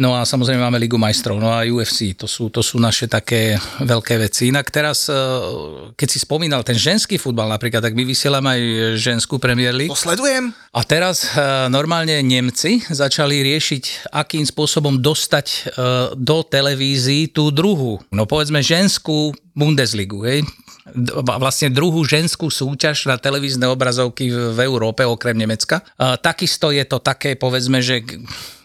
no 0.00 0.16
a 0.16 0.24
samozrejme 0.24 0.64
máme 0.64 0.80
Ligu 0.80 0.96
majstrov, 0.96 1.36
no 1.36 1.52
a 1.52 1.68
UFC, 1.68 2.16
to 2.16 2.24
sú, 2.24 2.48
to 2.48 2.64
sú 2.64 2.80
naše 2.80 3.04
také 3.04 3.60
veľké 3.84 4.16
veci. 4.16 4.48
Inak 4.48 4.72
teraz, 4.72 5.12
e, 5.12 5.14
keď 5.92 6.08
si 6.08 6.18
spomínal 6.18 6.64
ten 6.64 6.74
ženský 6.74 7.20
futbal 7.20 7.52
napríklad, 7.52 7.84
tak 7.84 7.92
my 7.92 8.08
vysielame 8.08 8.48
aj 8.48 8.60
ženskú 8.96 9.36
Premier 9.36 9.76
League. 9.76 9.92
To 9.92 10.00
sledujem. 10.00 10.56
A 10.72 10.80
teraz 10.88 11.36
e, 11.36 11.68
normálne 11.68 12.16
Nemci 12.24 12.80
začali 12.88 13.44
riešiť, 13.44 14.08
akým 14.08 14.48
spôsobom 14.48 14.96
dostať 14.96 15.46
e, 15.46 15.58
do 16.16 16.38
televízií 16.48 17.28
tú 17.28 17.52
druhú, 17.52 18.00
no 18.08 18.24
povedzme 18.24 18.64
ženskú 18.64 19.36
Bundesligu, 19.52 20.24
hej? 20.24 20.40
Vlastne 21.22 21.70
druhú 21.70 22.02
ženskú 22.02 22.50
súťaž 22.50 23.06
na 23.06 23.14
televízne 23.14 23.68
obrazovky 23.70 24.32
v, 24.32 24.58
Európe, 24.58 25.06
okrem 25.06 25.38
Nemecka. 25.38 25.86
Takisto 26.18 26.74
je 26.74 26.82
to 26.82 26.98
také, 26.98 27.38
povedzme, 27.38 27.78
že 27.78 28.02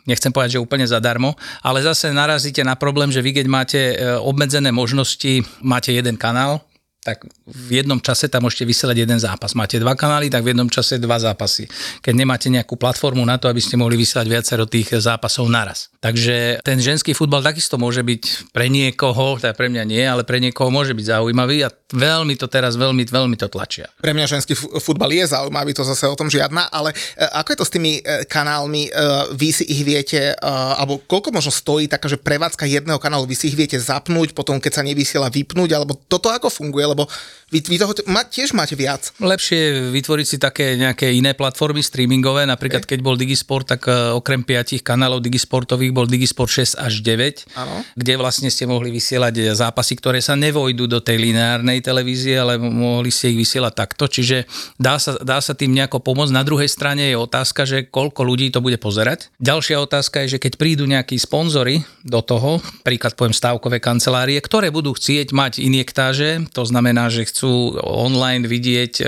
nechcem 0.06 0.32
povedať, 0.32 0.58
že 0.58 0.64
úplne 0.64 0.86
zadarmo, 0.86 1.34
ale 1.66 1.82
zase 1.82 2.14
narazíte 2.14 2.62
na 2.62 2.78
problém, 2.78 3.10
že 3.10 3.22
vy 3.22 3.42
keď 3.42 3.46
máte 3.50 3.82
e, 3.94 3.96
obmedzené 4.22 4.70
možnosti, 4.70 5.42
máte 5.62 5.92
jeden 5.94 6.16
kanál, 6.18 6.62
tak 7.06 7.22
v 7.46 7.86
jednom 7.86 8.02
čase 8.02 8.26
tam 8.26 8.50
môžete 8.50 8.66
vysielať 8.66 9.06
jeden 9.06 9.20
zápas. 9.22 9.54
Máte 9.54 9.78
dva 9.78 9.94
kanály, 9.94 10.34
tak 10.34 10.42
v 10.42 10.58
jednom 10.58 10.66
čase 10.66 10.98
dva 10.98 11.22
zápasy. 11.22 11.70
Keď 12.02 12.14
nemáte 12.18 12.50
nejakú 12.50 12.74
platformu 12.82 13.22
na 13.22 13.38
to, 13.38 13.46
aby 13.46 13.62
ste 13.62 13.78
mohli 13.78 13.94
vysielať 13.94 14.26
viacero 14.26 14.66
tých 14.66 14.98
zápasov 14.98 15.46
naraz. 15.46 15.94
Takže 16.02 16.66
ten 16.66 16.82
ženský 16.82 17.14
futbal 17.14 17.46
takisto 17.46 17.78
môže 17.78 18.02
byť 18.02 18.50
pre 18.50 18.74
niekoho, 18.74 19.38
teda 19.38 19.54
pre 19.54 19.70
mňa 19.70 19.84
nie, 19.86 20.02
ale 20.02 20.26
pre 20.26 20.42
niekoho 20.42 20.74
môže 20.74 20.98
byť 20.98 21.06
zaujímavý 21.14 21.62
a 21.62 21.70
veľmi 21.94 22.34
to 22.42 22.50
teraz, 22.50 22.74
veľmi, 22.74 23.06
veľmi 23.06 23.38
to 23.38 23.46
tlačia. 23.46 23.86
Pre 24.02 24.14
mňa 24.14 24.26
ženský 24.26 24.58
fu- 24.58 24.74
futbal 24.82 25.14
je 25.14 25.30
zaujímavý, 25.30 25.78
to 25.78 25.86
zase 25.86 26.10
o 26.10 26.18
tom 26.18 26.30
žiadna, 26.34 26.74
ale 26.74 26.94
e, 26.94 27.26
ako 27.38 27.54
je 27.54 27.58
to 27.62 27.66
s 27.66 27.74
tými 27.74 27.92
e, 28.02 28.26
kanálmi, 28.26 28.90
e, 28.90 28.92
vy 29.38 29.50
si 29.54 29.66
ich 29.70 29.86
viete, 29.86 30.34
alebo 30.42 31.02
koľko 31.06 31.30
možno 31.36 31.54
stojí 31.54 31.86
taká, 31.86 32.10
že 32.10 32.18
prevádzka 32.18 32.66
jedného 32.66 32.98
kanálu, 32.98 33.30
vy 33.30 33.38
si 33.38 33.50
ich 33.50 33.58
viete 33.58 33.78
zapnúť, 33.78 34.34
potom 34.34 34.58
keď 34.58 34.82
sa 34.82 34.84
nevysiela 34.86 35.30
vypnúť, 35.30 35.70
alebo 35.78 35.98
toto 36.10 36.32
ako 36.32 36.50
funguje, 36.50 36.86
lebo 36.96 37.12
vy, 37.54 37.62
vy 37.62 37.78
toho 37.78 37.94
ma, 38.10 38.26
tiež 38.26 38.58
máte 38.58 38.74
viac. 38.74 39.14
Lepšie 39.22 39.94
vytvoriť 39.94 40.26
si 40.26 40.38
také 40.42 40.74
nejaké 40.82 41.14
iné 41.14 41.38
platformy 41.38 41.86
streamingové, 41.86 42.50
napríklad 42.50 42.90
keď 42.90 43.06
bol 43.06 43.14
Digisport, 43.14 43.70
tak 43.70 43.86
e, 43.86 44.18
okrem 44.18 44.42
piatich 44.42 44.82
kanálov 44.82 45.22
Digisportových 45.22 45.94
bol 45.94 46.10
Digisport 46.10 46.50
6 46.50 46.74
až 46.82 47.06
9, 47.06 47.54
Áno. 47.54 47.86
kde 47.94 48.14
vlastne 48.18 48.50
ste 48.50 48.66
mohli 48.66 48.90
vysielať 48.90 49.34
e, 49.38 49.42
zápasy, 49.54 49.94
ktoré 49.94 50.26
sa 50.26 50.34
nevojdu 50.34 50.90
do 50.90 50.98
tej 51.06 51.22
lineárnej 51.22 51.86
televízie, 51.86 52.34
ale 52.42 52.58
mohli 52.58 53.14
ste 53.14 53.30
ich 53.30 53.38
vysielať 53.46 53.74
takto, 53.78 54.10
čiže 54.10 54.50
dá 54.82 54.98
sa, 54.98 55.14
dá 55.22 55.38
sa 55.38 55.54
tým 55.54 55.70
nejako 55.70 56.02
pomôcť. 56.02 56.34
Na 56.34 56.42
druhej 56.42 56.68
strane 56.68 57.14
je 57.14 57.18
otázka, 57.20 57.70
že 57.70 57.86
koľko 57.86 58.26
ľudí 58.26 58.50
to 58.50 58.58
bude 58.58 58.82
pozerať. 58.82 59.30
Ďalšia 59.38 59.78
otázka 59.86 60.26
je, 60.26 60.36
že 60.36 60.42
keď 60.42 60.58
prídu 60.58 60.90
nejakí 60.90 61.14
sponzory 61.22 61.86
do 62.02 62.26
toho, 62.26 62.58
príklad 62.82 63.14
poviem 63.14 63.38
stávkové 63.38 63.78
kancelárie, 63.78 64.42
ktoré 64.42 64.74
budú 64.74 64.98
chcieť 64.98 65.30
mať 65.30 65.62
injektáže, 65.62 66.50
to 66.50 66.66
znamená 66.66 66.85
znamená, 66.86 67.10
že 67.10 67.26
chcú 67.26 67.82
online 67.82 68.46
vidieť, 68.46 68.94
e, 69.02 69.06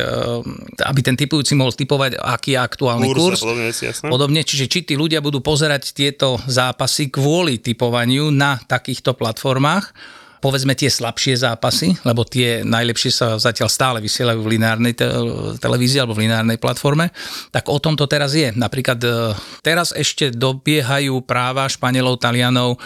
aby 0.81 0.99
ten 1.05 1.13
typujúci 1.13 1.53
mohol 1.53 1.77
typovať, 1.77 2.17
aký 2.17 2.57
je 2.57 2.59
aktuálny 2.65 3.13
kurz. 3.13 3.37
a 3.37 3.45
podobne. 3.45 3.69
Podobne, 4.01 4.41
čiže 4.41 4.65
či 4.65 4.81
tí 4.81 4.97
ľudia 4.97 5.21
budú 5.21 5.45
pozerať 5.45 5.93
tieto 5.93 6.41
zápasy 6.49 7.13
kvôli 7.13 7.61
typovaniu 7.61 8.33
na 8.33 8.57
takýchto 8.57 9.13
platformách, 9.13 9.93
povedzme 10.39 10.77
tie 10.77 10.89
slabšie 10.89 11.39
zápasy, 11.41 11.97
lebo 12.05 12.23
tie 12.23 12.61
najlepšie 12.61 13.11
sa 13.11 13.27
zatiaľ 13.37 13.69
stále 13.69 13.97
vysielajú 14.01 14.39
v 14.41 14.51
lineárnej 14.57 14.93
te- 14.93 15.09
televízii 15.57 16.01
alebo 16.01 16.17
v 16.17 16.29
lineárnej 16.29 16.61
platforme, 16.61 17.09
tak 17.49 17.69
o 17.69 17.77
tom 17.81 17.97
to 17.97 18.05
teraz 18.05 18.37
je. 18.37 18.53
Napríklad 18.53 18.99
e, 19.01 19.33
teraz 19.65 19.91
ešte 19.93 20.29
dobiehajú 20.33 21.21
práva 21.25 21.65
Španielov, 21.67 22.21
Talianov, 22.21 22.77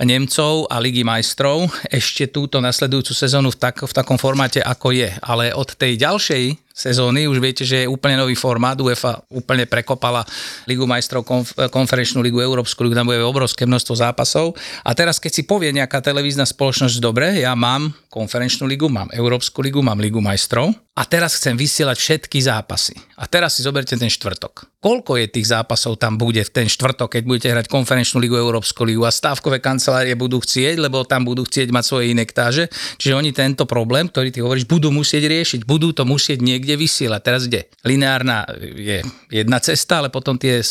Nemcov 0.00 0.64
a 0.72 0.80
Ligy 0.80 1.04
majstrov 1.04 1.68
ešte 1.92 2.24
túto 2.32 2.56
nasledujúcu 2.62 3.12
sezónu 3.12 3.52
v, 3.52 3.56
tak, 3.60 3.84
v 3.84 3.92
takom 3.92 4.16
formáte, 4.16 4.64
ako 4.64 4.96
je. 4.96 5.12
Ale 5.20 5.52
od 5.52 5.76
tej 5.76 6.00
ďalšej 6.00 6.69
sezóny 6.74 7.28
už 7.28 7.38
viete, 7.42 7.62
že 7.66 7.84
je 7.84 7.90
úplne 7.90 8.16
nový 8.16 8.38
formát. 8.38 8.78
UEFA 8.78 9.20
úplne 9.30 9.68
prekopala 9.68 10.24
Ligu 10.64 10.86
majstrov, 10.86 11.26
konf- 11.26 11.54
konferenčnú 11.70 12.24
ligu, 12.24 12.40
Európsku 12.40 12.82
ligu, 12.86 12.96
tam 12.96 13.10
bude 13.10 13.20
obrovské 13.20 13.68
množstvo 13.68 13.94
zápasov. 13.98 14.56
A 14.86 14.96
teraz, 14.96 15.20
keď 15.20 15.32
si 15.34 15.42
povie 15.44 15.70
nejaká 15.74 16.00
televízna 16.00 16.48
spoločnosť, 16.48 16.96
dobre, 17.02 17.42
ja 17.42 17.52
mám 17.52 17.92
konferenčnú 18.08 18.66
ligu, 18.66 18.88
mám 18.90 19.12
Európsku 19.14 19.60
ligu, 19.62 19.84
mám 19.84 20.00
Ligu 20.00 20.18
majstrov 20.18 20.72
a 21.00 21.02
teraz 21.08 21.40
chcem 21.40 21.56
vysielať 21.56 21.96
všetky 21.96 22.44
zápasy. 22.44 22.92
A 23.16 23.24
teraz 23.24 23.56
si 23.56 23.64
zoberte 23.64 23.96
ten 23.96 24.12
štvrtok. 24.12 24.68
Koľko 24.84 25.16
je 25.16 25.32
tých 25.32 25.48
zápasov 25.48 25.96
tam 25.96 26.20
bude 26.20 26.40
v 26.44 26.52
ten 26.52 26.68
štvrtok, 26.68 27.16
keď 27.16 27.22
budete 27.24 27.48
hrať 27.52 27.66
konferenčnú 27.72 28.20
ligu, 28.20 28.36
Európsku 28.36 28.84
ligu 28.84 29.04
a 29.04 29.12
stávkové 29.12 29.64
kancelárie 29.64 30.12
budú 30.16 30.40
chcieť, 30.40 30.76
lebo 30.76 31.04
tam 31.08 31.24
budú 31.24 31.44
chcieť 31.44 31.72
mať 31.72 31.84
svoje 31.84 32.12
inektáže. 32.12 32.68
Čiže 33.00 33.16
oni 33.16 33.32
tento 33.32 33.64
problém, 33.64 34.08
ktorý 34.12 34.28
ty 34.28 34.44
hovoríš, 34.44 34.68
budú 34.68 34.92
musieť 34.92 35.24
riešiť, 35.28 35.60
budú 35.64 35.92
to 35.96 36.04
musieť 36.04 36.44
niekde 36.44 36.76
vysielať. 36.76 37.20
Teraz 37.24 37.48
kde? 37.48 37.68
Lineárna 37.84 38.44
je 38.60 39.00
jedna 39.32 39.60
cesta, 39.60 40.04
ale 40.04 40.08
potom 40.08 40.36
tie 40.36 40.60
e, 40.60 40.64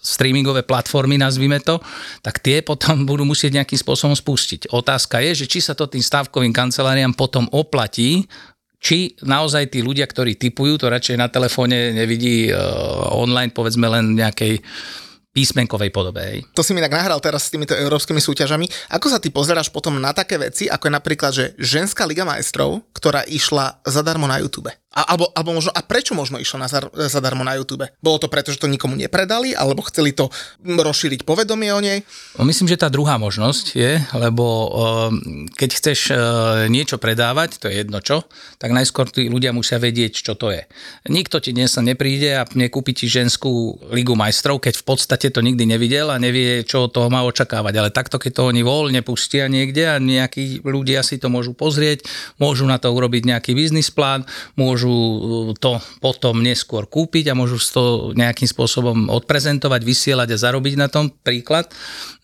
streamingové 0.00 0.64
platformy, 0.64 1.20
nazvime 1.20 1.60
to, 1.60 1.80
tak 2.24 2.40
tie 2.40 2.60
potom 2.64 3.04
budú 3.08 3.24
musieť 3.28 3.60
nejakým 3.60 3.80
spôsobom 3.80 4.16
spustiť. 4.16 4.72
Otázka 4.72 5.24
je, 5.24 5.44
že 5.44 5.46
či 5.48 5.60
sa 5.64 5.72
to 5.72 5.88
tým 5.88 6.04
stávkovým 6.04 6.52
kanceláriám 6.52 7.16
potom 7.16 7.48
oplatí, 7.52 8.28
či 8.82 9.14
naozaj 9.22 9.70
tí 9.70 9.78
ľudia, 9.78 10.10
ktorí 10.10 10.34
typujú, 10.34 10.74
to 10.74 10.90
radšej 10.90 11.14
na 11.14 11.30
telefóne 11.30 11.94
nevidí 11.94 12.50
e, 12.50 12.52
online, 13.14 13.54
povedzme 13.54 13.86
len 13.86 14.18
nejakej 14.18 14.58
písmenkovej 15.32 15.94
podobe. 15.94 16.44
To 16.52 16.66
si 16.66 16.74
mi 16.74 16.82
tak 16.82 16.92
nahral 16.92 17.22
teraz 17.22 17.48
s 17.48 17.54
týmito 17.54 17.72
európskymi 17.72 18.20
súťažami. 18.20 18.66
Ako 18.92 19.06
sa 19.08 19.22
ty 19.22 19.32
pozeráš 19.32 19.72
potom 19.72 19.96
na 19.96 20.12
také 20.12 20.36
veci, 20.36 20.68
ako 20.68 20.90
je 20.90 20.96
napríklad, 20.98 21.32
že 21.32 21.44
ženská 21.56 22.04
liga 22.04 22.26
majstrov, 22.26 22.84
ktorá 22.92 23.24
išla 23.24 23.80
zadarmo 23.86 24.28
na 24.28 24.42
YouTube? 24.42 24.68
A, 24.92 25.16
alebo, 25.16 25.32
alebo 25.32 25.56
možno, 25.56 25.72
a 25.72 25.80
prečo 25.80 26.12
možno 26.12 26.36
išla 26.36 26.58
na 26.60 26.68
zar, 26.68 26.92
zadarmo 26.92 27.40
na 27.40 27.56
YouTube? 27.56 27.88
Bolo 28.04 28.20
to 28.20 28.28
preto, 28.28 28.52
že 28.52 28.60
to 28.60 28.68
nikomu 28.68 28.92
nepredali, 28.92 29.56
alebo 29.56 29.80
chceli 29.88 30.12
to 30.12 30.28
rozšíriť 30.60 31.24
povedomie 31.24 31.72
o 31.72 31.80
nej? 31.80 32.04
No, 32.36 32.44
myslím, 32.44 32.68
že 32.68 32.76
tá 32.76 32.92
druhá 32.92 33.16
možnosť 33.16 33.66
je, 33.72 33.96
lebo 34.20 34.44
um, 34.44 35.48
keď 35.48 35.70
chceš 35.80 36.00
uh, 36.12 36.18
niečo 36.68 37.00
predávať, 37.00 37.56
to 37.56 37.72
je 37.72 37.80
jedno 37.80 38.04
čo, 38.04 38.28
tak 38.60 38.76
najskôr 38.76 39.08
tí 39.08 39.32
ľudia 39.32 39.56
musia 39.56 39.80
vedieť, 39.80 40.12
čo 40.20 40.36
to 40.36 40.52
je. 40.52 40.68
Nikto 41.08 41.40
ti 41.40 41.56
dnes 41.56 41.72
nepríde 41.72 42.30
a 42.36 42.44
nekúpi 42.52 42.92
ti 42.92 43.08
ženskú 43.08 43.80
ligu 43.96 44.12
majstrov, 44.12 44.60
keď 44.60 44.76
v 44.76 44.84
podstate 44.84 45.32
to 45.32 45.40
nikdy 45.40 45.64
nevidel 45.64 46.12
a 46.12 46.20
nevie, 46.20 46.68
čo 46.68 46.86
od 46.86 46.92
toho 46.92 47.08
má 47.08 47.24
očakávať. 47.24 47.74
Ale 47.80 47.88
takto, 47.88 48.20
keď 48.20 48.32
to 48.36 48.42
oni 48.52 48.60
voľne 48.60 49.00
pustia 49.00 49.48
niekde 49.48 49.88
a 49.88 49.96
nejakí 49.96 50.60
ľudia 50.60 51.00
si 51.00 51.16
to 51.16 51.32
môžu 51.32 51.56
pozrieť, 51.56 52.04
môžu 52.36 52.68
na 52.68 52.76
to 52.76 52.92
urobiť 52.92 53.24
nejaký 53.24 53.56
biznis 53.56 53.88
plán, 53.88 54.28
môžu 54.58 54.81
uh, 54.90 55.52
to 55.54 55.78
potom 56.02 56.40
neskôr 56.40 56.88
kúpiť 56.88 57.30
a 57.30 57.38
môžu 57.38 57.60
to 57.60 58.10
nejakým 58.16 58.48
spôsobom 58.48 59.12
odprezentovať, 59.12 59.80
vysielať 59.84 60.34
a 60.34 60.42
zarobiť 60.42 60.74
na 60.80 60.88
tom 60.90 61.12
príklad, 61.12 61.70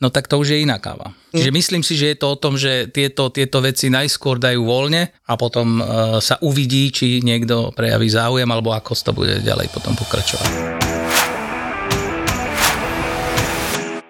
no 0.02 0.08
tak 0.08 0.26
to 0.26 0.40
už 0.40 0.56
je 0.56 0.64
iná 0.64 0.80
káva. 0.82 1.14
Čiže 1.30 1.52
myslím 1.52 1.82
si, 1.84 1.94
že 1.94 2.16
je 2.16 2.18
to 2.18 2.26
o 2.32 2.40
tom, 2.40 2.56
že 2.56 2.88
tieto, 2.88 3.28
tieto 3.28 3.60
veci 3.60 3.92
najskôr 3.92 4.40
dajú 4.40 4.64
voľne 4.64 5.12
a 5.28 5.32
potom 5.36 5.78
uh, 5.78 5.84
sa 6.18 6.40
uvidí, 6.40 6.88
či 6.88 7.20
niekto 7.20 7.70
prejaví 7.76 8.08
záujem 8.08 8.48
alebo 8.48 8.72
ako 8.72 8.96
to 8.96 9.12
bude 9.12 9.44
ďalej 9.44 9.68
potom 9.70 9.92
pokračovať. 9.94 11.07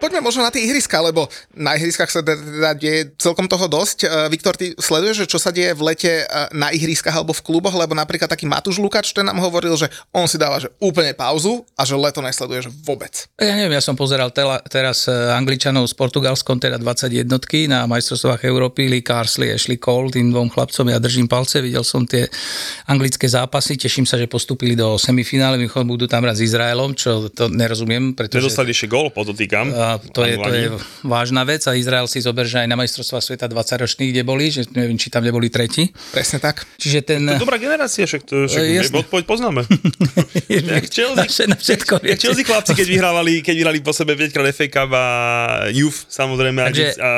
Poďme 0.09 0.25
možno 0.25 0.41
na 0.41 0.49
tie 0.49 0.65
ihriska, 0.65 1.05
lebo 1.05 1.29
na 1.53 1.77
ihriskách 1.77 2.09
sa 2.09 2.25
teda 2.25 2.73
deje 2.73 3.13
celkom 3.21 3.45
toho 3.45 3.69
dosť. 3.69 4.09
E, 4.09 4.33
Viktor, 4.33 4.57
ty 4.57 4.73
sleduješ, 4.73 5.21
že 5.21 5.27
čo 5.29 5.37
sa 5.37 5.53
deje 5.53 5.77
v 5.77 5.85
lete 5.85 6.25
e, 6.25 6.49
na 6.57 6.73
ihriskách 6.73 7.13
alebo 7.13 7.37
v 7.37 7.45
kluboch, 7.45 7.77
lebo 7.77 7.93
napríklad 7.93 8.25
taký 8.25 8.49
Matúš 8.49 8.81
Lukač, 8.81 9.13
ten 9.13 9.29
nám 9.29 9.37
hovoril, 9.37 9.77
že 9.77 9.93
on 10.09 10.25
si 10.25 10.41
dáva 10.41 10.65
že 10.65 10.73
úplne 10.81 11.13
pauzu 11.13 11.61
a 11.77 11.85
že 11.85 11.93
leto 11.93 12.25
nesleduješ 12.25 12.73
vôbec. 12.89 13.29
Ja 13.37 13.53
neviem, 13.53 13.77
ja 13.77 13.85
som 13.85 14.01
pozeral 14.01 14.33
tela, 14.33 14.65
teraz 14.65 15.05
eh, 15.13 15.13
Angličanov 15.13 15.85
s 15.85 15.93
Portugalskom, 15.93 16.57
teda 16.57 16.81
21 16.81 17.29
na 17.69 17.85
majstrovstvách 17.85 18.49
Európy, 18.49 18.89
Lee 18.89 19.05
Carsley, 19.05 19.53
Ashley 19.53 19.77
Cole, 19.77 20.09
tým 20.09 20.33
dvom 20.33 20.49
chlapcom, 20.49 20.89
ja 20.89 20.97
držím 20.97 21.29
palce, 21.29 21.61
videl 21.61 21.85
som 21.85 22.09
tie 22.09 22.33
anglické 22.89 23.29
zápasy, 23.29 23.77
teším 23.77 24.09
sa, 24.09 24.17
že 24.17 24.25
postúpili 24.25 24.73
do 24.73 24.97
semifinále, 24.97 25.61
budú 25.85 26.09
tam 26.09 26.25
hrať 26.25 26.37
s 26.41 26.43
Izraelom, 26.49 26.97
čo 26.97 27.29
to 27.29 27.53
nerozumiem, 27.53 28.17
pretože... 28.17 28.49
Nedostali 28.49 28.73
ešte 28.73 28.89
gól, 28.89 29.13
podotýkam. 29.13 29.69
A 29.77 29.98
to, 30.15 30.23
je, 30.25 30.35
to 30.39 30.51
je 30.51 30.67
vážna 31.05 31.43
vec 31.43 31.65
a 31.67 31.75
Izrael 31.75 32.07
si 32.07 32.23
zober, 32.23 32.47
že 32.47 32.63
aj 32.63 32.69
na 32.69 32.77
majstrovstvá 32.79 33.19
sveta 33.19 33.47
20 33.51 33.85
ročných, 33.85 34.11
kde 34.15 34.23
boli, 34.23 34.53
že 34.53 34.69
neviem, 34.77 35.01
či 35.01 35.09
tam 35.09 35.25
neboli 35.25 35.49
tretí. 35.49 35.89
Presne 36.13 36.39
tak. 36.39 36.69
Čiže 36.77 36.99
ten... 37.03 37.21
To 37.25 37.41
je 37.41 37.43
dobrá 37.43 37.57
generácia, 37.57 38.05
však, 38.05 38.23
to, 38.29 38.47
však 38.47 38.65
jasné. 38.65 38.97
odpoveď 39.03 39.25
poznáme. 39.25 39.65
Jak 40.49 40.87
Chelsea. 40.93 41.49
Na 41.49 41.57
všetko 41.57 42.05
Jak. 42.05 42.19
Chelsea 42.21 42.45
chlapci, 42.45 42.77
keď 42.77 42.87
vyhrávali, 42.87 43.41
keď 43.41 43.55
vyhrali 43.57 43.79
po 43.81 43.97
sebe 43.97 44.15
5 44.15 44.35
krát 44.35 44.53
FA 44.53 44.67
Cup 44.69 44.91
a 44.93 45.05
Youth, 45.73 46.07
samozrejme. 46.13 46.61
Takže- 46.69 47.01
a, 47.01 47.11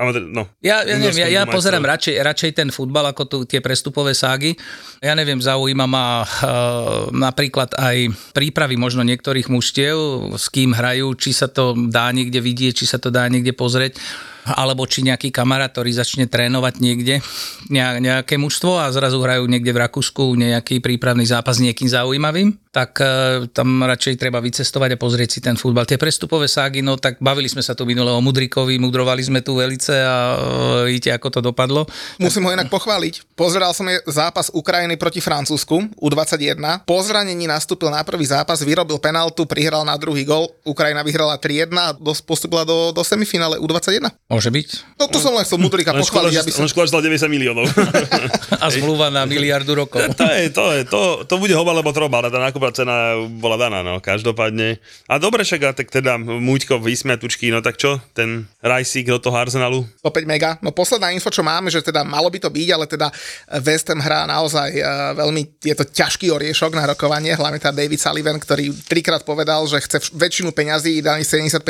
a, 0.00 0.02
no, 0.24 0.48
Ja, 0.64 0.80
ja 0.80 0.96
neviem, 0.96 1.28
ja, 1.28 1.28
ja 1.28 1.42
pozerám 1.44 1.84
radšej, 1.84 2.14
radšej 2.24 2.50
ten 2.56 2.68
futbal 2.72 3.12
ako 3.12 3.22
tu, 3.28 3.38
tie 3.44 3.60
prestupové 3.60 4.16
ságy. 4.16 4.56
Ja 5.04 5.12
neviem, 5.12 5.36
zaujíma 5.36 5.84
ma 5.84 6.24
uh, 6.24 7.12
napríklad 7.12 7.76
aj 7.76 8.08
prípravy 8.32 8.80
možno 8.80 9.04
niektorých 9.04 9.52
mužstiev, 9.52 9.96
s 10.40 10.48
kým 10.48 10.72
hrajú, 10.72 11.12
či 11.20 11.36
sa 11.36 11.46
to 11.50 11.76
dá 11.76 12.08
niekde 12.08 12.23
vidieť, 12.30 12.72
či 12.72 12.86
sa 12.88 12.96
to 12.96 13.12
dá 13.12 13.26
niekde 13.26 13.52
pozrieť 13.52 13.98
alebo 14.44 14.84
či 14.84 15.00
nejaký 15.04 15.32
kamarát, 15.32 15.72
ktorý 15.72 15.90
začne 15.96 16.28
trénovať 16.28 16.74
niekde 16.80 17.24
ne- 17.72 18.00
nejaké 18.00 18.36
mužstvo 18.36 18.76
a 18.76 18.92
zrazu 18.92 19.20
hrajú 19.24 19.48
niekde 19.48 19.72
v 19.72 19.82
Rakúsku 19.88 20.36
nejaký 20.36 20.84
prípravný 20.84 21.24
zápas 21.24 21.56
s 21.56 21.64
niekým 21.64 21.88
zaujímavým, 21.88 22.52
tak 22.74 22.98
e, 22.98 23.46
tam 23.54 23.86
radšej 23.86 24.18
treba 24.18 24.42
vycestovať 24.42 24.98
a 24.98 24.98
pozrieť 24.98 25.38
si 25.38 25.38
ten 25.38 25.54
futbal. 25.54 25.86
Tie 25.86 25.94
prestupové 25.94 26.50
ságy, 26.50 26.82
no 26.82 26.98
tak 26.98 27.22
bavili 27.22 27.46
sme 27.46 27.62
sa 27.62 27.78
tu 27.78 27.86
minule 27.86 28.10
o 28.10 28.18
Mudrikovi, 28.18 28.82
mudrovali 28.82 29.22
sme 29.22 29.46
tu 29.46 29.54
velice 29.54 29.94
a 29.94 30.34
e, 30.82 30.90
vidíte, 30.90 31.14
ako 31.14 31.38
to 31.38 31.40
dopadlo. 31.54 31.86
Musím 32.18 32.50
ho 32.50 32.50
inak 32.50 32.66
pochváliť. 32.66 33.38
Pozeral 33.38 33.70
som 33.70 33.86
je 33.86 34.02
zápas 34.10 34.50
Ukrajiny 34.50 34.98
proti 34.98 35.22
Francúzsku 35.22 35.94
U21. 36.02 36.82
Po 36.82 36.98
zranení 37.06 37.46
nastúpil 37.46 37.94
na 37.94 38.02
prvý 38.02 38.26
zápas, 38.26 38.58
vyrobil 38.66 38.98
penaltu, 38.98 39.46
prihral 39.46 39.86
na 39.86 39.94
druhý 39.94 40.26
gol. 40.26 40.50
Ukrajina 40.66 41.06
vyhrala 41.06 41.38
3-1 41.38 41.70
a 41.78 41.94
postúpila 42.26 42.66
do, 42.66 42.90
do 42.90 43.06
semifinále 43.06 43.62
U21. 43.62 44.10
Môže 44.26 44.50
byť. 44.50 44.98
No 44.98 45.06
to 45.06 45.22
som 45.22 45.30
len 45.30 45.46
chcel 45.46 45.62
Mudrika 45.62 45.94
pochváliť, 45.94 46.42
aby 46.42 46.50
som... 46.50 46.66
že 46.66 46.74
dal 46.90 47.06
90 47.06 47.30
miliónov. 47.30 47.70
A 48.64 48.72
zmluva 48.72 49.12
na 49.12 49.28
miliardu 49.28 49.76
rokov. 49.76 50.00
to, 50.16 50.24
je, 50.24 50.48
to, 50.48 50.64
je, 50.72 50.82
to, 50.88 51.02
to 51.28 51.34
bude 51.36 51.52
hoba, 51.52 51.76
lebo 51.76 51.92
troba, 51.92 52.24
ale 52.24 52.32
tá 52.32 52.40
nákupná 52.64 52.72
cena 52.72 52.96
bola 53.28 53.56
daná, 53.60 53.84
no, 53.84 54.00
každopádne. 54.00 54.80
A 55.08 55.20
dobre, 55.20 55.44
však, 55.44 55.76
tak 55.76 55.88
teda 55.92 56.16
Múďko 56.16 56.80
vysmiatučky, 56.80 57.52
no 57.52 57.60
tak 57.60 57.76
čo, 57.76 58.00
ten 58.16 58.48
Rajsík 58.64 59.12
do 59.12 59.20
toho 59.20 59.36
Arsenalu? 59.36 59.84
Opäť 60.00 60.24
mega. 60.24 60.56
No 60.64 60.72
posledná 60.72 61.12
info, 61.12 61.28
čo 61.28 61.44
máme, 61.44 61.68
že 61.68 61.84
teda 61.84 62.04
malo 62.04 62.32
by 62.32 62.38
to 62.40 62.48
byť, 62.48 62.68
ale 62.72 62.86
teda 62.88 63.12
West 63.60 63.88
Ham 63.92 64.00
hrá 64.00 64.24
naozaj 64.24 64.70
uh, 64.80 65.12
veľmi, 65.18 65.60
je 65.60 65.74
to 65.76 65.84
ťažký 65.84 66.32
oriešok 66.32 66.72
na 66.72 66.88
rokovanie, 66.88 67.36
hlavne 67.36 67.60
tá 67.60 67.68
David 67.68 68.00
Sullivan, 68.00 68.40
ktorý 68.40 68.72
trikrát 68.88 69.20
povedal, 69.26 69.68
že 69.68 69.82
chce 69.84 70.16
väčšinu 70.16 70.56
peňazí, 70.56 71.04
ideálne 71.04 71.26
75% 71.26 71.60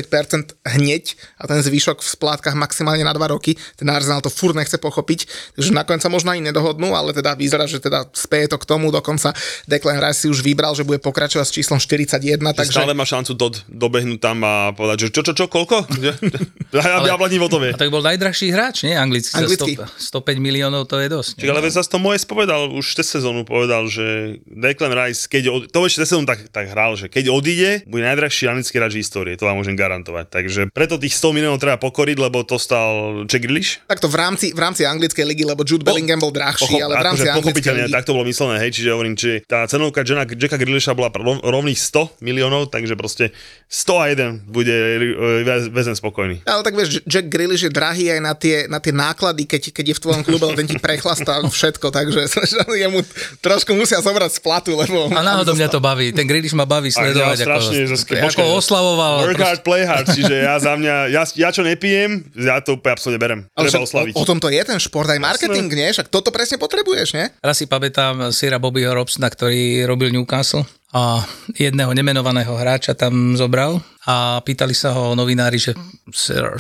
hneď 0.62 1.05
a 1.42 1.51
ten 1.51 1.59
zvyšok 1.59 1.99
v 2.03 2.09
splátkach 2.09 2.55
maximálne 2.55 3.03
na 3.03 3.14
2 3.14 3.34
roky. 3.34 3.59
Ten 3.74 3.90
Arsenal 3.90 4.22
to 4.22 4.30
furt 4.30 4.55
nechce 4.55 4.78
pochopiť, 4.78 5.26
takže 5.59 5.70
nakoniec 5.74 6.03
sa 6.05 6.12
možno 6.12 6.30
ani 6.30 6.45
nedohodnú, 6.45 6.95
ale 6.95 7.16
teda 7.16 7.34
vyzerá, 7.34 7.66
že 7.66 7.82
teda 7.82 8.07
speje 8.14 8.55
to 8.55 8.59
k 8.61 8.68
tomu, 8.68 8.95
dokonca 8.95 9.34
Declan 9.66 9.99
Rice 9.99 10.24
si 10.24 10.26
už 10.28 10.45
vybral, 10.45 10.76
že 10.76 10.84
že 10.85 10.93
bude 10.93 11.01
pokračovať 11.01 11.47
s 11.49 11.53
číslom 11.57 11.80
41, 11.80 12.20
Takže... 12.20 12.53
takže... 12.53 12.76
Stále 12.76 12.93
má 12.93 13.09
šancu 13.09 13.32
do, 13.32 13.49
dobehnúť 13.72 14.20
tam 14.20 14.45
a 14.45 14.76
povedať, 14.76 15.09
že 15.09 15.16
čo, 15.16 15.24
čo, 15.24 15.32
čo, 15.32 15.49
koľko? 15.49 15.89
ja, 16.76 17.01
ja 17.01 17.16
bladním 17.16 17.41
o 17.41 17.49
to 17.49 17.57
vie. 17.57 17.72
A 17.72 17.80
to 17.80 17.89
bol 17.89 18.05
najdrahší 18.05 18.53
hráč, 18.53 18.85
nie? 18.85 18.93
Anglický. 18.93 19.41
Anglický. 19.41 19.72
Za 19.80 19.89
100, 20.12 20.20
105 20.20 20.37
miliónov 20.45 20.85
to 20.85 21.01
je 21.01 21.09
dosť. 21.09 21.41
Čiže, 21.41 21.49
ale 21.49 21.72
zase 21.72 21.89
to 21.89 21.97
Mojes 21.97 22.28
povedal, 22.28 22.68
už 22.68 23.01
cez 23.01 23.09
sezónu 23.09 23.49
povedal, 23.49 23.89
že 23.89 24.37
Declan 24.45 24.93
Rice, 24.93 25.24
keď 25.24 25.43
od, 25.49 25.62
to 25.72 25.89
ešte 25.89 26.05
sezónu 26.05 26.28
tak, 26.28 26.45
tak 26.53 26.68
hral, 26.68 27.01
že 27.01 27.09
keď 27.09 27.32
odíde, 27.32 27.70
bude 27.89 28.05
najdrahší 28.05 28.53
anglický 28.53 28.76
hráč 28.76 28.93
v 28.93 29.01
histórie, 29.01 29.35
to 29.41 29.49
vám 29.49 29.57
môžem 29.57 29.72
garantovať. 29.72 30.28
Takže 30.28 30.61
preto 30.68 31.01
tých 31.01 31.16
100 31.16 31.32
miliónov 31.32 31.62
treba 31.62 31.80
pokoriť, 31.80 32.16
lebo 32.20 32.45
to 32.45 32.61
stal 32.61 33.24
Jack 33.24 33.49
Grealish. 33.49 33.80
Takto 33.89 34.12
v 34.12 34.16
rámci, 34.20 34.53
v 34.53 34.61
rámci 34.61 34.85
anglickej 34.85 35.24
ligy, 35.24 35.49
lebo 35.49 35.64
Jude 35.64 35.87
Bellingham 35.87 36.20
bol 36.20 36.35
drahší, 36.35 36.82
ale 36.82 37.01
v 37.01 37.05
rámci 37.07 37.24
akože 37.24 37.41
anglickej 37.41 37.72
ligy. 37.87 37.93
tak 37.95 38.05
to 38.05 38.12
bolo 38.12 38.26
myslené, 38.28 38.61
hej, 38.61 38.70
čiže 38.74 38.89
hovorím, 38.93 39.14
či 39.14 39.41
tá 39.47 39.64
cenovka 39.70 40.03
Jacka, 40.03 40.35
Jacka 40.35 40.59
Grealisha 40.77 40.91
bola 40.93 41.07
rov- 41.09 41.39
rovných 41.41 41.79
100 41.79 42.18
miliónov, 42.18 42.66
takže 42.66 42.95
proste 42.95 43.31
101 43.68 44.43
bude 44.45 44.70
e, 44.70 44.99
väz- 45.43 45.68
väzen 45.68 45.95
spokojný. 45.95 46.43
Ale 46.45 46.61
tak 46.61 46.75
vieš, 46.75 46.99
Jack 47.05 47.27
Grealish 47.27 47.62
je 47.62 47.70
drahý 47.70 48.11
aj 48.11 48.20
na 48.20 48.35
tie, 48.35 48.66
na 48.66 48.79
tie 48.79 48.91
náklady, 48.91 49.45
keď, 49.45 49.70
keď 49.70 49.85
je 49.87 49.95
v 49.95 50.03
tvojom 50.03 50.22
klube, 50.22 50.47
ten 50.53 50.66
ti 50.66 50.77
prechlastá 50.77 51.39
všetko, 51.41 51.87
takže 51.89 52.27
jemu 52.83 53.07
trošku 53.39 53.70
musia 53.72 53.99
zobrať 53.99 54.31
z 54.33 54.41
platu, 54.41 54.75
lebo... 54.75 55.07
A 55.09 55.20
náhodou 55.20 55.55
mňa 55.55 55.68
to 55.68 55.79
baví. 55.79 56.11
Ten 56.11 56.25
Grealish 56.25 56.53
ma 56.53 56.64
baví 56.64 56.91
sledovať. 56.91 57.37
ja 57.37 57.47
strašne, 57.47 57.77
ako, 57.85 58.03
keď- 58.05 58.22
ako 58.29 58.43
oslavoval. 58.55 59.12
Work 59.25 59.39
hard, 59.41 59.61
play 59.62 59.83
hard, 59.83 60.07
čiže 60.09 60.35
ja 60.35 60.59
za 60.59 60.75
mňa, 60.75 60.95
ja, 61.09 61.22
ja 61.25 61.49
čo 61.49 61.62
nepijem, 61.62 62.27
ja 62.35 62.59
to 62.59 62.75
úplne 62.75 62.93
absolútne 62.93 63.20
berem. 63.20 63.41
Ale 63.53 63.70
Treba 63.70 63.87
oslaviť. 63.87 64.12
o, 64.12 64.18
o 64.18 64.27
tom 64.27 64.39
to 64.39 64.49
je 64.49 64.61
ten 64.61 64.79
šport, 64.79 65.07
aj 65.07 65.20
marketing, 65.20 65.70
nie? 65.70 65.89
Však 65.89 66.11
toto 66.11 66.29
presne 66.29 66.59
potrebuješ, 66.59 67.09
nie? 67.12 67.27
Raz 67.39 67.57
si 67.57 67.66
pamätám 67.66 68.31
Sira 68.31 68.59
Bobbyho 68.59 68.91
Robsona, 68.91 69.29
ktorý 69.29 69.55
robil 69.85 70.11
Newcastle 70.11 70.64
a 70.95 71.26
jedného 71.59 71.90
nemenovaného 71.90 72.55
hráča 72.55 72.95
tam 72.95 73.34
zobral 73.34 73.82
a 74.07 74.38
pýtali 74.45 74.76
sa 74.76 74.95
ho 74.95 75.18
novinári, 75.18 75.59
že, 75.59 75.74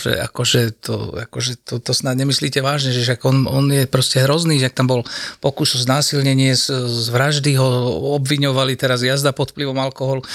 že 0.00 0.16
akože 0.16 0.82
to, 0.82 1.14
akože 1.28 1.62
to, 1.62 1.78
to 1.78 1.92
snad 1.94 2.18
nemyslíte 2.18 2.58
vážne, 2.58 2.90
že 2.90 3.14
on, 3.22 3.46
on 3.46 3.68
je 3.70 3.86
proste 3.86 4.18
hrozný, 4.24 4.58
že 4.58 4.74
tam 4.74 4.90
bol 4.90 5.00
pokus 5.38 5.76
o 5.76 5.78
znásilnenie, 5.78 6.56
z, 6.56 6.72
z 6.88 7.06
vraždy 7.14 7.54
ho 7.60 7.68
obviňovali, 8.18 8.74
teraz 8.74 9.06
jazda 9.06 9.30
pod 9.30 9.54
vplyvom 9.54 9.76
alkohol, 9.76 10.24
e, 10.24 10.26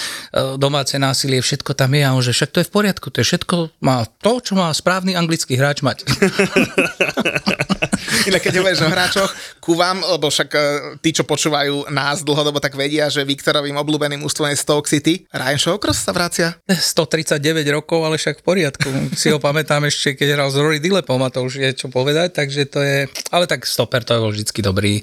domáce 0.56 0.96
násilie, 0.96 1.42
všetko 1.42 1.74
tam 1.76 1.92
je 1.92 2.02
a 2.06 2.14
on, 2.14 2.22
že 2.24 2.32
však 2.32 2.50
to 2.56 2.60
je 2.62 2.68
v 2.70 2.72
poriadku, 2.72 3.06
to 3.12 3.20
je 3.20 3.26
všetko, 3.26 3.84
má 3.84 4.06
to, 4.22 4.40
čo 4.40 4.54
má 4.54 4.72
správny 4.72 5.12
anglický 5.18 5.58
hráč 5.58 5.82
mať. 5.82 6.06
Inak 8.28 8.42
keď 8.42 8.54
hovoríš 8.60 8.82
o 8.84 8.88
hráčoch, 8.90 9.30
vám, 9.76 10.00
lebo 10.00 10.32
však 10.32 10.50
e, 10.54 10.60
tí, 11.04 11.12
čo 11.12 11.28
počúvajú 11.28 11.92
nás 11.92 12.24
dlhodobo, 12.24 12.58
tak 12.58 12.74
vedia, 12.74 13.12
že 13.12 13.26
Viktorovým 13.28 13.76
obľúbeným 13.76 14.24
ústvom 14.24 14.48
je 14.48 14.56
Stoke 14.56 14.88
City. 14.88 15.28
Ryan 15.28 15.60
Shawcross 15.60 16.00
sa 16.00 16.16
vracia? 16.16 16.56
139 16.64 17.36
rokov, 17.76 18.00
ale 18.08 18.16
však 18.16 18.40
v 18.40 18.44
poriadku. 18.44 18.88
Si 19.20 19.28
ho 19.28 19.36
pamätám 19.36 19.84
ešte, 19.84 20.16
keď 20.16 20.40
hral 20.40 20.48
s 20.48 20.56
Rory 20.56 20.80
Dillepom 20.80 21.20
a 21.20 21.28
to 21.28 21.44
už 21.44 21.60
je 21.60 21.70
čo 21.76 21.92
povedať, 21.92 22.32
takže 22.32 22.62
to 22.72 22.80
je, 22.80 22.98
ale 23.34 23.44
tak 23.44 23.68
stoper 23.68 24.00
to 24.00 24.16
je 24.16 24.20
bol 24.20 24.32
vždycky 24.32 24.60
dobrý, 24.62 25.02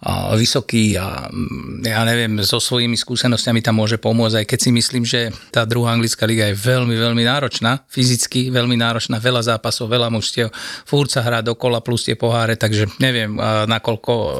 a 0.00 0.32
vysoký 0.36 0.96
a 0.96 1.28
mm, 1.28 1.84
ja 1.84 2.00
neviem, 2.08 2.40
so 2.40 2.60
svojimi 2.60 2.96
skúsenostiami 2.96 3.60
tam 3.60 3.80
môže 3.80 4.00
pomôcť, 4.00 4.44
aj 4.44 4.46
keď 4.48 4.58
si 4.58 4.70
myslím, 4.72 5.04
že 5.04 5.28
tá 5.52 5.68
druhá 5.68 5.92
anglická 5.92 6.24
liga 6.24 6.48
je 6.48 6.56
veľmi, 6.56 6.96
veľmi 6.96 7.24
náročná, 7.24 7.84
fyzicky 7.88 8.48
veľmi 8.48 8.76
náročná, 8.76 9.20
veľa 9.20 9.54
zápasov, 9.54 9.92
veľa 9.92 10.08
mužstiev, 10.08 10.48
furt 10.88 11.12
sa 11.12 11.20
hrá 11.20 11.44
dokola 11.44 11.84
plus 11.84 12.08
tie 12.08 12.16
poháre, 12.16 12.56
takže 12.56 12.88
neviem, 13.00 13.36
a 13.36 13.68
nakoľko 13.94 14.12
e, 14.12 14.30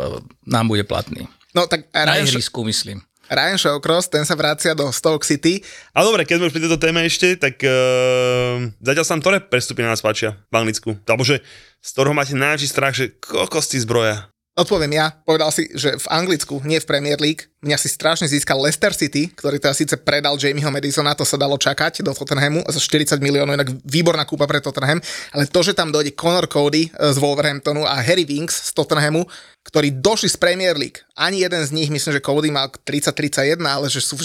nám 0.51 0.67
bude 0.67 0.83
platný. 0.83 1.31
No 1.55 1.71
tak 1.71 1.87
Na 1.95 2.19
Ryan, 2.19 2.27
ihrisku 2.27 2.67
myslím. 2.67 2.99
Ryan 3.31 3.57
Shawcross, 3.57 4.11
ten 4.11 4.27
sa 4.27 4.35
vracia 4.35 4.75
do 4.75 4.91
Stoke 4.91 5.25
City. 5.25 5.63
Ale 5.95 6.11
dobre, 6.11 6.27
keď 6.27 6.43
sme 6.43 6.47
už 6.51 6.55
pri 6.59 6.63
tejto 6.67 6.83
téme 6.83 7.01
ešte, 7.07 7.39
tak 7.39 7.57
uh, 7.63 8.69
zatiaľ 8.85 9.05
sa 9.07 9.15
nám 9.17 9.23
ktoré 9.23 9.39
prestupy 9.41 9.81
na 9.81 9.95
nás 9.95 10.05
páčia 10.05 10.37
v 10.51 10.55
Anglicku? 10.61 10.99
Alebo 11.07 11.25
že 11.25 11.41
z 11.81 11.89
ktorého 11.95 12.13
máte 12.13 12.37
najväčší 12.37 12.69
strach, 12.69 12.93
že 12.93 13.17
kokosty 13.23 13.81
zbroja. 13.81 14.34
Odpoviem 14.55 14.95
ja, 14.95 15.11
povedal 15.27 15.51
si, 15.51 15.67
že 15.75 15.99
v 15.99 16.07
Anglicku, 16.15 16.63
nie 16.63 16.79
v 16.79 16.87
Premier 16.87 17.19
League, 17.19 17.51
mňa 17.67 17.75
si 17.75 17.91
strašne 17.91 18.31
získal 18.31 18.55
Leicester 18.63 18.95
City, 18.95 19.27
ktorý 19.35 19.59
teda 19.59 19.75
síce 19.75 19.99
predal 19.99 20.39
Jamieho 20.39 20.71
Madisona, 20.71 21.19
to 21.19 21.27
sa 21.27 21.35
dalo 21.35 21.59
čakať 21.59 22.07
do 22.07 22.15
Tottenhamu 22.15 22.63
za 22.71 22.79
40 22.79 23.19
miliónov, 23.19 23.59
inak 23.59 23.75
výborná 23.83 24.23
kúpa 24.23 24.47
pre 24.47 24.63
Tottenham, 24.63 25.03
ale 25.35 25.51
to, 25.51 25.59
že 25.67 25.75
tam 25.75 25.91
dojde 25.91 26.15
Conor 26.15 26.47
Cody 26.47 26.87
e, 26.87 26.91
z 26.95 27.19
Wolverhamptonu 27.19 27.83
a 27.83 27.99
Harry 27.99 28.23
Winks 28.23 28.71
z 28.71 28.79
Tottenhamu, 28.79 29.27
ktorí 29.65 29.97
došli 29.97 30.29
z 30.29 30.37
Premier 30.37 30.77
League. 30.77 31.01
Ani 31.17 31.41
jeden 31.41 31.65
z 31.65 31.73
nich, 31.73 31.89
myslím, 31.89 32.13
že 32.13 32.21
Cody 32.21 32.53
mal 32.53 32.69
30-31, 32.69 33.65
ale 33.65 33.89
že 33.89 34.05
sú, 34.05 34.19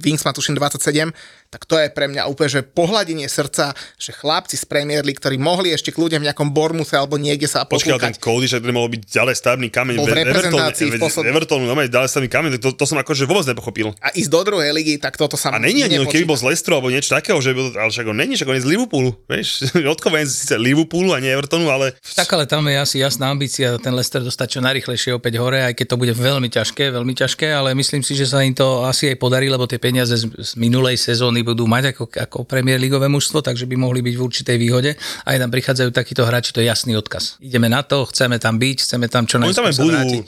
Winks 0.00 0.24
má 0.24 0.32
tuším 0.32 0.56
27, 0.56 1.12
tak 1.52 1.62
to 1.68 1.76
je 1.76 1.92
pre 1.92 2.08
mňa 2.08 2.26
úplne, 2.26 2.48
že 2.48 2.60
pohľadenie 2.64 3.28
srdca, 3.28 3.76
že 4.00 4.10
chlapci 4.10 4.56
z 4.56 4.64
Premier 4.64 5.04
League, 5.04 5.20
ktorí 5.20 5.36
mohli 5.36 5.70
ešte 5.70 5.92
kľudne 5.92 6.18
v 6.18 6.26
nejakom 6.32 6.50
Bormuse 6.50 6.96
alebo 6.96 7.20
niekde 7.20 7.44
sa 7.46 7.68
Počkaj, 7.68 8.00
ten. 8.00 8.14
Cody, 8.16 8.48
že 8.48 8.58
to 8.58 8.72
mohol 8.72 8.88
byť 8.88 9.02
ďalej 9.04 9.34
stavebný 9.36 9.68
kameň. 9.70 9.94
Bol 10.00 10.08
v 10.10 10.18
reprezentácii 10.26 10.86
v 10.86 10.90
Evertonu, 10.96 11.04
poslednom- 11.06 11.30
Evertonu, 11.30 11.64
no, 11.68 11.74
ďalej 11.76 12.08
stavebný 12.08 12.30
kameň, 12.32 12.50
to, 12.58 12.70
to, 12.72 12.84
som 12.88 12.96
akože 12.98 13.28
vôbec 13.28 13.46
nepochopil. 13.46 13.92
A 14.00 14.10
ísť 14.16 14.30
do 14.32 14.40
druhej 14.42 14.70
ligy, 14.74 14.96
tak 14.96 15.14
toto 15.20 15.36
sa 15.36 15.52
A 15.52 15.60
není 15.60 15.84
ani, 15.84 16.00
nepočíta. 16.00 16.18
keby 16.18 16.24
bol 16.24 16.38
z 16.40 16.44
Leicesteru 16.48 16.74
alebo 16.80 16.88
niečo 16.90 17.12
takého, 17.12 17.38
že 17.38 17.52
by, 17.52 17.60
ale 17.78 17.90
však 17.92 18.06
on 18.06 18.16
není, 18.16 18.34
však 18.34 18.48
on 18.48 18.56
je 18.58 18.64
z 18.64 18.68
Liverpoolu, 18.70 19.10
vieš, 19.28 19.48
odkoveň 19.98 20.24
síce 20.24 20.54
Liverpoolu 20.56 21.12
a 21.12 21.20
nie 21.20 21.30
Evertonu, 21.30 21.68
ale 21.68 21.92
Tak 22.16 22.32
ale 22.32 22.48
tam 22.48 22.64
je 22.64 22.80
asi 22.80 22.96
jasná 22.98 23.28
ambícia 23.28 23.76
ten 23.76 23.92
Leicester 23.92 24.24
dostať 24.24 24.58
čo 24.58 24.60
najrychlejšie 24.64 24.85
opäť 25.10 25.34
hore, 25.36 25.58
aj 25.60 25.74
keď 25.74 25.86
to 25.88 25.96
bude 25.96 26.12
veľmi 26.12 26.46
ťažké, 26.46 26.88
veľmi 26.88 27.10
ťažké, 27.12 27.50
ale 27.50 27.74
myslím 27.74 28.00
si, 28.00 28.14
že 28.14 28.24
sa 28.24 28.40
im 28.40 28.52
to 28.52 28.84
asi 28.84 29.10
aj 29.10 29.18
podarí, 29.18 29.46
lebo 29.46 29.64
tie 29.64 29.76
peniaze 29.76 30.14
z, 30.14 30.30
z 30.30 30.52
minulej 30.54 30.94
sezóny 30.94 31.42
budú 31.42 31.66
mať 31.66 31.90
ako, 31.90 32.04
ako 32.12 32.38
Premier 32.42 32.76
Ligové 32.76 33.06
mužstvo, 33.06 33.40
takže 33.40 33.64
by 33.64 33.74
mohli 33.74 33.98
byť 34.00 34.14
v 34.14 34.22
určitej 34.22 34.56
výhode. 34.56 34.94
A 35.22 35.34
aj 35.34 35.38
tam 35.38 35.50
prichádzajú 35.50 35.90
takíto 35.90 36.22
hráči, 36.22 36.52
to 36.52 36.62
je 36.62 36.68
jasný 36.68 36.94
odkaz. 36.94 37.40
Ideme 37.40 37.66
na 37.66 37.82
to, 37.82 38.06
chceme 38.06 38.36
tam 38.36 38.56
byť, 38.56 38.76
chceme 38.80 39.06
tam 39.08 39.24
čo 39.24 39.38
najskôr 39.38 39.66
aj 39.66 39.72
sa 39.72 39.82
budú, 39.82 39.90
vrátiť. 39.92 40.22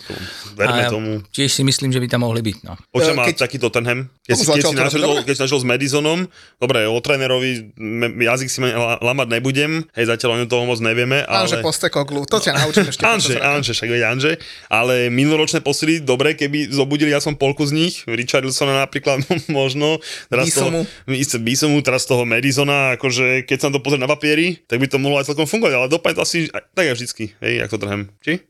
verme 0.55 0.81
A 0.81 0.83
ja 0.83 0.91
tomu. 0.91 1.13
Tiež 1.29 1.51
si 1.51 1.63
myslím, 1.63 1.91
že 1.91 2.01
by 2.01 2.09
tam 2.09 2.25
mohli 2.25 2.41
byť. 2.41 2.57
No. 2.65 2.75
Počujem, 2.91 3.15
E, 3.15 3.19
má 3.19 3.25
keď- 3.25 3.39
taký 3.41 3.59
Tottenham, 3.59 4.11
keď 4.21 4.35
si, 4.35 4.45
keď, 4.45 4.65
si 4.65 4.99
dobre. 4.99 5.23
keď 5.23 5.35
si 5.35 5.43
našiel 5.45 5.61
s 5.61 5.67
Madisonom, 5.67 6.19
dobre, 6.57 6.85
o 6.85 6.99
trénerovi 6.99 7.71
jazyk 8.19 8.49
si 8.49 8.59
la- 8.61 8.99
lamať 8.99 9.29
nebudem, 9.31 9.85
hej, 9.93 10.05
zatiaľ 10.07 10.31
o 10.33 10.39
ňom 10.41 10.49
toho 10.49 10.65
moc 10.65 10.79
nevieme, 10.81 11.23
Anže 11.23 11.59
ale... 11.59 11.63
Postekoglu, 11.63 12.25
to 12.25 12.39
ťa 12.39 12.53
naučím 12.57 12.89
ešte. 12.89 13.03
Anže. 13.05 13.35
Anže, 13.39 13.73
však 13.73 13.89
veď 13.89 14.03
Anže, 14.09 14.33
ale 14.69 15.09
minuloročné 15.09 15.61
posily, 15.65 16.01
dobre, 16.01 16.37
keby 16.37 16.71
zobudili 16.73 17.11
ja 17.11 17.21
som 17.21 17.35
polku 17.35 17.65
z 17.65 17.73
nich, 17.75 17.95
Richardsona 18.05 18.85
napríklad 18.85 19.25
možno, 19.51 19.99
teraz 20.29 20.51
Bisomu. 20.53 20.85
toho, 20.85 21.39
Bisomu, 21.43 21.77
teraz 21.81 22.03
toho 22.05 22.23
Madisona, 22.29 22.99
akože 22.99 23.49
keď 23.49 23.59
sa 23.59 23.69
to 23.73 23.81
pozrie 23.81 24.01
na 24.01 24.11
papieri, 24.11 24.61
tak 24.67 24.83
by 24.83 24.87
to 24.87 25.01
mohlo 25.01 25.21
aj 25.21 25.31
celkom 25.31 25.47
fungovať, 25.47 25.75
ale 25.75 25.87
dopadne 25.89 26.21
to 26.21 26.25
asi 26.25 26.49
tak 26.51 26.85
aj 26.89 26.95
vždycky, 26.97 27.35
hej, 27.41 27.53
jak 27.65 27.71
to 27.71 27.79
trhem, 27.79 28.11
či? 28.23 28.43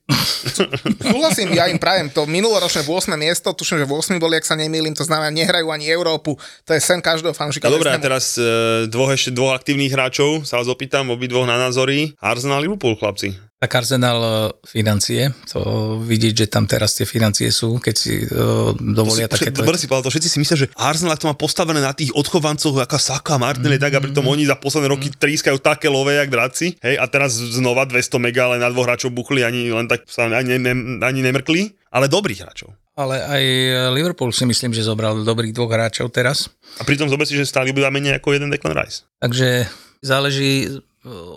Súhlasím, 1.12 1.52
ja 1.54 1.68
im 1.68 1.80
prajem 1.80 2.08
to 2.12 2.24
minuloročné 2.24 2.84
8. 2.84 3.14
miesto, 3.18 3.52
tuším, 3.52 3.82
že 3.82 3.86
8. 3.86 4.18
boli, 4.22 4.38
ak 4.38 4.46
sa 4.46 4.56
nemýlim, 4.56 4.94
to 4.94 5.04
znamená, 5.04 5.28
nehrajú 5.32 5.68
ani 5.68 5.86
Európu, 5.90 6.36
to 6.64 6.74
je 6.74 6.80
sen 6.80 7.02
každého 7.02 7.34
fanúšika. 7.34 7.68
No 7.68 7.78
dobré, 7.78 7.92
a 7.92 7.96
West 7.96 8.00
Hamu. 8.00 8.06
teraz 8.06 8.24
e, 8.36 8.44
dvoch, 8.88 9.10
ešte 9.12 9.30
dvoch 9.34 9.52
aktívnych 9.56 9.92
hráčov, 9.92 10.46
sa 10.46 10.60
vás 10.60 10.68
opýtam, 10.70 11.10
obidvoch 11.12 11.44
na 11.44 11.58
názory, 11.58 12.14
Arsenal 12.20 12.62
Liverpool, 12.62 12.96
chlapci. 12.96 13.47
Tak 13.58 13.74
Arsenal 13.74 14.18
e, 14.22 14.30
financie, 14.62 15.34
to 15.50 15.60
vidieť, 15.98 16.34
že 16.34 16.46
tam 16.46 16.62
teraz 16.64 16.94
tie 16.94 17.02
financie 17.02 17.50
sú, 17.50 17.82
keď 17.82 17.94
si 17.94 18.22
uh, 18.22 18.70
dovolia 18.70 19.26
To 19.26 19.34
si- 19.34 19.50
takéto... 19.50 19.66
Dobre 19.66 19.74
si 19.74 19.90
povedal, 19.90 20.06
to 20.06 20.14
všetci 20.14 20.30
si 20.30 20.38
myslia, 20.38 20.62
že 20.62 20.70
Arsenal 20.78 21.18
to 21.18 21.26
má 21.26 21.34
postavené 21.34 21.82
na 21.82 21.90
tých 21.90 22.14
odchovancoch, 22.14 22.78
aká 22.78 23.02
Saka, 23.02 23.34
Martinelli, 23.34 23.82
tak 23.82 23.92
a 23.92 24.00
pritom 24.00 24.22
Mm. 24.22 24.30
oni 24.30 24.44
za 24.46 24.54
posledné 24.54 24.88
roky 24.88 25.10
trískajú 25.10 25.58
také 25.58 25.90
lové, 25.90 26.14
jak 26.16 26.30
draci. 26.30 26.78
Hej, 26.78 26.96
a 26.96 27.04
teraz 27.06 27.34
znova 27.34 27.82
200 27.82 28.22
mega, 28.22 28.46
ale 28.46 28.62
na 28.62 28.70
dvoch 28.70 28.86
hráčov 28.86 29.10
buchli, 29.10 29.42
ani 29.42 29.74
len 29.74 29.90
tak 29.90 30.06
sa 30.06 30.30
ani, 30.30 30.54
ne, 30.54 30.72
ani 31.02 31.18
nemrkli, 31.18 31.74
ale 31.90 32.06
dobrých 32.06 32.46
hráčov. 32.46 32.70
Ale 32.94 33.18
aj 33.18 33.42
Liverpool 33.90 34.30
si 34.30 34.42
myslím, 34.42 34.70
že 34.70 34.82
zobral 34.82 35.22
dobrých 35.22 35.50
dvoch 35.50 35.70
hráčov 35.70 36.10
teraz. 36.10 36.46
A 36.78 36.86
pritom 36.86 37.06
zober 37.06 37.26
si, 37.26 37.34
že 37.34 37.42
stáli 37.42 37.74
bude 37.74 37.86
menej 37.86 38.18
ako 38.18 38.34
jeden 38.34 38.50
Declan 38.50 38.74
Rice. 38.74 39.02
Takže 39.18 39.66
záleží 39.98 40.66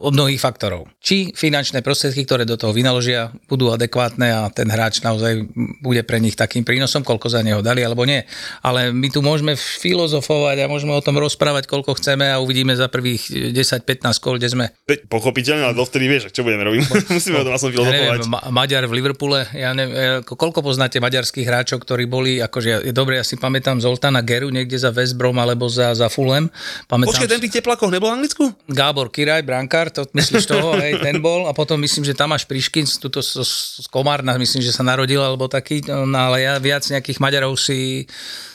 od 0.02 0.12
mnohých 0.12 0.38
faktorov. 0.38 0.92
Či 1.00 1.32
finančné 1.32 1.80
prostriedky, 1.80 2.24
ktoré 2.24 2.44
do 2.44 2.56
toho 2.56 2.72
vynaložia, 2.72 3.32
budú 3.48 3.72
adekvátne 3.72 4.28
a 4.28 4.42
ten 4.48 4.68
hráč 4.68 5.00
naozaj 5.00 5.48
bude 5.80 6.04
pre 6.04 6.20
nich 6.20 6.36
takým 6.36 6.62
prínosom, 6.62 7.02
koľko 7.02 7.32
za 7.32 7.42
neho 7.42 7.64
dali 7.64 7.82
alebo 7.82 8.04
nie. 8.04 8.22
Ale 8.62 8.92
my 8.92 9.08
tu 9.08 9.24
môžeme 9.24 9.56
filozofovať 9.56 10.64
a 10.64 10.72
môžeme 10.72 10.92
o 10.92 11.02
tom 11.02 11.18
rozprávať, 11.18 11.66
koľko 11.66 11.96
chceme 11.98 12.28
a 12.28 12.38
uvidíme 12.38 12.76
za 12.76 12.92
prvých 12.92 13.54
10-15 13.56 14.20
kol, 14.20 14.36
kde 14.38 14.50
sme. 14.50 14.66
Pochopiteľne, 15.08 15.72
ale 15.72 15.76
dovtedy 15.76 16.06
vieš, 16.06 16.32
čo 16.32 16.44
budeme 16.44 16.64
robiť. 16.64 16.82
Musíme 17.18 17.42
o 17.42 17.46
tom 17.46 17.54
Ja 17.54 17.60
filozofovať. 17.60 17.92
neviem, 17.92 18.30
Ma- 18.30 18.46
Maďar 18.52 18.86
v 18.86 18.94
Liverpoole, 18.96 19.48
ja 19.56 19.72
neviem, 19.72 20.22
koľko 20.24 20.62
poznáte 20.62 21.00
maďarských 21.00 21.48
hráčov, 21.48 21.82
ktorí 21.82 22.06
boli, 22.06 22.40
akože 22.40 22.88
je 22.88 22.94
dobre, 22.94 23.18
ja 23.18 23.26
si 23.26 23.36
pamätám 23.36 23.80
Zoltána 23.80 24.22
Geru 24.22 24.52
niekde 24.52 24.76
za 24.76 24.92
West 24.92 25.16
Brom 25.16 25.38
alebo 25.38 25.68
za, 25.68 25.96
za 25.96 26.12
Fulham. 26.12 26.50
Pamätám 26.88 27.16
Počkaj, 27.16 27.30
ten 27.30 27.42
pri 27.42 27.52
teplakoch 27.52 27.92
nebol 27.92 28.10
v 28.12 28.22
Anglicku? 28.22 28.44
Gábor 28.68 29.08
Kiraj, 29.10 29.44
brankár, 29.62 29.94
to 29.94 30.10
myslíš 30.18 30.50
toho, 30.50 30.74
hej, 30.82 30.98
ten 31.06 31.22
bol. 31.22 31.46
A 31.46 31.54
potom 31.54 31.78
myslím, 31.78 32.02
že 32.02 32.18
Tamáš 32.18 32.50
Priškin, 32.50 32.90
tuto 32.98 33.22
z, 33.22 33.46
z 33.46 33.86
Komárna, 33.94 34.34
myslím, 34.42 34.66
že 34.66 34.74
sa 34.74 34.82
narodil, 34.82 35.22
alebo 35.22 35.46
taký, 35.46 35.86
no 35.86 36.18
ale 36.18 36.42
ja 36.42 36.58
viac 36.58 36.82
nejakých 36.82 37.22
Maďarov 37.22 37.54
si 37.62 38.10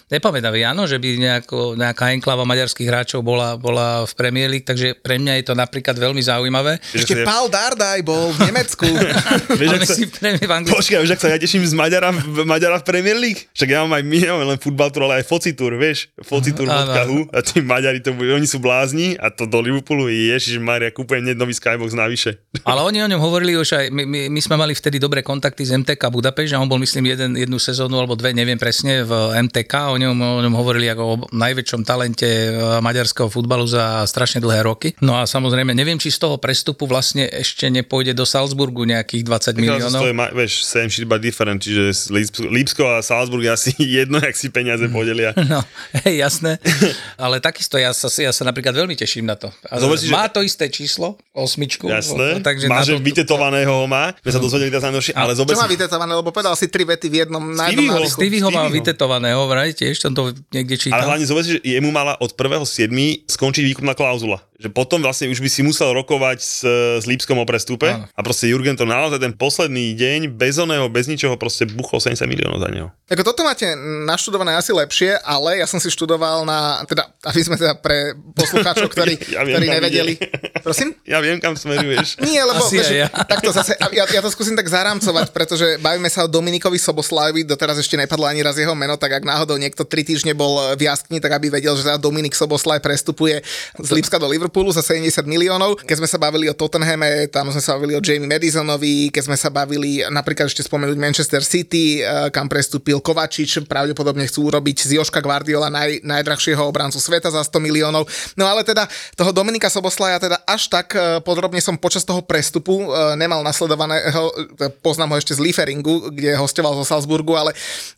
Nepamätám, 0.07 0.55
áno, 0.63 0.87
že 0.87 1.03
by 1.03 1.19
nejako, 1.19 1.75
nejaká 1.75 2.15
enklava 2.15 2.47
maďarských 2.47 2.87
hráčov 2.87 3.27
bola, 3.27 3.59
bola 3.59 4.07
v 4.07 4.13
Premier 4.15 4.47
League, 4.47 4.63
takže 4.63 4.95
pre 4.95 5.19
mňa 5.19 5.43
je 5.43 5.45
to 5.51 5.55
napríklad 5.59 5.99
veľmi 5.99 6.23
zaujímavé. 6.23 6.79
Ešte 6.95 7.23
Že- 7.23 7.27
Paul 7.27 7.51
Dardaj 7.51 8.07
bol 8.07 8.31
v 8.31 8.39
Nemecku. 8.47 8.87
Vieš, 9.59 9.71
ak 9.75 9.83
sa, 9.83 9.95
si 9.99 10.07
pre 10.07 10.39
mňa 10.39 10.47
v 10.47 10.53
Anglicku. 10.55 10.79
počkaj, 10.79 10.99
vieš, 11.03 11.13
ak 11.19 11.21
sa 11.27 11.29
ja 11.35 11.39
teším 11.43 11.67
z 11.67 11.75
Maďara, 11.75 12.15
v- 12.15 12.47
Maďara 12.47 12.79
v 12.79 12.87
Premier 12.87 13.19
League? 13.19 13.51
Však 13.51 13.67
ja 13.67 13.83
mám 13.83 13.99
aj, 13.99 14.03
my 14.07 14.17
nemáme 14.23 14.45
len 14.55 14.59
futbal 14.63 14.95
tour, 14.95 15.11
ale 15.11 15.19
aj 15.19 15.27
focitur, 15.27 15.75
vieš, 15.75 16.07
focitur.hu 16.23 17.27
a 17.35 17.39
tí 17.43 17.59
Maďari, 17.59 17.99
to, 17.99 18.15
oni 18.15 18.47
sú 18.47 18.63
blázni 18.63 19.19
a 19.19 19.27
to 19.35 19.51
do 19.51 19.59
Liverpoolu, 19.59 20.07
ježiš 20.07 20.63
Maria, 20.63 20.95
kúpujem 20.95 21.27
hneď 21.27 21.35
nový 21.35 21.51
skybox 21.51 21.99
navyše. 21.99 22.39
Ale 22.69 22.87
oni 22.87 23.03
o 23.03 23.11
ňom 23.11 23.19
hovorili 23.19 23.59
už 23.59 23.75
aj, 23.75 23.85
my, 23.91 24.07
my, 24.07 24.21
my 24.31 24.41
sme 24.43 24.55
mali 24.55 24.71
vtedy 24.71 25.03
dobré 25.03 25.27
kontakty 25.27 25.67
z 25.67 25.75
MTK 25.83 25.99
Budapešť 25.99 26.55
a 26.55 26.63
on 26.63 26.71
bol 26.71 26.79
myslím 26.79 27.11
jeden, 27.11 27.35
jednu 27.35 27.59
sezónu 27.59 27.99
alebo 27.99 28.15
dve, 28.15 28.31
neviem 28.31 28.59
presne, 28.59 29.03
v 29.03 29.13
MTK, 29.51 29.96
o 29.97 30.03
ňom, 30.03 30.13
o 30.15 30.41
ňom 30.41 30.55
hovorili 30.55 30.87
ako 30.87 31.03
o 31.03 31.15
najväčšom 31.31 31.81
talente 31.83 32.25
e, 32.27 32.51
maďarského 32.79 33.27
futbalu 33.27 33.65
za 33.65 34.05
strašne 34.05 34.39
dlhé 34.39 34.61
roky. 34.63 34.93
No 35.01 35.17
a 35.17 35.25
samozrejme, 35.25 35.73
neviem, 35.73 35.97
či 35.97 36.09
z 36.09 36.21
toho 36.21 36.37
prestupu 36.37 36.85
vlastne 36.85 37.25
ešte 37.27 37.67
nepôjde 37.67 38.13
do 38.13 38.23
Salzburgu 38.23 38.85
nejakých 38.85 39.25
20 39.25 39.57
miliónov. 39.57 39.99
To 39.99 40.07
je, 40.07 40.17
vieš, 40.35 40.53
same 40.63 40.87
shit 40.87 41.05
but 41.05 41.19
different, 41.19 41.59
čiže 41.59 41.89
Lípsko, 42.09 42.45
Lípsko 42.47 42.83
a 42.87 43.01
Salzburg 43.01 43.43
je 43.43 43.51
asi 43.51 43.71
jedno, 43.99 44.19
jak 44.19 44.33
si 44.33 44.49
peniaze 44.49 44.87
podelia. 44.87 45.33
No, 45.47 45.63
hej, 46.03 46.19
jasné. 46.19 46.59
Ale 47.17 47.39
takisto 47.39 47.79
ja 47.79 47.91
sa, 47.91 48.11
ja 48.11 48.29
sa 48.29 48.43
napríklad 48.43 48.75
veľmi 48.75 48.93
teším 48.93 49.25
na 49.25 49.35
to. 49.35 49.47
A 49.65 49.79
Zober 49.79 49.95
si, 49.97 50.11
že- 50.11 50.13
má 50.13 50.27
to 50.27 50.43
isté 50.43 50.67
číslo, 50.67 51.15
osmičku. 51.31 51.87
Jasné, 51.87 52.43
takže 52.43 52.67
má, 52.67 52.83
že 52.83 52.93
to, 52.93 53.01
vytetovaného 53.01 53.71
ho 53.73 53.87
má, 53.87 54.11
my 54.13 54.29
sa 54.29 54.37
dozvedeli 54.37 54.69
teraz 54.69 54.85
najnovšie, 54.85 55.15
ale 55.15 55.33
zober 55.33 55.55
Čo 55.55 55.63
má 55.63 55.71
vytetované, 55.71 56.13
lebo 56.13 56.29
povedal 56.29 56.53
si 56.53 56.67
tri 56.67 56.83
vety 56.83 57.07
v 57.07 57.17
jednom 57.23 57.45
na 57.47 57.71
jednom 57.71 57.79
Stevieho. 57.79 57.95
nádychu. 57.97 58.19
Stevie 58.19 58.41
ho 58.41 58.51
má 58.51 58.53
Stevieho. 58.59 58.75
vytetovaného, 58.75 59.41
vraj, 59.47 59.71
tiež 59.87 60.03
som 60.03 60.11
to 60.11 60.35
niekde 60.51 60.75
čítal. 60.75 60.99
ale 60.99 61.07
hlavne 61.07 61.27
si, 61.47 61.55
že 61.55 61.61
jemu 61.63 61.95
mala 61.95 62.19
od 62.19 62.35
1.7. 62.35 62.91
skončiť 63.31 63.63
výkupná 63.71 63.95
klauzula. 63.95 64.43
Že 64.57 64.69
potom 64.73 65.05
vlastne 65.05 65.29
už 65.29 65.39
by 65.39 65.49
si 65.53 65.61
musel 65.61 65.93
rokovať 65.93 66.39
s, 66.41 66.65
s 67.01 67.05
Lípskom 67.05 67.37
o 67.37 67.45
prestupe 67.45 67.93
Áno. 67.93 68.09
a 68.09 68.21
proste 68.25 68.49
Jurgen 68.49 68.73
to 68.73 68.89
naozaj 68.89 69.21
ten 69.21 69.37
posledný 69.37 69.93
deň 69.93 70.33
bez 70.33 70.57
oného, 70.57 70.89
bez 70.89 71.07
ničoho 71.07 71.37
proste 71.37 71.69
buchol 71.69 72.01
70 72.01 72.25
miliónov 72.25 72.65
za 72.65 72.69
neho. 72.73 72.89
Ako 73.07 73.23
toto 73.23 73.45
máte 73.45 73.69
naštudované 74.09 74.57
asi 74.57 74.73
lepšie, 74.73 75.21
ale 75.23 75.61
ja 75.61 75.67
som 75.69 75.77
si 75.77 75.93
študoval 75.93 76.49
na, 76.49 76.81
teda, 76.89 77.07
aby 77.29 77.41
sme 77.45 77.55
teda 77.55 77.77
pre 77.77 78.17
poslucháčov, 78.33 78.89
ktorí, 78.91 79.15
Ja 79.37 79.45
viem, 79.45 79.61
ktorí 79.61 79.67
nevedeli. 79.69 80.13
ide. 80.17 80.29
Prosím? 80.65 80.97
Ja 81.05 81.21
viem, 81.21 81.37
kam 81.37 81.53
smeruješ. 81.55 82.17
Nie, 82.27 82.43
lebo 82.43 82.65
Asi 82.65 82.81
aj 82.81 82.97
ja. 82.97 83.09
takto 83.33 83.53
zase, 83.53 83.77
ja, 83.77 84.05
ja 84.09 84.21
to 84.25 84.33
skúsim 84.33 84.57
tak 84.57 84.67
zarámcovať, 84.73 85.31
pretože 85.37 85.77
bavíme 85.79 86.09
sa 86.09 86.25
o 86.25 86.29
Dominikovi 86.33 86.81
Soboslajovi, 86.81 87.45
doteraz 87.45 87.77
ešte 87.77 88.01
nepadlo 88.01 88.25
ani 88.25 88.41
raz 88.41 88.57
jeho 88.57 88.73
meno, 88.73 88.97
tak 88.97 89.21
ak 89.21 89.25
náhodou 89.29 89.61
niekto 89.61 89.85
tri 89.85 90.03
týždne 90.03 90.33
bol 90.33 90.75
v 90.75 90.89
jaskni, 90.89 91.21
tak 91.21 91.37
aby 91.37 91.53
vedel, 91.53 91.77
že 91.77 91.85
teda 91.87 92.01
Dominik 92.01 92.33
Soboslaj 92.33 92.81
prestupuje 92.81 93.45
z 93.79 93.91
Lipska 93.93 94.17
do 94.19 94.27
Liverpoolu 94.47 94.71
za 94.71 94.79
70 94.79 95.27
miliónov. 95.27 95.83
Keď 95.83 95.99
sme 95.99 96.07
sa 96.07 96.23
bavili 96.23 96.47
o 96.47 96.55
Tottenhame, 96.55 97.27
tam 97.35 97.51
sme 97.51 97.59
sa 97.59 97.75
bavili 97.75 97.99
o 97.99 98.01
Jamie 98.01 98.31
Madisonovi, 98.31 99.11
keď 99.11 99.27
sme 99.27 99.35
sa 99.35 99.51
bavili 99.51 100.07
napríklad 100.07 100.47
ešte 100.47 100.63
spomenúť 100.63 100.95
Manchester 100.95 101.43
City, 101.43 101.99
eh, 101.99 102.31
kam 102.31 102.47
prestúpil 102.47 103.03
Kovačič, 103.03 103.67
pravdepodobne 103.67 104.23
chcú 104.31 104.47
urobiť 104.47 104.87
z 104.87 105.03
Joška 105.03 105.19
Guardiola 105.19 105.67
naj, 105.67 106.07
najdrahšieho 106.07 106.63
obrancu 106.63 107.03
sveta 107.03 107.35
za 107.35 107.43
100 107.43 107.59
miliónov. 107.59 108.07
No 108.39 108.47
ale 108.47 108.63
teda 108.63 108.87
toho 109.19 109.35
Dominika 109.35 109.67
Soboslaja 109.67 110.23
teda 110.23 110.39
až 110.47 110.71
tak 110.71 110.95
eh, 110.95 111.19
podrobne 111.27 111.59
som 111.59 111.75
počas 111.75 112.07
toho 112.07 112.23
prestupu 112.23 112.87
eh, 112.87 113.19
nemal 113.19 113.43
nasledovaného, 113.43 114.31
poznám 114.79 115.11
ho 115.11 115.17
ešte 115.19 115.35
z 115.35 115.43
Lieferingu, 115.43 116.15
kde 116.15 116.39
hostoval 116.39 116.79
zo 116.79 116.87
Salzburgu, 116.87 117.35
ale 117.35 117.51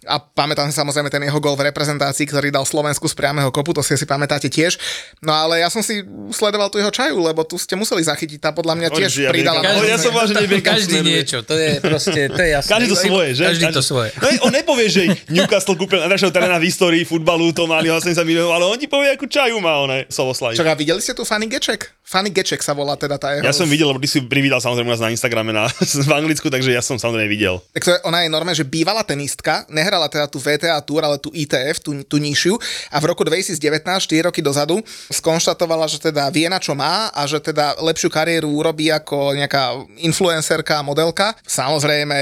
a 0.09 0.17
pamätám 0.17 0.73
si 0.73 0.81
samozrejme 0.81 1.13
ten 1.13 1.29
jeho 1.29 1.37
gol 1.45 1.61
v 1.61 1.69
reprezentácii, 1.69 2.25
ktorý 2.25 2.49
dal 2.49 2.65
Slovensku 2.65 3.05
z 3.05 3.13
priamého 3.13 3.53
kopu, 3.53 3.77
to 3.77 3.85
si 3.85 3.93
asi 3.93 4.09
pamätáte 4.09 4.49
tiež. 4.49 4.81
No 5.21 5.37
ale 5.37 5.61
ja 5.61 5.69
som 5.69 5.85
si 5.85 6.01
sledoval 6.39 6.71
tu 6.71 6.79
jeho 6.79 6.95
čaju, 6.95 7.19
lebo 7.19 7.43
tu 7.43 7.59
ste 7.59 7.75
museli 7.75 8.07
zachytiť, 8.07 8.39
tá 8.39 8.51
podľa 8.55 8.79
mňa 8.79 8.89
tiež 8.95 9.13
viem, 9.19 9.31
pridala. 9.35 9.59
naozaj- 9.59 9.91
ja 9.91 9.99
som 9.99 10.13
že 10.15 10.35
neviem, 10.39 10.63
Každý 10.63 10.99
niečo, 11.03 11.43
to 11.43 11.59
je 11.59 11.83
proste, 11.83 12.21
to 12.31 12.39
je 12.39 12.49
jasné. 12.55 12.71
Každý 12.71 12.87
to 12.87 12.99
svoje, 12.99 13.29
že? 13.35 13.45
Každý 13.51 13.67
to 13.75 13.83
svoje. 13.83 14.11
No, 14.23 14.27
on 14.47 14.53
nepovie, 14.55 14.87
že 14.87 15.03
Newcastle 15.27 15.75
kúpil 15.75 15.99
najdražšieho 15.99 16.31
teréna 16.31 16.63
v 16.63 16.65
histórii 16.71 17.03
futbalu, 17.03 17.51
to 17.51 17.67
mali 17.67 17.91
80 17.91 18.15
miliónov, 18.23 18.55
ale 18.55 18.65
on 18.69 18.79
ti 18.79 18.87
povie, 18.87 19.11
akú 19.11 19.27
čaju 19.27 19.59
má 19.59 19.75
on, 19.83 19.91
Sovoslaj. 20.07 20.55
Čak, 20.55 20.69
a 20.69 20.75
videli 20.79 21.01
ste 21.03 21.17
tu 21.17 21.27
Fanny 21.27 21.49
Geček? 21.51 21.91
Fanny 22.05 22.33
Geček 22.33 22.61
sa 22.65 22.73
volá 22.73 22.97
teda 22.97 23.17
tá 23.17 23.37
jeho... 23.37 23.45
Ja 23.45 23.53
som 23.53 23.69
videl, 23.69 23.89
lebo 23.89 24.01
ty 24.01 24.09
si 24.09 24.21
privídal 24.25 24.61
samozrejme 24.61 24.89
nás 24.93 25.03
na 25.03 25.13
Instagrame 25.13 25.53
na, 25.53 25.69
v 26.09 26.13
Anglicku, 26.13 26.49
takže 26.49 26.73
ja 26.73 26.81
som 26.85 26.97
samozrejme 27.01 27.29
videl. 27.29 27.61
Tak 27.73 27.83
to 27.85 27.91
je, 27.97 27.99
ona 28.05 28.25
je 28.25 28.29
normálne, 28.33 28.57
že 28.57 28.65
bývalá 28.65 29.05
tenistka, 29.05 29.65
nehrala 29.69 30.09
teda 30.09 30.29
tú 30.29 30.41
VTA 30.41 30.81
Tour, 30.85 31.05
ale 31.05 31.17
tú 31.21 31.33
ITF, 31.33 31.81
tú, 31.85 31.97
tú 32.05 32.17
nižšiu 32.21 32.57
a 32.93 32.97
v 33.01 33.05
roku 33.09 33.25
2019, 33.25 33.61
4 33.85 34.29
roky 34.29 34.41
dozadu, 34.41 34.81
skonštatovala, 35.13 35.85
že 35.89 36.01
teda 36.01 36.28
vie 36.29 36.47
na 36.49 36.61
čo 36.61 36.73
má 36.77 37.11
a 37.13 37.23
že 37.25 37.41
teda 37.41 37.79
lepšiu 37.81 38.09
kariéru 38.13 38.49
urobí 38.49 38.89
ako 38.93 39.37
nejaká 39.37 39.77
influencerka 40.01 40.81
a 40.81 40.87
modelka. 40.87 41.35
Samozrejme, 41.45 42.17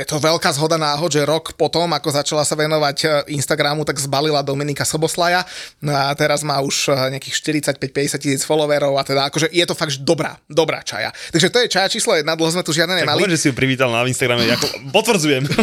je 0.00 0.06
to 0.06 0.16
veľká 0.18 0.50
zhoda 0.54 0.80
náhod, 0.80 1.10
že 1.12 1.22
rok 1.26 1.54
potom, 1.54 1.90
ako 1.92 2.08
začala 2.10 2.42
sa 2.46 2.54
venovať 2.56 2.96
e, 3.02 3.06
Instagramu, 3.36 3.84
tak 3.84 4.00
zbalila 4.00 4.42
Dominika 4.42 4.82
Soboslaja 4.86 5.42
no 5.84 5.92
a 5.92 6.10
teraz 6.16 6.42
má 6.42 6.58
už 6.62 6.90
e, 6.90 7.18
nejakých 7.18 7.36
45-50 7.76 8.22
tisíc 8.22 8.42
followerov 8.46 8.96
a 8.96 9.02
teda 9.04 9.28
akože 9.28 9.52
je 9.52 9.64
to 9.66 9.74
fakt 9.74 10.00
dobrá, 10.02 10.38
dobrá 10.48 10.80
čaja. 10.82 11.10
Takže 11.32 11.48
to 11.50 11.58
je 11.62 11.66
čaja 11.68 11.88
číslo 11.90 12.16
jedna, 12.16 12.34
dlho 12.38 12.50
sme 12.50 12.64
tu 12.64 12.72
žiadne 12.72 12.96
Tak 12.96 13.02
nemali. 13.04 13.18
povedz, 13.22 13.34
že 13.36 13.40
si 13.42 13.48
ju 13.50 13.54
privítal 13.54 13.90
na 13.92 14.04
Instagrame, 14.06 14.46
ako, 14.50 14.66
potvrdzujem. 14.90 15.44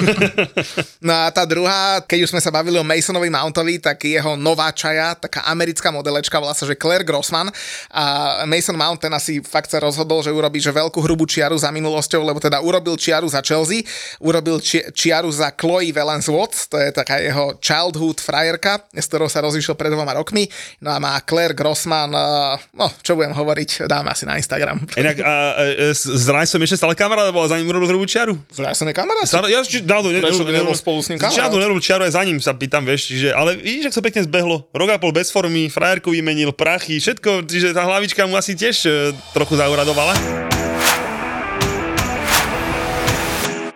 No 0.98 1.14
a 1.14 1.30
tá 1.32 1.46
druhá, 1.46 2.02
keď 2.04 2.28
už 2.28 2.32
sme 2.36 2.42
sa 2.42 2.52
bavili 2.52 2.76
o 2.80 2.86
Masonovi 2.86 3.30
Mountovi, 3.30 3.80
tak 3.80 4.02
jeho 4.04 4.36
nová 4.36 4.74
čaja, 4.74 5.14
taká 5.16 5.46
americká 5.48 5.94
modelečka, 5.94 6.42
volá 6.42 6.52
sa, 6.58 6.66
že 6.68 6.76
Claire 6.76 7.06
Grossman 7.06 7.48
a 7.93 8.03
Mason 8.45 8.75
Mount 8.75 8.99
ten 9.01 9.13
asi 9.13 9.39
fakt 9.41 9.71
sa 9.71 9.82
rozhodol, 9.82 10.21
že 10.21 10.34
urobí 10.34 10.59
že 10.61 10.73
veľkú 10.73 10.99
hrubú 11.01 11.25
čiaru 11.25 11.57
za 11.57 11.69
minulosťou, 11.73 12.21
lebo 12.23 12.41
teda 12.41 12.61
urobil 12.61 12.97
čiaru 12.97 13.30
za 13.30 13.41
Chelsea, 13.41 13.86
urobil 14.21 14.59
či, 14.61 14.84
čiaru 14.91 15.30
za 15.30 15.53
Chloe 15.53 15.93
Valence 15.93 16.30
Watts, 16.30 16.67
to 16.67 16.78
je 16.78 16.89
taká 16.91 17.21
jeho 17.21 17.57
childhood 17.61 18.19
frajerka, 18.21 18.86
s 18.93 19.05
ktorou 19.09 19.30
sa 19.30 19.43
rozišiel 19.43 19.78
pred 19.78 19.91
dvoma 19.93 20.17
rokmi, 20.17 20.47
no 20.82 20.93
a 20.93 20.97
má 20.97 21.17
Claire 21.23 21.53
Grossman, 21.53 22.11
uh, 22.13 22.57
no 22.73 22.89
čo 23.01 23.17
budem 23.17 23.34
hovoriť, 23.36 23.89
dáme 23.89 24.11
asi 24.11 24.25
na 24.25 24.38
Instagram. 24.39 24.82
Inak 24.97 25.17
a, 25.21 25.28
a, 25.28 25.34
s, 25.93 26.07
s 26.07 26.25
Rajsom 26.30 26.61
ešte 26.63 26.80
stále 26.80 26.93
kamarát, 26.97 27.30
alebo 27.30 27.43
za 27.45 27.57
ním 27.57 27.69
urobil 27.69 27.91
hrubú 27.95 28.05
čiaru? 28.05 28.38
Vraj 28.53 28.78
som 28.78 28.88
je 28.88 28.95
kamarát. 28.95 29.25
Stále, 29.28 29.51
ja 29.51 29.61
či, 29.63 29.82
dávno, 29.84 30.13
ne, 30.13 30.21
Prečo 30.23 30.45
nebol 30.47 30.75
spolu 30.78 30.99
s 31.01 31.11
ním 31.11 31.19
kamarát? 31.19 31.38
Žiadnu 31.38 31.57
nerobil 31.57 31.82
čiaru, 31.84 32.01
aj 32.07 32.13
za 32.13 32.23
ním 32.23 32.38
sa 32.39 32.53
pýtam, 32.55 32.84
vieš, 32.86 33.11
čiže, 33.11 33.30
ale 33.34 33.57
vidíš, 33.59 33.91
ak 33.91 33.95
sa 33.97 34.03
pekne 34.03 34.21
zbehlo. 34.23 34.67
Rok 34.71 34.89
a 34.93 34.97
pol 35.01 35.11
bez 35.11 35.34
formy, 35.34 35.67
frajerku 35.67 36.13
vymenil, 36.13 36.53
prachy, 36.53 36.99
všetko, 37.01 37.47
čiže 37.47 37.66
tá 37.72 37.84
hlavička 37.88 38.24
mu 38.28 38.36
asi 38.36 38.53
tiež 38.53 38.76
e, 38.86 38.89
trochu 39.32 39.55
zauradovala. 39.57 40.15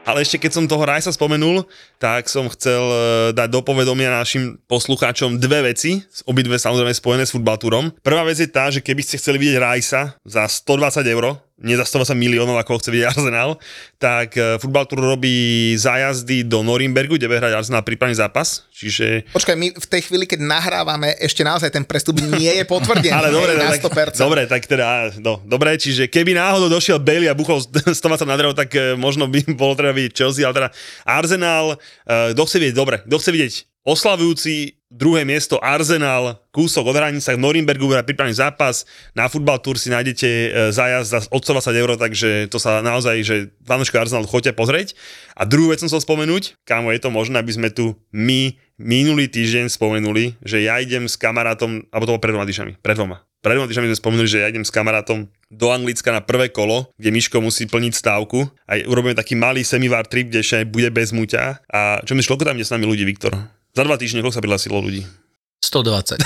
Ale 0.01 0.25
ešte 0.25 0.41
keď 0.41 0.51
som 0.51 0.65
toho 0.67 0.83
Rajsa 0.83 1.13
spomenul, 1.13 1.63
tak 2.01 2.27
som 2.27 2.49
chcel 2.51 2.83
e, 2.83 2.97
dať 3.31 3.47
do 3.47 3.61
povedomia 3.63 4.11
našim 4.11 4.59
poslucháčom 4.65 5.39
dve 5.39 5.71
veci, 5.71 6.03
obidve 6.27 6.59
samozrejme 6.59 6.91
spojené 6.91 7.23
s 7.23 7.31
futbaltúrom. 7.31 7.93
Prvá 8.03 8.27
vec 8.27 8.35
je 8.41 8.49
tá, 8.49 8.67
že 8.67 8.83
keby 8.83 9.05
ste 9.05 9.21
chceli 9.21 9.39
vidieť 9.39 9.61
Rajsa 9.61 10.19
za 10.25 10.43
120 10.49 11.05
eur, 11.05 11.39
za 11.61 11.85
120 11.85 12.17
miliónov, 12.17 12.57
ako 12.57 12.81
chce 12.81 12.89
vidieť 12.89 13.07
Arsenal, 13.13 13.61
tak 14.01 14.33
e, 14.33 14.57
Futbal 14.57 14.89
Tour 14.89 15.05
robí 15.05 15.71
zájazdy 15.77 16.43
do 16.49 16.65
Norimbergu, 16.65 17.21
kde 17.21 17.29
bude 17.29 17.37
hrať 17.37 17.53
Arsenal 17.53 17.85
prípravný 17.85 18.17
zápas. 18.17 18.65
Čiže 18.73 19.29
Počkaj, 19.29 19.55
my 19.55 19.67
v 19.77 19.87
tej 19.87 20.01
chvíli, 20.09 20.25
keď 20.25 20.41
nahrávame, 20.41 21.13
ešte 21.21 21.45
naozaj 21.45 21.69
ten 21.69 21.85
prestup 21.85 22.17
nie 22.17 22.49
je 22.49 22.65
potvrdený. 22.65 23.13
Ale 23.21 23.29
dobre, 23.29 23.53
hej, 23.53 23.61
na 23.61 23.77
tak, 23.77 24.17
100%. 24.17 24.17
dobre, 24.17 24.41
tak 24.49 24.65
teda, 24.65 25.13
no, 25.21 25.37
dobre, 25.45 25.77
čiže 25.77 26.09
keby 26.09 26.33
náhodou 26.33 26.67
došiel 26.73 26.97
Bailey 26.97 27.29
a 27.29 27.37
buchol 27.37 27.61
120 27.61 28.25
na 28.25 28.35
drevo, 28.35 28.57
tak 28.57 28.73
e, 28.73 28.97
možno 28.97 29.29
by 29.29 29.45
bolo 29.61 29.77
treba 29.77 29.93
vidieť 29.93 30.13
Chelsea, 30.17 30.41
ale 30.41 30.57
teda 30.57 30.69
Arsenal, 31.05 31.77
e, 32.09 32.33
kto 32.33 32.41
chce 32.49 32.57
vidieť, 32.57 32.75
dobre, 32.75 33.05
kto 33.05 33.17
chce 33.21 33.31
vidieť 33.31 33.53
oslavujúci 33.85 34.80
druhé 34.91 35.23
miesto 35.23 35.55
Arsenal, 35.63 36.43
kúsok 36.51 36.91
od 36.91 36.99
hranice 36.99 37.31
v 37.31 37.39
Norimbergu, 37.39 37.87
bude 37.87 38.03
pripravený 38.03 38.35
zápas, 38.35 38.83
na 39.15 39.31
Football 39.31 39.63
Tour 39.63 39.79
si 39.79 39.87
nájdete 39.87 40.27
e, 40.27 40.49
zájazd 40.75 41.07
za 41.07 41.19
od 41.31 41.41
120 41.41 41.81
eur, 41.81 41.89
takže 41.95 42.29
to 42.51 42.59
sa 42.59 42.83
naozaj, 42.83 43.23
že 43.23 43.35
fanúška 43.63 44.03
Arsenal 44.03 44.27
choďte 44.27 44.51
pozrieť. 44.51 44.93
A 45.39 45.47
druhú 45.47 45.71
vec 45.71 45.79
som 45.79 45.87
chcel 45.87 46.03
spomenúť, 46.03 46.59
kámo, 46.67 46.91
je 46.91 46.99
to 46.99 47.07
možné, 47.07 47.39
aby 47.39 47.55
sme 47.55 47.71
tu 47.71 47.95
my 48.11 48.59
minulý 48.75 49.31
týždeň 49.31 49.71
spomenuli, 49.71 50.35
že 50.43 50.59
ja 50.59 50.83
idem 50.83 51.07
s 51.07 51.15
kamarátom, 51.15 51.87
alebo 51.89 52.03
to 52.03 52.11
bolo 52.17 52.23
pred 52.23 52.33
dvoma 52.35 52.49
týždňami, 52.49 52.83
pred 52.83 52.99
dvoma. 52.99 53.23
Pred 53.41 53.57
dvoma 53.57 53.69
týždňami 53.71 53.89
sme 53.95 54.01
spomenuli, 54.03 54.27
že 54.29 54.43
ja 54.43 54.51
idem 54.51 54.67
s 54.67 54.69
kamarátom 54.69 55.25
do 55.49 55.67
Anglicka 55.73 56.13
na 56.13 56.21
prvé 56.21 56.51
kolo, 56.51 56.91
kde 56.99 57.09
Miško 57.09 57.41
musí 57.41 57.65
plniť 57.65 57.93
stávku 57.95 58.45
a 58.69 58.77
urobíme 58.85 59.17
taký 59.17 59.33
malý 59.39 59.65
semivár 59.65 60.05
trip, 60.05 60.29
kde 60.29 60.45
bude 60.67 60.89
bez 60.93 61.09
muťa. 61.09 61.63
A 61.71 62.03
čo 62.05 62.13
myslíš, 62.13 62.29
koľko 62.29 62.45
tam 62.45 62.57
ide 62.59 62.67
s 62.67 62.73
nami 62.73 62.85
ľudí, 62.85 63.01
Viktor? 63.01 63.60
Za 63.71 63.87
dva 63.87 63.95
týždne 63.95 64.19
koľko 64.19 64.35
sa 64.35 64.43
prihlásilo 64.43 64.83
ľudí? 64.83 65.07
120. 65.61 66.17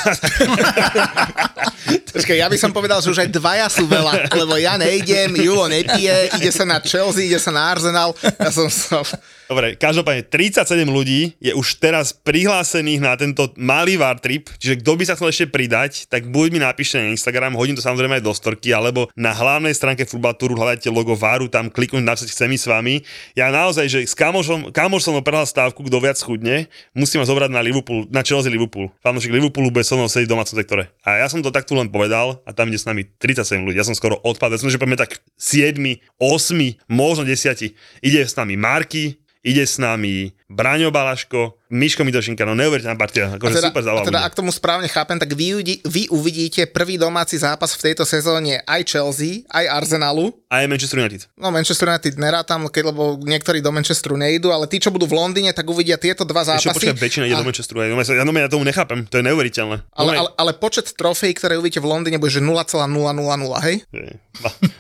Počkaj, 2.15 2.37
ja 2.39 2.47
by 2.47 2.55
som 2.55 2.71
povedal, 2.71 3.03
že 3.03 3.11
už 3.11 3.27
aj 3.27 3.35
dvaja 3.35 3.67
sú 3.67 3.83
veľa, 3.83 4.31
lebo 4.31 4.55
ja 4.55 4.79
nejdem, 4.79 5.35
Julo 5.35 5.67
nepije, 5.67 6.39
ide 6.39 6.55
sa 6.55 6.63
na 6.63 6.79
Chelsea, 6.79 7.27
ide 7.27 7.35
sa 7.35 7.51
na 7.51 7.67
Arsenal. 7.67 8.15
Ja 8.23 8.47
som 8.47 8.71
sa... 8.71 9.03
Dobre, 9.45 9.77
každopádne 9.77 10.25
37 10.25 10.89
ľudí 10.89 11.37
je 11.37 11.53
už 11.53 11.77
teraz 11.77 12.09
prihlásených 12.15 13.01
na 13.03 13.13
tento 13.13 13.53
malý 13.59 13.99
VAR 13.99 14.17
trip, 14.17 14.49
čiže 14.57 14.81
kto 14.81 14.97
by 14.97 15.03
sa 15.05 15.13
chcel 15.13 15.29
ešte 15.29 15.53
pridať, 15.53 16.09
tak 16.09 16.25
buď 16.25 16.47
mi 16.49 16.59
napíšte 16.63 16.97
na 16.97 17.13
Instagram, 17.13 17.53
hodím 17.53 17.77
to 17.77 17.85
samozrejme 17.85 18.17
aj 18.17 18.25
do 18.25 18.33
storky, 18.33 18.73
alebo 18.73 19.05
na 19.13 19.37
hlavnej 19.37 19.77
stránke 19.77 20.09
Futbaltúru 20.09 20.57
hľadajte 20.57 20.89
logo 20.89 21.13
VARu, 21.13 21.45
tam 21.45 21.69
kliknúť, 21.69 22.01
napísať 22.01 22.33
chcem 22.33 22.49
ísť 22.57 22.65
s 22.65 22.71
vami. 22.71 22.95
Ja 23.37 23.53
naozaj, 23.53 23.85
že 23.85 23.99
s 24.01 24.17
kamošom, 24.17 24.73
kamoš 24.73 25.05
som 25.05 25.13
oprehal 25.13 25.45
stávku, 25.45 25.85
kto 25.85 25.97
viac 26.01 26.17
chudne, 26.17 26.65
musím 26.97 27.21
ma 27.21 27.29
zobrať 27.29 27.53
na 27.53 27.61
Liverpool, 27.61 28.09
na 28.09 28.25
Chelsea 28.25 28.49
Liverpool. 28.49 28.89
Fanúšik 29.25 29.41
Liverpoolu 29.41 29.73
bude 29.73 29.81
so 29.81 29.97
mnou 29.97 30.05
sedieť 30.05 30.29
v 30.29 30.33
domácom 30.37 30.53
sektore. 30.53 30.93
A 31.01 31.17
ja 31.17 31.25
som 31.25 31.41
to 31.41 31.49
tak 31.49 31.65
tu 31.65 31.73
len 31.73 31.89
povedal 31.89 32.45
a 32.45 32.53
tam 32.53 32.69
ide 32.69 32.77
s 32.77 32.85
nami 32.85 33.09
37 33.17 33.57
ľudí. 33.65 33.73
Ja 33.73 33.81
som 33.81 33.97
skoro 33.97 34.21
odpadol, 34.21 34.61
som, 34.61 34.69
že 34.69 34.77
poďme 34.77 35.01
tak 35.01 35.17
7, 35.41 35.81
8, 36.21 36.85
možno 36.85 37.25
10. 37.25 37.73
Ide 38.05 38.21
s 38.21 38.37
nami 38.37 38.53
Marky, 38.53 39.17
ide 39.41 39.65
s 39.65 39.81
nami 39.81 40.37
Braňo 40.45 40.93
Balaško, 40.93 41.57
Miško 41.65 42.05
Midošinka, 42.05 42.45
no 42.45 42.53
neuveriteľná 42.53 42.93
partia, 42.93 43.33
akože 43.33 43.57
teda, 43.57 43.69
super 43.73 43.81
zábava. 43.81 44.05
teda, 44.05 44.21
ak 44.21 44.37
tomu 44.37 44.53
správne 44.53 44.85
chápem, 44.85 45.17
tak 45.17 45.33
vy, 45.33 45.81
vy 45.81 46.01
uvidíte 46.13 46.69
prvý 46.69 47.01
domáci 47.01 47.41
zápas 47.41 47.73
v 47.73 47.89
tejto 47.89 48.05
sezóne 48.05 48.61
aj 48.69 48.81
Chelsea, 48.85 49.41
aj 49.49 49.65
Arsenalu. 49.81 50.29
A 50.45 50.61
je 50.61 50.69
Manchester 50.69 51.01
United. 51.01 51.25
No 51.35 51.49
Manchester 51.49 51.89
United 51.89 52.21
nerátam, 52.21 52.69
keď, 52.69 52.93
lebo 52.93 53.17
niektorí 53.17 53.65
do 53.65 53.73
Manchesteru 53.73 54.13
nejdu, 54.13 54.53
ale 54.53 54.69
tí, 54.69 54.77
čo 54.77 54.93
budú 54.93 55.09
v 55.09 55.17
Londýne, 55.17 55.49
tak 55.51 55.65
uvidia 55.65 55.97
tieto 55.97 56.21
dva 56.21 56.45
Ešte 56.45 56.69
zápasy. 56.69 56.93
počkaj, 56.93 57.01
väčšina 57.01 57.23
ide 57.25 57.35
a, 57.35 57.41
do 57.41 57.47
Manchesteru. 57.49 57.77
Ja, 57.81 57.89
ja, 57.91 58.23
no, 58.23 58.31
ja 58.31 58.47
tomu 58.47 58.63
nechápem, 58.63 59.09
to 59.09 59.17
je 59.19 59.23
neuveriteľné. 59.25 59.89
ale, 59.89 60.05
No, 60.05 60.11
ale, 60.21 60.29
ale, 60.37 60.51
počet 60.53 60.93
trofejí, 60.93 61.33
ktoré 61.33 61.57
uvidíte 61.57 61.81
v 61.81 61.89
Londýne, 61.89 62.21
bude 62.21 62.29
že 62.29 62.45
0,000, 62.45 62.85
hej? 63.65 63.75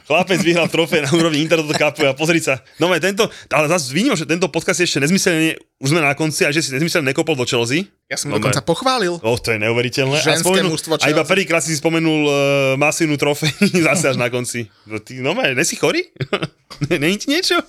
Chlapec 0.05 0.39
vyhral 0.45 0.69
trofej 0.69 1.01
na 1.07 1.11
úrovni 1.11 1.41
Internetu 1.41 1.73
Cupu 1.73 2.05
a 2.05 2.13
pozri 2.13 2.37
sa. 2.43 2.61
No 2.77 2.91
aj 2.91 3.01
tento, 3.01 3.25
ale 3.49 3.65
zase 3.65 3.89
vidím, 3.91 4.13
že 4.13 4.27
tento 4.27 4.47
podcast 4.51 4.79
je 4.79 4.85
ešte 4.85 5.01
nezmyselne, 5.01 5.57
už 5.75 5.91
sme 5.91 5.99
na 5.99 6.15
konci 6.15 6.47
a 6.47 6.55
že 6.55 6.63
si 6.63 6.71
nezmyselne 6.71 7.11
nekopol 7.11 7.35
do 7.35 7.43
Chelsea. 7.43 7.83
Ja 8.07 8.15
som 8.15 8.31
No, 8.31 8.39
dokonca 8.39 8.63
pochválil. 8.63 9.19
Oh, 9.19 9.35
to 9.35 9.51
je 9.51 9.59
neuveriteľné. 9.59 10.23
Ženské 10.23 10.39
a, 10.39 10.63
spomenul, 10.63 10.75
a 11.03 11.07
iba 11.11 11.23
prvýkrát 11.27 11.59
si 11.59 11.75
spomenul 11.75 12.21
uh, 12.25 12.33
masívnu 12.79 13.19
trofej 13.19 13.51
zase 13.87 14.15
až 14.15 14.17
na 14.17 14.31
konci. 14.31 14.71
No, 14.87 15.03
ty, 15.03 15.19
no 15.19 15.35
ne 15.35 15.63
si 15.67 15.75
chorý? 15.75 16.07
Není 16.91 17.17
ti 17.19 17.27
niečo? 17.27 17.59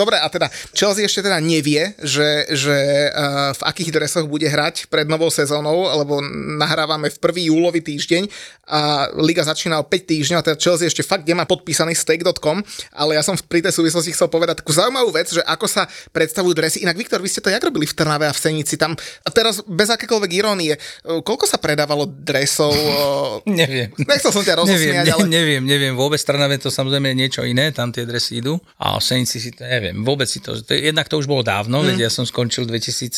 Dobre, 0.00 0.16
a 0.16 0.32
teda 0.32 0.48
Chelsea 0.72 1.04
ešte 1.04 1.28
teda 1.28 1.36
nevie, 1.44 1.92
že, 2.00 2.48
že 2.56 3.12
uh, 3.12 3.52
v 3.52 3.62
akých 3.68 3.92
dresoch 3.92 4.24
bude 4.24 4.48
hrať 4.48 4.88
pred 4.88 5.04
novou 5.04 5.28
sezónou, 5.28 5.92
lebo 5.92 6.24
nahrávame 6.56 7.12
v 7.12 7.20
prvý 7.20 7.52
júlový 7.52 7.84
týždeň 7.84 8.24
a 8.64 9.12
liga 9.20 9.44
začína 9.44 9.76
o 9.76 9.84
5 9.84 9.92
týždňov 9.92 10.38
a 10.40 10.46
teda 10.46 10.56
Chelsea 10.56 10.88
ešte 10.88 11.04
fakt 11.04 11.28
nemá 11.28 11.44
podpísaný 11.44 11.92
stake.com, 11.92 12.64
ale 12.96 13.18
ja 13.18 13.22
som 13.26 13.36
pri 13.36 13.60
tej 13.60 13.76
súvislosti 13.76 14.16
chcel 14.16 14.32
povedať 14.32 14.64
takú 14.64 14.72
zaujímavú 14.72 15.12
vec, 15.12 15.28
že 15.28 15.44
ako 15.44 15.66
sa 15.68 15.84
predstavujú 16.14 16.54
dresy. 16.56 16.86
Inak 16.86 16.96
Viktor, 16.96 17.20
vy 17.20 17.28
ste 17.28 17.44
to 17.44 17.52
jak 17.52 17.60
robili 17.60 17.84
v 17.84 17.92
Trnave 17.92 18.30
a 18.30 18.32
v 18.32 18.40
Senici 18.40 18.80
tam 18.80 18.94
a 18.96 19.28
teraz 19.28 19.60
bez 19.66 19.90
akékoľvek 19.92 20.30
irónie, 20.32 20.78
uh, 20.78 21.20
koľko 21.20 21.44
sa 21.44 21.60
predávalo 21.60 22.08
dresov? 22.08 22.72
Uh, 22.72 23.44
Neviem. 23.60 23.92
nechcel 24.00 24.32
som 24.32 24.46
ťa 24.46 24.64
Neviem, 24.64 24.64
rozosmiať, 24.64 25.04
ne, 25.04 25.12
ale... 25.12 25.26
neviem, 25.28 25.62
neviem, 25.66 25.92
vôbec 25.92 26.22
Trnave 26.22 26.56
to 26.56 26.72
samozrejme 26.72 27.12
je 27.12 27.16
niečo 27.18 27.42
iné, 27.42 27.74
tam 27.74 27.90
tie 27.90 28.06
dresy 28.06 28.38
idú 28.38 28.56
a 28.78 28.96
v 28.96 29.04
Senici 29.04 29.42
si 29.42 29.50
to 29.50 29.66
neviem, 29.66 29.89
vôbec 29.94 30.26
si 30.30 30.38
to, 30.38 30.58
to 30.58 30.72
jednak 30.74 31.08
to 31.10 31.18
už 31.18 31.26
bolo 31.26 31.42
dávno, 31.42 31.82
mm. 31.82 31.86
veď 31.92 31.96
ja 32.06 32.10
som 32.10 32.24
skončil 32.26 32.66
2016 32.66 33.14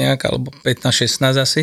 nejak, 0.00 0.20
alebo 0.26 0.50
15-16 0.62 1.38
asi, 1.38 1.62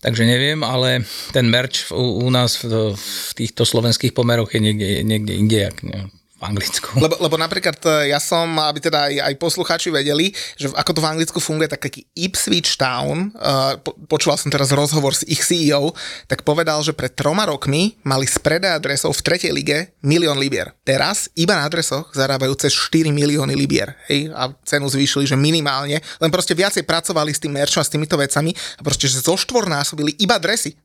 takže 0.00 0.22
neviem, 0.26 0.62
ale 0.62 1.06
ten 1.32 1.46
merch 1.48 1.90
u, 1.90 2.26
u 2.26 2.28
nás 2.30 2.60
v, 2.62 2.94
v 2.94 3.30
týchto 3.34 3.66
slovenských 3.66 4.14
pomeroch 4.14 4.52
je 4.52 4.60
niekde, 4.60 5.02
niekde 5.02 5.32
inde, 5.34 5.58
jak 5.58 5.76
ne, 5.82 6.10
v 6.36 6.42
Anglicku. 6.44 7.00
Lebo, 7.00 7.16
lebo 7.16 7.36
napríklad 7.40 7.80
e, 7.80 8.12
ja 8.12 8.20
som, 8.20 8.44
aby 8.60 8.76
teda 8.76 9.08
aj, 9.08 9.14
aj 9.32 9.34
poslucháči 9.40 9.88
vedeli, 9.88 10.36
že 10.60 10.68
ako 10.68 10.90
to 10.92 11.00
v 11.00 11.08
Anglicku 11.08 11.38
funguje, 11.40 11.64
tak 11.64 11.88
taký 11.88 12.04
Ipswich 12.12 12.76
Town, 12.76 13.32
uh, 13.32 13.80
po, 13.80 13.96
počúval 14.04 14.36
som 14.36 14.52
teraz 14.52 14.68
rozhovor 14.68 15.16
s 15.16 15.24
ich 15.24 15.40
CEO, 15.40 15.96
tak 16.28 16.44
povedal, 16.44 16.84
že 16.84 16.92
pred 16.92 17.16
troma 17.16 17.48
rokmi 17.48 17.96
mali 18.04 18.28
z 18.28 18.36
predaja 18.36 18.76
adresov 18.76 19.16
v 19.16 19.24
tretej 19.24 19.52
lige 19.52 19.96
milión 20.04 20.36
libier. 20.36 20.76
Teraz 20.84 21.32
iba 21.40 21.56
na 21.56 21.64
adresoch 21.64 22.12
zarábajú 22.12 22.52
cez 22.60 22.76
4 22.76 23.08
milióny 23.08 23.56
libier. 23.56 23.96
Hej, 24.12 24.28
a 24.36 24.52
cenu 24.68 24.92
zvýšili, 24.92 25.24
že 25.24 25.40
minimálne, 25.40 26.04
len 26.20 26.30
proste 26.30 26.52
viacej 26.52 26.84
pracovali 26.84 27.32
s 27.32 27.40
tým 27.40 27.56
merchom 27.56 27.80
a 27.80 27.86
s 27.88 27.92
týmito 27.92 28.20
vecami 28.20 28.52
a 28.76 28.80
proste, 28.84 29.08
že 29.08 29.24
zoštvornásobili 29.24 30.20
iba 30.20 30.36
dresy. 30.36 30.76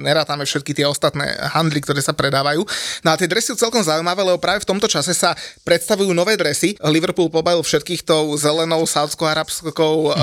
Nerátame 0.00 0.48
všetky 0.48 0.72
tie 0.72 0.88
ostatné 0.88 1.28
handly, 1.52 1.84
ktoré 1.84 2.00
sa 2.00 2.16
predávajú. 2.16 2.64
No 3.04 3.08
a 3.12 3.18
tie 3.20 3.28
dresy 3.28 3.52
sú 3.52 3.60
celkom 3.60 3.84
zaujímavé, 3.84 4.24
lebo 4.24 4.40
práve 4.40 4.64
v 4.64 4.68
tomto 4.72 4.88
čase 4.88 5.12
sa 5.12 5.36
predstavujú 5.62 6.10
nové 6.16 6.40
dresy. 6.40 6.74
Liverpool 6.88 7.28
pobalil 7.28 7.60
všetkých 7.60 8.02
tou 8.02 8.32
zelenou 8.40 8.88
saudsko-arabskou 8.88 9.96
uh, 10.08 10.14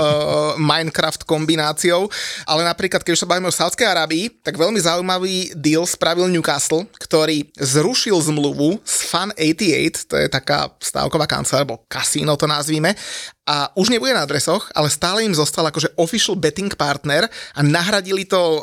Minecraft 0.69 1.23
kombináciou, 1.29 2.09
ale 2.49 2.61
napríklad, 2.65 3.05
keď 3.05 3.21
sa 3.21 3.29
bavíme 3.29 3.47
o 3.47 3.53
Saudskej 3.53 3.85
Arábii, 3.85 4.41
tak 4.41 4.57
veľmi 4.57 4.81
zaujímavý 4.81 5.53
deal 5.53 5.85
spravil 5.85 6.25
Newcastle, 6.27 6.89
ktorý 6.97 7.47
zrušil 7.55 8.17
zmluvu 8.17 8.81
s 8.81 9.05
Fun 9.07 9.29
88, 9.37 10.09
to 10.09 10.15
je 10.17 10.27
taká 10.27 10.73
stávková 10.81 11.29
kancelária, 11.29 11.69
alebo 11.69 11.85
kasíno 11.85 12.33
to 12.33 12.49
nazvíme, 12.49 12.95
a 13.49 13.73
už 13.73 13.89
nebude 13.89 14.13
na 14.13 14.21
adresoch, 14.21 14.69
ale 14.77 14.93
stále 14.93 15.25
im 15.25 15.33
zostal 15.33 15.65
akože 15.65 15.97
official 15.97 16.37
betting 16.37 16.69
partner 16.77 17.25
a 17.57 17.65
nahradili 17.65 18.21
to 18.21 18.37
uh, 18.37 18.61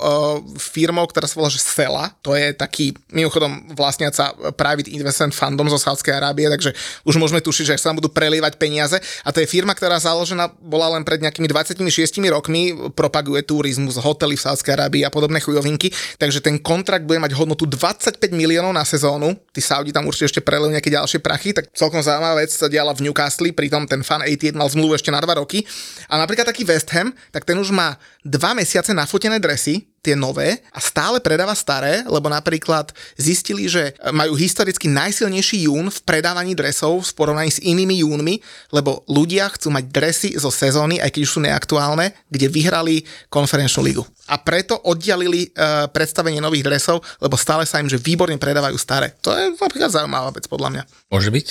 firmou, 0.62 1.03
ktorá 1.11 1.27
sa 1.27 1.35
volá, 1.43 1.51
že 1.51 1.59
Sela, 1.59 2.14
to 2.22 2.39
je 2.39 2.55
taký 2.55 2.95
mimochodom 3.11 3.74
vlastniaca 3.74 4.31
private 4.55 4.87
investment 4.95 5.35
fundom 5.35 5.66
zo 5.66 5.83
Sádskej 5.83 6.14
Arábie, 6.14 6.47
takže 6.47 6.70
už 7.03 7.18
môžeme 7.18 7.43
tušiť, 7.43 7.74
že 7.74 7.83
sa 7.83 7.91
tam 7.91 7.99
budú 7.99 8.14
prelievať 8.14 8.62
peniaze. 8.62 8.95
A 9.27 9.35
to 9.35 9.43
je 9.43 9.51
firma, 9.51 9.74
ktorá 9.74 9.99
založená 9.99 10.55
bola 10.62 10.95
len 10.95 11.03
pred 11.03 11.18
nejakými 11.18 11.51
26 11.51 11.83
rokmi, 12.31 12.70
propaguje 12.95 13.43
turizmus, 13.43 13.99
hotely 13.99 14.39
v 14.39 14.45
Sádskej 14.47 14.79
Arábii 14.79 15.03
a 15.03 15.11
podobné 15.11 15.43
chujovinky, 15.43 15.91
takže 16.14 16.39
ten 16.39 16.62
kontrakt 16.62 17.11
bude 17.11 17.18
mať 17.18 17.35
hodnotu 17.35 17.66
25 17.66 18.22
miliónov 18.31 18.70
na 18.70 18.87
sezónu, 18.87 19.35
tí 19.51 19.59
Saudi 19.59 19.91
tam 19.91 20.07
určite 20.07 20.31
ešte 20.31 20.47
prelejú 20.47 20.70
nejaké 20.70 20.95
ďalšie 20.95 21.18
prachy, 21.18 21.51
tak 21.51 21.74
celkom 21.74 22.07
zaujímavá 22.07 22.39
vec 22.39 22.55
sa 22.55 22.70
diala 22.70 22.95
v 22.95 23.11
Newcastle, 23.11 23.51
pritom 23.51 23.91
ten 23.91 24.07
fan 24.07 24.22
88 24.22 24.55
mal 24.55 24.68
zmluvu 24.77 24.93
ešte 24.93 25.09
na 25.09 25.24
2 25.24 25.41
roky. 25.41 25.64
A 26.12 26.20
napríklad 26.20 26.45
taký 26.45 26.68
West 26.68 26.93
Ham, 26.93 27.16
tak 27.33 27.49
ten 27.49 27.57
už 27.57 27.72
má 27.72 27.97
2 28.29 28.37
mesiace 28.53 28.93
nafotené 28.93 29.41
dresy, 29.41 29.89
tie 30.07 30.14
nové 30.14 30.62
a 30.70 30.78
stále 30.78 31.18
predáva 31.18 31.59
staré, 31.59 32.07
lebo 32.07 32.30
napríklad 32.30 32.94
zistili, 33.18 33.66
že 33.66 33.98
majú 34.14 34.38
historicky 34.38 34.86
najsilnejší 34.86 35.66
jún 35.66 35.90
v 35.90 35.98
predávaní 36.07 36.54
dresov 36.54 37.11
v 37.11 37.14
porovnaní 37.18 37.50
s 37.50 37.59
inými 37.59 38.07
júnmi, 38.07 38.38
lebo 38.70 39.02
ľudia 39.11 39.50
chcú 39.50 39.74
mať 39.74 39.84
dresy 39.90 40.28
zo 40.38 40.54
sezóny, 40.54 41.02
aj 41.02 41.11
keď 41.11 41.20
už 41.26 41.32
sú 41.34 41.40
neaktuálne, 41.42 42.14
kde 42.30 42.46
vyhrali 42.46 43.02
konferenčnú 43.26 43.82
ligu. 43.82 44.07
A 44.30 44.38
preto 44.42 44.78
oddialili 44.86 45.50
uh, 45.54 45.86
predstavenie 45.90 46.42
nových 46.42 46.66
dresov, 46.66 47.02
lebo 47.22 47.38
stále 47.38 47.62
sa 47.62 47.78
im, 47.78 47.86
že 47.86 47.98
výborne 47.98 48.38
predávajú 48.38 48.74
staré. 48.74 49.14
To 49.22 49.30
je 49.30 49.54
napríklad 49.54 49.90
zaujímavá 49.90 50.34
vec 50.34 50.50
podľa 50.50 50.68
mňa. 50.74 50.82
Môže 51.11 51.30
byť? 51.30 51.46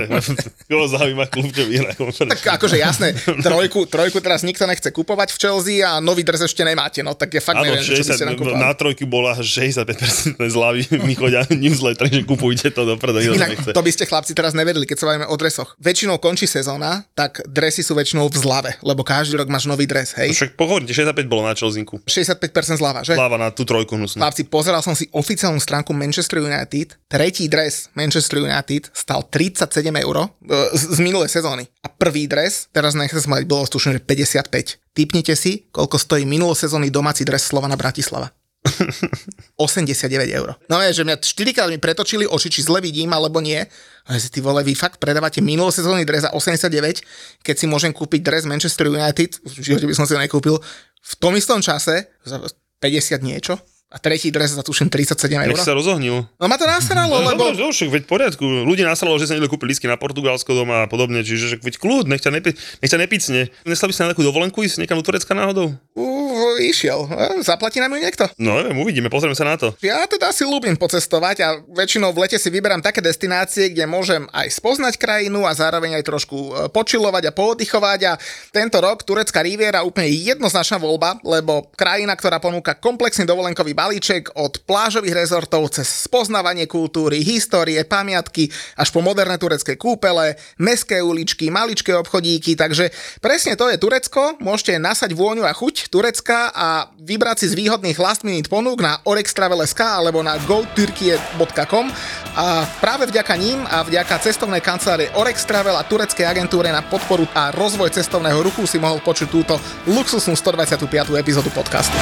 koho 0.80 0.86
zaujíma 0.88 1.28
klub, 1.28 1.52
čo 1.52 1.68
vyhrá 1.68 1.92
Tak 2.32 2.56
akože 2.56 2.80
jasné, 2.80 3.12
trojku, 3.44 3.84
trojku 3.84 4.18
teraz 4.24 4.40
nikto 4.40 4.64
nechce 4.64 4.88
kupovať 4.88 5.36
v 5.36 5.40
Chelsea 5.40 5.76
a 5.84 6.00
nový 6.00 6.24
dres 6.24 6.40
ešte 6.40 6.64
nemáte, 6.64 7.04
no 7.04 7.12
tak 7.12 7.36
je 7.36 7.40
fakt 7.44 7.60
neviem, 7.70 7.86
že 7.86 7.94
čo 7.94 8.02
by 8.02 8.04
ste 8.04 8.24
60, 8.26 8.30
nakúpali. 8.34 8.54
na 8.58 8.72
trojky 8.74 9.04
bola 9.06 9.32
65% 9.38 10.36
zľavy, 10.40 10.80
mi 11.08 11.14
chodia 11.14 11.46
newsletter, 11.48 12.10
že 12.10 12.22
kupujte 12.26 12.70
to 12.74 12.82
dopredu, 12.84 13.22
nikto 13.22 13.34
to 13.34 13.38
Inak 13.38 13.50
nechce. 13.54 13.70
to 13.70 13.82
by 13.82 13.90
ste 13.94 14.04
chlapci 14.06 14.32
teraz 14.34 14.52
nevedeli, 14.52 14.84
keď 14.84 14.96
sa 14.98 15.06
bavíme 15.10 15.26
o 15.26 15.34
dresoch. 15.38 15.78
Väčšinou 15.78 16.18
končí 16.18 16.50
sezóna, 16.50 17.06
tak 17.14 17.40
dresy 17.46 17.80
sú 17.80 17.94
väčšinou 17.94 18.26
v 18.26 18.36
zlave, 18.36 18.70
lebo 18.82 19.06
každý 19.06 19.38
rok 19.38 19.48
máš 19.48 19.70
nový 19.70 19.86
dres, 19.86 20.12
hej. 20.18 20.34
Však 20.34 20.58
pohodne, 20.58 20.90
65 20.90 21.14
bolo 21.30 21.46
na 21.46 21.54
Chelsinku. 21.54 22.02
65% 22.04 22.76
zlava, 22.76 23.00
že? 23.06 23.14
Sláva 23.14 23.38
na 23.38 23.48
tú 23.54 23.62
trojku 23.62 23.94
hnusnú. 23.94 24.20
Chlapci, 24.20 24.46
pozeral 24.46 24.82
som 24.82 24.92
si 24.92 25.06
oficiálnu 25.14 25.62
stránku 25.62 25.94
Manchester 25.94 26.42
United. 26.42 26.98
Tretí 27.06 27.46
dres 27.46 27.90
Manchester 27.94 28.42
United 28.42 28.90
stal 28.90 29.22
37 29.26 29.70
eur 30.02 30.16
e, 30.16 30.26
z, 30.74 30.82
z 30.96 30.98
minulej 30.98 31.30
sezóny. 31.30 31.66
A 31.80 31.88
prvý 31.88 32.26
dres, 32.26 32.66
teraz 32.74 32.96
nechcem 32.96 33.20
smať, 33.20 33.46
bolo 33.46 33.64
tuším, 33.66 33.96
že 33.96 34.00
55. 34.02 34.89
Typnite 34.90 35.38
si, 35.38 35.70
koľko 35.70 35.96
stojí 35.96 36.26
minulosezónny 36.26 36.90
domáci 36.90 37.22
dres 37.22 37.46
Slovana 37.46 37.78
Bratislava. 37.78 38.34
89 39.56 40.04
eur. 40.36 40.52
No 40.68 40.82
je, 40.84 40.92
že 40.92 41.06
mňa 41.06 41.16
4 41.22 41.56
krát 41.56 41.68
mi 41.72 41.80
pretočili 41.80 42.28
oči, 42.28 42.52
či 42.52 42.60
zle 42.60 42.84
vidím, 42.84 43.08
alebo 43.12 43.40
nie. 43.40 43.56
A 44.04 44.08
si 44.20 44.28
ty 44.28 44.44
vole, 44.44 44.60
vy 44.60 44.76
fakt 44.76 45.00
predávate 45.00 45.40
minulosezónny 45.40 46.04
dres 46.04 46.28
za 46.28 46.30
89, 46.36 47.00
keď 47.40 47.54
si 47.56 47.66
môžem 47.70 47.94
kúpiť 47.94 48.20
dres 48.20 48.44
Manchester 48.44 48.92
United, 48.92 49.40
v 49.40 49.52
živote 49.64 49.86
by 49.88 49.94
som 49.96 50.04
si 50.04 50.12
ho 50.12 50.20
nekúpil, 50.20 50.60
v 51.00 51.14
tom 51.16 51.32
istom 51.38 51.64
čase 51.64 52.12
za 52.20 52.36
50 52.84 53.24
niečo. 53.24 53.56
A 53.90 53.98
tretí 53.98 54.30
dres 54.30 54.54
za 54.54 54.62
tuším 54.62 54.86
37 54.86 55.34
eur. 55.34 55.50
Nech 55.50 55.66
sa 55.66 55.74
rozohnil. 55.74 56.22
No 56.38 56.46
ma 56.46 56.54
to 56.54 56.62
nasralo, 56.62 57.18
No, 57.18 57.34
lebo... 57.34 57.50
Dobre, 57.50 57.58
no, 57.58 57.74
však 57.74 57.90
veď 57.90 58.02
v 58.06 58.10
poriadku. 58.10 58.44
Ľudí 58.62 58.86
nasralo, 58.86 59.18
že 59.18 59.26
sa 59.26 59.34
niekto 59.34 59.50
kúpi 59.50 59.66
lísky 59.66 59.90
na 59.90 59.98
Portugalsko 59.98 60.54
doma 60.54 60.84
a 60.84 60.86
podobne, 60.86 61.26
čiže 61.26 61.44
že 61.50 61.56
veď 61.58 61.82
kľud, 61.82 62.06
nech 62.06 62.22
ťa, 62.22 62.30
nepi- 62.30 62.54
nech 62.54 62.86
ťa 62.86 62.98
nepicne. 63.02 63.50
Nestal 63.66 63.90
by 63.90 63.94
si 63.94 64.00
na 64.00 64.14
nejakú 64.14 64.22
dovolenku 64.22 64.62
ísť 64.62 64.78
niekam 64.78 64.94
do 64.94 65.02
Turecka 65.02 65.34
náhodou? 65.34 65.74
Uh, 65.98 66.62
išiel. 66.62 67.10
E, 67.10 67.42
Zaplatí 67.42 67.82
nám 67.82 67.90
ju 67.90 67.98
niekto? 67.98 68.30
No 68.38 68.62
neviem, 68.62 68.78
uvidíme, 68.78 69.10
pozrieme 69.10 69.34
sa 69.34 69.42
na 69.42 69.58
to. 69.58 69.74
Ja 69.82 70.06
teda 70.06 70.30
si 70.30 70.46
ľúbim 70.46 70.78
pocestovať 70.78 71.36
a 71.42 71.48
väčšinou 71.74 72.14
v 72.14 72.30
lete 72.30 72.38
si 72.38 72.46
vyberám 72.46 72.86
také 72.86 73.02
destinácie, 73.02 73.74
kde 73.74 73.90
môžem 73.90 74.22
aj 74.30 74.54
spoznať 74.54 75.02
krajinu 75.02 75.42
a 75.42 75.52
zároveň 75.52 75.98
aj 75.98 76.04
trošku 76.06 76.36
e, 76.38 76.50
počilovať 76.70 77.26
a 77.26 77.34
pooddychovať 77.34 78.00
a 78.06 78.12
tento 78.54 78.78
rok 78.78 79.02
turecká 79.02 79.42
riviera 79.42 79.82
úplne 79.82 80.14
jednoznačná 80.14 80.78
voľba, 80.78 81.18
lebo 81.26 81.66
krajina, 81.74 82.14
ktorá 82.14 82.38
ponúka 82.38 82.78
komplexný 82.78 83.26
dovolenkový 83.26 83.74
balíček 83.80 84.36
od 84.36 84.60
plážových 84.68 85.16
rezortov 85.16 85.72
cez 85.72 85.88
spoznávanie 85.88 86.68
kultúry, 86.68 87.24
histórie, 87.24 87.80
pamiatky 87.88 88.52
až 88.76 88.92
po 88.92 89.00
moderné 89.00 89.40
turecké 89.40 89.80
kúpele, 89.80 90.36
meské 90.60 91.00
uličky, 91.00 91.48
maličké 91.48 91.96
obchodíky, 91.96 92.60
takže 92.60 92.92
presne 93.24 93.56
to 93.56 93.72
je 93.72 93.80
Turecko, 93.80 94.36
môžete 94.44 94.76
nasať 94.76 95.16
vôňu 95.16 95.48
a 95.48 95.56
chuť 95.56 95.88
Turecka 95.88 96.52
a 96.52 96.92
vybrať 97.00 97.36
si 97.40 97.46
z 97.48 97.54
výhodných 97.56 97.96
last 97.96 98.20
minute 98.20 98.52
ponúk 98.52 98.84
na 98.84 99.00
orextravel.sk 99.08 99.80
alebo 99.80 100.20
na 100.20 100.36
goturkie.com 100.44 101.88
a 102.36 102.68
práve 102.84 103.08
vďaka 103.08 103.34
ním 103.40 103.64
a 103.64 103.80
vďaka 103.80 104.20
cestovnej 104.20 104.60
kancelárie 104.60 105.08
Orex 105.16 105.48
Travel 105.48 105.80
a 105.80 105.88
tureckej 105.88 106.28
agentúre 106.28 106.68
na 106.68 106.84
podporu 106.84 107.24
a 107.32 107.48
rozvoj 107.56 107.88
cestovného 107.96 108.44
ruchu 108.44 108.68
si 108.68 108.76
mohol 108.76 109.00
počuť 109.00 109.28
túto 109.32 109.56
luxusnú 109.88 110.36
125. 110.36 111.16
epizódu 111.16 111.48
podcastu. 111.56 111.96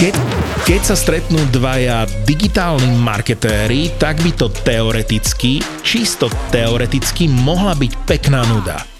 Keď, 0.00 0.16
keď, 0.64 0.80
sa 0.80 0.96
stretnú 0.96 1.36
dvaja 1.52 2.08
digitálni 2.24 2.88
marketéri, 3.04 3.92
tak 4.00 4.16
by 4.24 4.32
to 4.32 4.48
teoreticky, 4.48 5.60
čisto 5.84 6.32
teoreticky 6.48 7.28
mohla 7.28 7.76
byť 7.76 7.92
pekná 8.08 8.40
nuda. 8.48 8.99